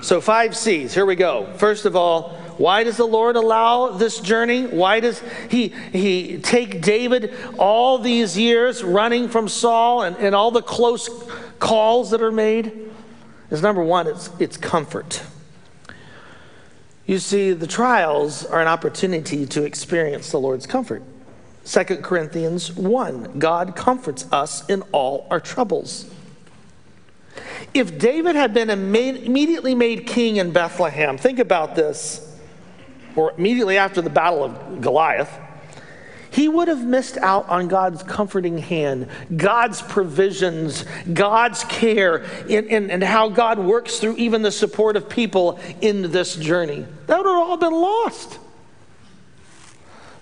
So, 0.03 0.21
five 0.21 0.57
C's. 0.57 0.93
Here 0.93 1.07
we 1.07 1.15
go. 1.15 1.47
First 1.59 1.87
of 1.87 1.95
all, 1.95 2.31
why 2.59 2.83
does 2.83 2.97
the 2.97 3.07
Lord 3.07 3.37
allow 3.37 3.91
this 3.91 4.19
journey? 4.19 4.67
Why 4.67 4.99
does 4.99 5.23
He, 5.49 5.69
he 5.69 6.39
take 6.39 6.83
David 6.83 7.33
all 7.57 7.99
these 7.99 8.37
years 8.37 8.83
running 8.83 9.29
from 9.29 9.49
Saul 9.49 10.03
and, 10.03 10.17
and 10.17 10.35
all 10.35 10.51
the 10.51 10.61
close 10.61 11.09
calls 11.61 12.11
that 12.11 12.21
are 12.21 12.33
made? 12.33 12.91
is 13.53 13.63
number 13.63 13.85
one, 13.85 14.09
it's, 14.09 14.31
it's 14.41 14.57
comfort. 14.57 15.23
You 17.07 17.19
see, 17.19 17.53
the 17.53 17.67
trials 17.67 18.45
are 18.45 18.61
an 18.61 18.69
opportunity 18.69 19.47
to 19.47 19.63
experience 19.63 20.33
the 20.33 20.41
Lord's 20.41 20.67
comfort. 20.67 21.03
2 21.65 21.85
Corinthians 21.97 22.73
1 22.73 23.39
God 23.39 23.77
comforts 23.77 24.27
us 24.33 24.69
in 24.69 24.83
all 24.91 25.29
our 25.31 25.39
troubles. 25.39 26.13
If 27.75 27.99
David 27.99 28.37
had 28.37 28.53
been 28.53 28.71
immediately 28.71 29.75
made 29.75 30.07
king 30.07 30.37
in 30.37 30.53
Bethlehem, 30.53 31.17
think 31.17 31.39
about 31.39 31.75
this, 31.75 32.39
or 33.17 33.33
immediately 33.37 33.79
after 33.79 34.03
the 34.03 34.11
battle 34.11 34.45
of 34.45 34.81
Goliath, 34.81 35.31
he 36.31 36.49
would 36.49 36.69
have 36.69 36.85
missed 36.85 37.19
out 37.19 37.47
on 37.51 37.69
God's 37.69 38.03
comforting 38.03 38.57
hand, 38.57 39.09
God's 39.37 39.83
provisions, 39.83 40.87
God's 41.13 41.63
care, 41.65 42.25
and 42.49 43.05
how 43.05 43.29
God 43.29 43.59
works 43.59 43.99
through 43.99 44.17
even 44.17 44.41
the 44.41 44.51
support 44.51 44.97
of 44.97 45.11
people 45.11 45.61
in 45.83 46.11
this 46.11 46.35
journey. 46.37 46.87
That 47.07 47.19
would 47.19 47.27
have 47.27 47.37
all 47.37 47.57
been 47.59 47.75
lost. 47.75 48.39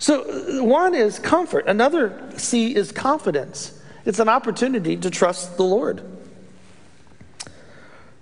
So, 0.01 0.23
uh, 0.23 0.65
one 0.65 0.95
is 0.95 1.19
comfort, 1.19 1.67
another 1.69 2.33
C 2.37 2.75
is 2.75 2.91
confidence. 2.91 3.79
It's 4.05 4.19
an 4.19 4.29
opportunity 4.29 4.97
to 4.97 5.11
trust 5.11 5.59
the 5.59 5.63
Lord. 5.63 6.03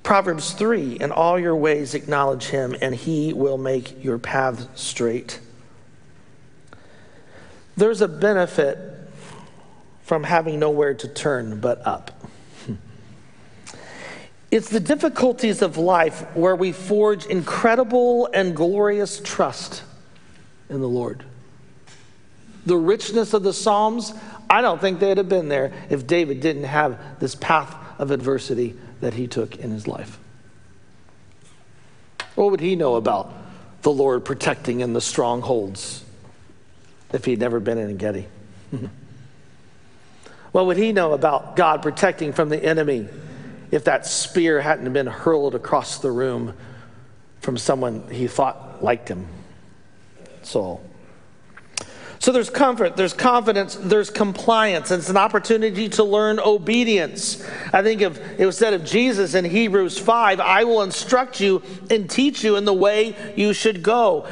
Proverbs 0.08 0.54
3 0.54 0.96
In 1.02 1.12
all 1.12 1.38
your 1.38 1.54
ways 1.54 1.92
acknowledge 1.92 2.44
him, 2.44 2.74
and 2.80 2.94
he 2.94 3.34
will 3.34 3.58
make 3.58 4.02
your 4.02 4.16
paths 4.18 4.66
straight. 4.74 5.38
There's 7.76 8.00
a 8.00 8.08
benefit 8.08 8.78
from 10.04 10.24
having 10.24 10.58
nowhere 10.58 10.94
to 10.94 11.08
turn 11.08 11.60
but 11.60 11.86
up. 11.86 12.26
It's 14.50 14.70
the 14.70 14.80
difficulties 14.80 15.60
of 15.60 15.76
life 15.76 16.34
where 16.34 16.56
we 16.56 16.72
forge 16.72 17.26
incredible 17.26 18.30
and 18.32 18.56
glorious 18.56 19.20
trust 19.22 19.82
in 20.70 20.80
the 20.80 20.88
Lord. 20.88 21.22
The 22.64 22.78
richness 22.78 23.34
of 23.34 23.42
the 23.42 23.52
Psalms, 23.52 24.14
I 24.48 24.62
don't 24.62 24.80
think 24.80 25.00
they'd 25.00 25.18
have 25.18 25.28
been 25.28 25.50
there 25.50 25.70
if 25.90 26.06
David 26.06 26.40
didn't 26.40 26.64
have 26.64 27.20
this 27.20 27.34
path 27.34 27.76
of 27.98 28.10
adversity 28.10 28.74
that 29.00 29.14
he 29.14 29.26
took 29.26 29.56
in 29.56 29.70
his 29.70 29.86
life. 29.86 30.18
What 32.34 32.50
would 32.50 32.60
he 32.60 32.76
know 32.76 32.96
about 32.96 33.32
the 33.82 33.92
Lord 33.92 34.24
protecting 34.24 34.80
in 34.80 34.92
the 34.92 35.00
strongholds? 35.00 36.04
if 37.12 37.24
he'd 37.24 37.38
never 37.38 37.60
been 37.60 37.78
in 37.78 37.90
Engedi? 37.90 38.26
what 40.52 40.66
would 40.66 40.76
he 40.76 40.92
know 40.92 41.12
about 41.12 41.56
God 41.56 41.82
protecting 41.82 42.32
from 42.32 42.48
the 42.48 42.62
enemy 42.62 43.08
if 43.70 43.84
that 43.84 44.06
spear 44.06 44.60
hadn't 44.60 44.92
been 44.92 45.06
hurled 45.06 45.54
across 45.54 45.98
the 45.98 46.10
room 46.10 46.54
from 47.40 47.56
someone 47.56 48.08
he 48.10 48.26
thought 48.26 48.82
liked 48.82 49.08
him? 49.08 49.26
Saul. 50.42 50.82
So 52.20 52.32
there's 52.32 52.50
comfort, 52.50 52.96
there's 52.96 53.12
confidence, 53.12 53.76
there's 53.76 54.10
compliance. 54.10 54.90
It's 54.90 55.08
an 55.08 55.16
opportunity 55.16 55.88
to 55.90 56.04
learn 56.04 56.40
obedience. 56.40 57.46
I 57.72 57.82
think 57.82 58.00
if 58.00 58.18
it 58.40 58.44
was 58.44 58.58
said 58.58 58.74
of 58.74 58.84
Jesus 58.84 59.34
in 59.34 59.44
Hebrews 59.44 59.98
5, 59.98 60.40
I 60.40 60.64
will 60.64 60.82
instruct 60.82 61.40
you 61.40 61.62
and 61.90 62.10
teach 62.10 62.42
you 62.42 62.56
in 62.56 62.64
the 62.64 62.74
way 62.74 63.14
you 63.36 63.52
should 63.52 63.84
go. 63.84 64.26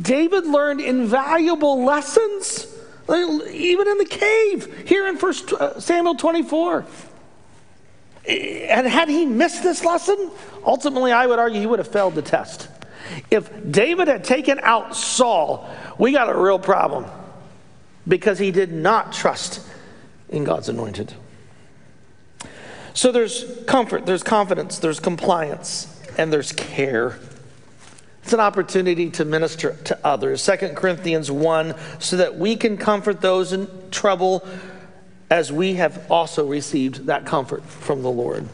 David 0.00 0.44
learned 0.46 0.80
invaluable 0.80 1.84
lessons, 1.84 2.66
even 3.08 3.88
in 3.88 3.98
the 3.98 4.08
cave, 4.10 4.88
here 4.88 5.06
in 5.06 5.16
1 5.16 5.34
uh, 5.60 5.78
Samuel 5.78 6.16
24. 6.16 6.84
And 8.26 8.86
had 8.86 9.08
he 9.08 9.24
missed 9.24 9.62
this 9.62 9.84
lesson, 9.84 10.30
ultimately 10.64 11.12
I 11.12 11.26
would 11.26 11.38
argue 11.38 11.60
he 11.60 11.66
would 11.66 11.78
have 11.78 11.88
failed 11.88 12.16
the 12.16 12.22
test. 12.22 12.68
If 13.30 13.50
David 13.70 14.08
had 14.08 14.24
taken 14.24 14.58
out 14.62 14.96
Saul, 14.96 15.68
we 15.98 16.12
got 16.12 16.28
a 16.28 16.36
real 16.36 16.58
problem 16.58 17.06
because 18.06 18.38
he 18.38 18.50
did 18.50 18.72
not 18.72 19.12
trust 19.12 19.66
in 20.28 20.44
God's 20.44 20.68
anointed. 20.68 21.14
So 22.92 23.10
there's 23.10 23.44
comfort, 23.66 24.06
there's 24.06 24.22
confidence, 24.22 24.78
there's 24.78 25.00
compliance, 25.00 26.00
and 26.16 26.32
there's 26.32 26.52
care. 26.52 27.18
It's 28.22 28.32
an 28.32 28.40
opportunity 28.40 29.10
to 29.10 29.24
minister 29.24 29.76
to 29.84 29.98
others. 30.06 30.44
2 30.46 30.56
Corinthians 30.74 31.30
1 31.30 31.74
so 31.98 32.16
that 32.16 32.36
we 32.36 32.56
can 32.56 32.76
comfort 32.76 33.20
those 33.20 33.52
in 33.52 33.68
trouble 33.90 34.46
as 35.30 35.52
we 35.52 35.74
have 35.74 36.10
also 36.10 36.46
received 36.46 37.06
that 37.06 37.26
comfort 37.26 37.64
from 37.64 38.02
the 38.02 38.10
Lord. 38.10 38.48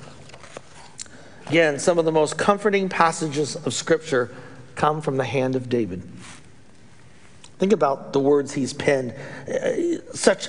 Again, 1.51 1.81
some 1.81 1.99
of 1.99 2.05
the 2.05 2.13
most 2.13 2.39
comforting 2.39 2.89
passages 2.89 3.57
of 3.57 3.75
Scripture 3.75 4.31
come 4.77 5.01
from 5.01 5.17
the 5.17 5.25
hand 5.25 5.57
of 5.57 5.69
David. 5.69 6.01
Think 7.59 7.73
about 7.73 8.13
the 8.13 8.21
words 8.21 8.53
he's 8.53 8.73
penned. 8.73 9.15
Uh, 9.49 10.01
such 10.15 10.49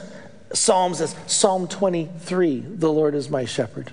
Psalms 0.54 1.02
as 1.02 1.16
Psalm 1.26 1.68
23 1.68 2.60
The 2.60 2.92
Lord 2.92 3.16
is 3.16 3.32
my 3.32 3.46
shepherd. 3.46 3.92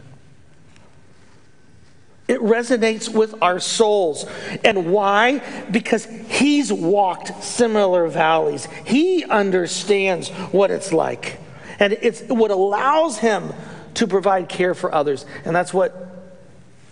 It 2.29 2.41
resonates 2.41 3.09
with 3.09 3.41
our 3.41 3.59
souls. 3.59 4.27
And 4.63 4.93
why? 4.93 5.39
Because 5.71 6.05
he's 6.05 6.71
walked 6.71 7.43
similar 7.43 8.07
valleys. 8.09 8.69
He 8.85 9.25
understands 9.25 10.29
what 10.29 10.71
it's 10.71 10.93
like. 10.93 11.41
And 11.79 11.95
it's 11.95 12.21
what 12.25 12.51
allows 12.51 13.17
him 13.17 13.55
to 13.95 14.07
provide 14.07 14.51
care 14.51 14.75
for 14.75 14.95
others. 14.95 15.25
And 15.47 15.57
that's 15.57 15.73
what 15.73 16.08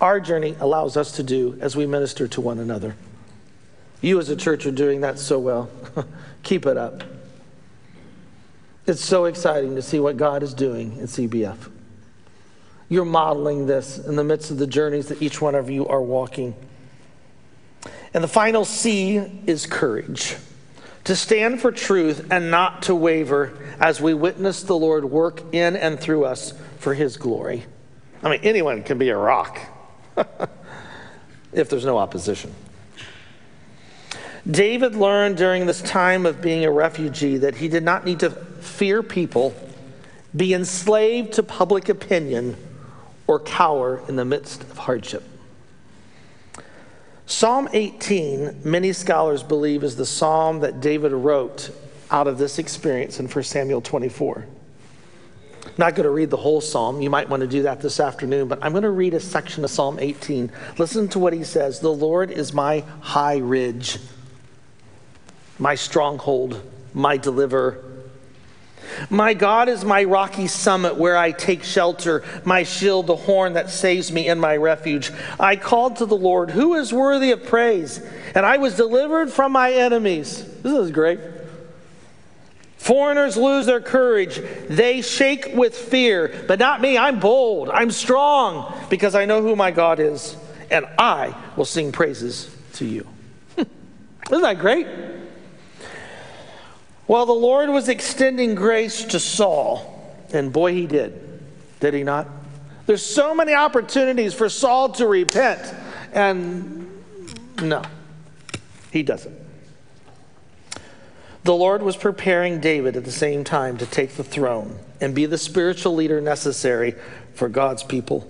our 0.00 0.20
journey 0.20 0.56
allows 0.60 0.96
us 0.96 1.12
to 1.12 1.22
do 1.22 1.56
as 1.60 1.74
we 1.74 1.86
minister 1.86 2.28
to 2.28 2.40
one 2.40 2.58
another. 2.58 2.96
You, 4.02 4.18
as 4.18 4.28
a 4.28 4.36
church, 4.36 4.66
are 4.66 4.72
doing 4.72 5.00
that 5.00 5.18
so 5.18 5.38
well. 5.38 5.70
Keep 6.42 6.66
it 6.66 6.76
up. 6.76 7.02
It's 8.86 9.04
so 9.04 9.24
exciting 9.24 9.74
to 9.74 9.82
see 9.82 9.98
what 9.98 10.16
God 10.16 10.42
is 10.42 10.54
doing 10.54 11.00
at 11.00 11.08
CBF. 11.08 11.70
You're 12.88 13.04
modeling 13.04 13.66
this 13.66 13.98
in 13.98 14.14
the 14.14 14.22
midst 14.22 14.50
of 14.50 14.58
the 14.58 14.66
journeys 14.66 15.08
that 15.08 15.20
each 15.20 15.40
one 15.40 15.54
of 15.54 15.70
you 15.70 15.88
are 15.88 16.02
walking. 16.02 16.54
And 18.14 18.22
the 18.22 18.28
final 18.28 18.64
C 18.64 19.16
is 19.46 19.66
courage 19.66 20.36
to 21.04 21.16
stand 21.16 21.60
for 21.60 21.72
truth 21.72 22.28
and 22.30 22.50
not 22.50 22.82
to 22.82 22.94
waver 22.94 23.56
as 23.80 24.00
we 24.00 24.14
witness 24.14 24.62
the 24.62 24.76
Lord 24.76 25.04
work 25.04 25.54
in 25.54 25.74
and 25.74 25.98
through 25.98 26.24
us 26.24 26.52
for 26.78 26.94
his 26.94 27.16
glory. 27.16 27.64
I 28.22 28.30
mean, 28.30 28.40
anyone 28.42 28.82
can 28.82 28.98
be 28.98 29.08
a 29.08 29.16
rock 29.16 29.58
if 31.52 31.68
there's 31.68 31.84
no 31.84 31.98
opposition. 31.98 32.52
David 34.48 34.94
learned 34.94 35.36
during 35.36 35.66
this 35.66 35.82
time 35.82 36.24
of 36.24 36.40
being 36.40 36.64
a 36.64 36.70
refugee 36.70 37.38
that 37.38 37.56
he 37.56 37.68
did 37.68 37.82
not 37.82 38.04
need 38.04 38.20
to 38.20 38.30
fear 38.30 39.02
people, 39.02 39.54
be 40.34 40.54
enslaved 40.54 41.32
to 41.32 41.42
public 41.42 41.88
opinion, 41.88 42.56
or 43.26 43.40
cower 43.40 44.00
in 44.08 44.16
the 44.16 44.24
midst 44.24 44.62
of 44.62 44.78
hardship. 44.78 45.24
Psalm 47.26 47.68
18, 47.72 48.60
many 48.62 48.92
scholars 48.92 49.42
believe, 49.42 49.82
is 49.82 49.96
the 49.96 50.06
psalm 50.06 50.60
that 50.60 50.80
David 50.80 51.10
wrote 51.10 51.70
out 52.08 52.28
of 52.28 52.38
this 52.38 52.60
experience 52.60 53.18
in 53.18 53.26
1 53.26 53.42
Samuel 53.42 53.80
24. 53.80 54.46
I'm 55.66 55.72
not 55.78 55.94
going 55.94 56.04
to 56.04 56.10
read 56.10 56.30
the 56.30 56.36
whole 56.36 56.60
psalm. 56.60 57.00
You 57.00 57.10
might 57.10 57.28
want 57.28 57.42
to 57.42 57.46
do 57.46 57.62
that 57.62 57.80
this 57.80 58.00
afternoon, 58.00 58.48
but 58.48 58.58
I'm 58.62 58.72
going 58.72 58.84
to 58.84 58.90
read 58.90 59.14
a 59.14 59.20
section 59.20 59.64
of 59.64 59.70
Psalm 59.70 59.98
18. 59.98 60.50
Listen 60.78 61.08
to 61.08 61.18
what 61.18 61.32
he 61.32 61.44
says 61.44 61.80
The 61.80 61.92
Lord 61.92 62.30
is 62.30 62.52
my 62.52 62.84
high 63.00 63.38
ridge, 63.38 63.98
my 65.58 65.74
stronghold, 65.74 66.62
my 66.94 67.16
deliverer. 67.16 67.82
My 69.10 69.34
God 69.34 69.68
is 69.68 69.84
my 69.84 70.04
rocky 70.04 70.46
summit 70.46 70.96
where 70.96 71.16
I 71.16 71.32
take 71.32 71.64
shelter, 71.64 72.22
my 72.44 72.62
shield, 72.62 73.08
the 73.08 73.16
horn 73.16 73.54
that 73.54 73.68
saves 73.68 74.12
me 74.12 74.28
and 74.28 74.40
my 74.40 74.56
refuge. 74.56 75.10
I 75.38 75.56
called 75.56 75.96
to 75.96 76.06
the 76.06 76.16
Lord, 76.16 76.50
who 76.50 76.74
is 76.74 76.92
worthy 76.92 77.32
of 77.32 77.44
praise, 77.44 78.00
and 78.34 78.46
I 78.46 78.58
was 78.58 78.76
delivered 78.76 79.32
from 79.32 79.52
my 79.52 79.72
enemies. 79.72 80.44
This 80.62 80.72
is 80.72 80.90
great. 80.90 81.18
Foreigners 82.86 83.36
lose 83.36 83.66
their 83.66 83.80
courage. 83.80 84.40
They 84.68 85.02
shake 85.02 85.50
with 85.56 85.76
fear, 85.76 86.32
but 86.46 86.60
not 86.60 86.80
me. 86.80 86.96
I'm 86.96 87.18
bold. 87.18 87.68
I'm 87.68 87.90
strong 87.90 88.72
because 88.88 89.16
I 89.16 89.24
know 89.24 89.42
who 89.42 89.56
my 89.56 89.72
God 89.72 89.98
is, 89.98 90.36
and 90.70 90.86
I 90.96 91.34
will 91.56 91.64
sing 91.64 91.90
praises 91.90 92.48
to 92.74 92.84
you. 92.84 93.04
Isn't 93.56 94.42
that 94.42 94.60
great? 94.60 94.86
Well, 97.08 97.26
the 97.26 97.32
Lord 97.32 97.70
was 97.70 97.88
extending 97.88 98.54
grace 98.54 99.02
to 99.06 99.18
Saul, 99.18 100.14
and 100.32 100.52
boy, 100.52 100.72
he 100.72 100.86
did. 100.86 101.40
Did 101.80 101.92
he 101.92 102.04
not? 102.04 102.28
There's 102.86 103.04
so 103.04 103.34
many 103.34 103.52
opportunities 103.52 104.32
for 104.32 104.48
Saul 104.48 104.90
to 104.90 105.08
repent, 105.08 105.74
and 106.12 106.88
no, 107.60 107.82
he 108.92 109.02
doesn't. 109.02 109.45
The 111.46 111.54
Lord 111.54 111.80
was 111.80 111.96
preparing 111.96 112.58
David 112.58 112.96
at 112.96 113.04
the 113.04 113.12
same 113.12 113.44
time 113.44 113.78
to 113.78 113.86
take 113.86 114.16
the 114.16 114.24
throne 114.24 114.80
and 115.00 115.14
be 115.14 115.26
the 115.26 115.38
spiritual 115.38 115.94
leader 115.94 116.20
necessary 116.20 116.96
for 117.34 117.48
God's 117.48 117.84
people. 117.84 118.28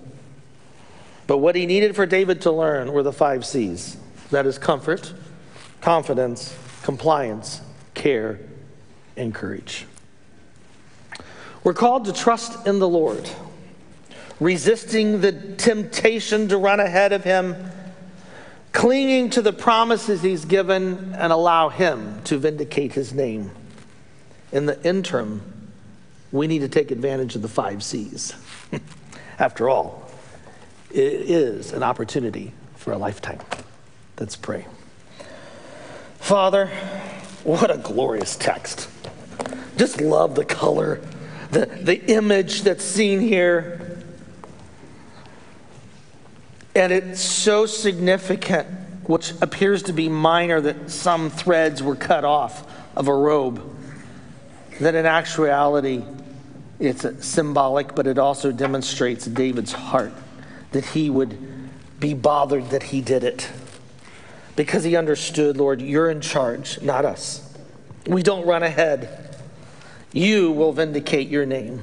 But 1.27 1.39
what 1.39 1.55
he 1.55 1.65
needed 1.65 1.97
for 1.97 2.05
David 2.05 2.43
to 2.43 2.53
learn 2.53 2.93
were 2.93 3.03
the 3.03 3.15
five 3.15 3.47
C's 3.47 3.97
that 4.33 4.45
is, 4.45 4.59
comfort, 4.59 5.15
confidence, 5.81 6.55
compliance, 6.83 7.63
care, 7.95 8.39
and 9.17 9.35
courage. 9.35 9.87
We're 11.65 11.73
called 11.73 12.05
to 12.05 12.13
trust 12.13 12.67
in 12.67 12.81
the 12.81 12.89
Lord, 12.89 13.31
resisting 14.41 15.23
the 15.23 15.33
temptation 15.33 16.49
to 16.49 16.59
run 16.59 16.81
ahead 16.81 17.15
of 17.15 17.25
Him, 17.25 17.57
clinging 18.77 19.31
to 19.31 19.41
the 19.41 19.55
promises 19.55 20.21
He's 20.21 20.45
given, 20.45 21.15
and 21.15 21.33
allow 21.33 21.71
Him 21.71 22.23
to 22.25 22.37
vindicate 22.37 22.93
His 22.93 23.15
name. 23.15 23.51
In 24.53 24.67
the 24.67 24.81
interim, 24.87 25.71
we 26.31 26.47
need 26.47 26.59
to 26.59 26.69
take 26.69 26.91
advantage 26.91 27.35
of 27.35 27.43
the 27.43 27.49
five 27.49 27.83
C's. 27.83 28.35
After 29.39 29.71
all, 29.71 30.11
it 30.91 30.99
is 30.99 31.73
an 31.73 31.83
opportunity 31.83 32.53
for 32.77 32.93
a 32.93 32.99
lifetime. 32.99 33.41
Let's 34.21 34.37
pray. 34.37 34.67
Father, 36.19 36.67
what 37.45 37.71
a 37.71 37.79
glorious 37.79 38.37
text. 38.37 38.91
Just 39.79 40.03
love 40.03 40.35
the 40.35 40.45
color, 40.45 41.01
the, 41.51 41.65
the 41.65 42.05
image 42.13 42.61
that's 42.61 42.85
seen 42.85 43.21
here. 43.21 43.86
And 46.77 46.93
it's 46.93 47.23
so 47.23 47.65
significant, 47.65 48.69
which 49.05 49.33
appears 49.41 49.85
to 49.85 49.95
be 49.95 50.11
minor, 50.11 50.61
that 50.61 50.91
some 50.91 51.31
threads 51.31 51.83
were 51.83 51.97
cut 51.97 52.23
off 52.23 52.71
of 52.95 53.09
a 53.09 53.15
robe. 53.15 53.63
That 54.81 54.95
in 54.95 55.07
actuality, 55.07 56.05
it's 56.79 57.07
symbolic, 57.27 57.95
but 57.95 58.07
it 58.07 58.19
also 58.19 58.53
demonstrates 58.53 59.25
David's 59.25 59.73
heart 59.73 60.13
that 60.73 60.85
he 60.85 61.09
would 61.09 61.39
be 61.99 62.13
bothered 62.13 62.69
that 62.69 62.83
he 62.83 63.01
did 63.01 63.25
it. 63.25 63.51
Because 64.55 64.85
he 64.85 64.97
understood, 64.97 65.57
Lord, 65.57 65.81
you're 65.81 66.11
in 66.11 66.21
charge, 66.21 66.83
not 66.83 67.07
us. 67.07 67.57
We 68.07 68.23
don't 68.23 68.47
run 68.47 68.63
ahead. 68.63 69.35
You 70.13 70.53
will 70.53 70.75
vindicate 70.75 71.29
your 71.29 71.47
name. 71.47 71.81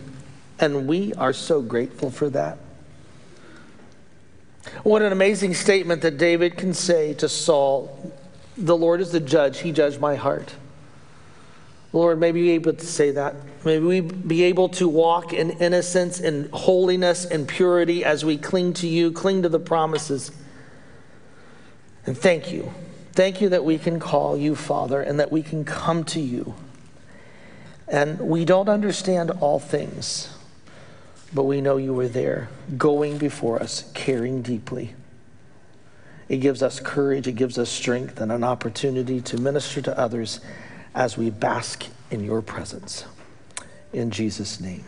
And 0.59 0.87
we 0.87 1.15
are 1.15 1.33
so 1.33 1.63
grateful 1.63 2.11
for 2.11 2.29
that. 2.29 2.59
What 4.84 5.01
an 5.01 5.11
amazing 5.11 5.53
statement 5.53 6.01
that 6.01 6.18
David 6.18 6.57
can 6.57 6.74
say 6.74 7.14
to 7.16 7.28
Saul 7.28 8.14
The 8.57 8.78
Lord 8.78 9.01
is 9.01 9.11
the 9.11 9.20
judge, 9.20 9.59
he 9.59 9.72
judged 9.72 9.99
my 9.99 10.16
heart. 10.16 10.55
Lord, 11.91 12.20
may 12.20 12.32
we 12.32 12.41
be 12.41 12.51
able 12.51 12.74
to 12.74 12.86
say 12.86 13.11
that. 13.11 13.36
May 13.64 13.78
we 13.78 14.01
be 14.01 14.43
able 14.43 14.70
to 14.70 14.89
walk 14.89 15.32
in 15.32 15.51
innocence 15.51 16.20
and 16.20 16.49
holiness 16.51 17.24
and 17.24 17.47
purity 17.47 18.03
as 18.03 18.26
we 18.26 18.38
cling 18.38 18.74
to 18.74 18.88
you, 18.88 19.11
cling 19.11 19.43
to 19.43 19.49
the 19.49 19.59
promises. 19.59 20.32
And 22.05 22.18
thank 22.18 22.51
you. 22.51 22.74
Thank 23.14 23.41
you 23.41 23.49
that 23.49 23.64
we 23.64 23.78
can 23.78 23.99
call 23.99 24.36
you 24.36 24.55
Father 24.55 25.01
and 25.01 25.20
that 25.20 25.32
we 25.32 25.43
can 25.43 25.64
come 25.64 26.03
to 26.05 26.20
you. 26.20 26.55
And 27.88 28.20
we 28.20 28.43
don't 28.43 28.70
understand 28.70 29.30
all 29.30 29.59
things, 29.59 30.36
but 31.34 31.43
we 31.43 31.61
know 31.61 31.77
you 31.77 31.93
were 31.93 32.07
there, 32.07 32.49
going 32.77 33.17
before 33.17 33.61
us, 33.61 33.89
caring 33.93 34.41
deeply. 34.41 34.93
It 36.29 36.38
gives 36.38 36.63
us 36.63 36.79
courage, 36.79 37.27
it 37.27 37.34
gives 37.34 37.57
us 37.57 37.69
strength, 37.69 38.21
and 38.21 38.31
an 38.31 38.43
opportunity 38.43 39.21
to 39.21 39.38
minister 39.38 39.81
to 39.81 39.97
others 39.97 40.39
as 40.95 41.17
we 41.17 41.29
bask 41.29 41.86
in 42.11 42.23
your 42.23 42.41
presence. 42.41 43.05
In 43.91 44.11
Jesus' 44.11 44.59
name. 44.59 44.86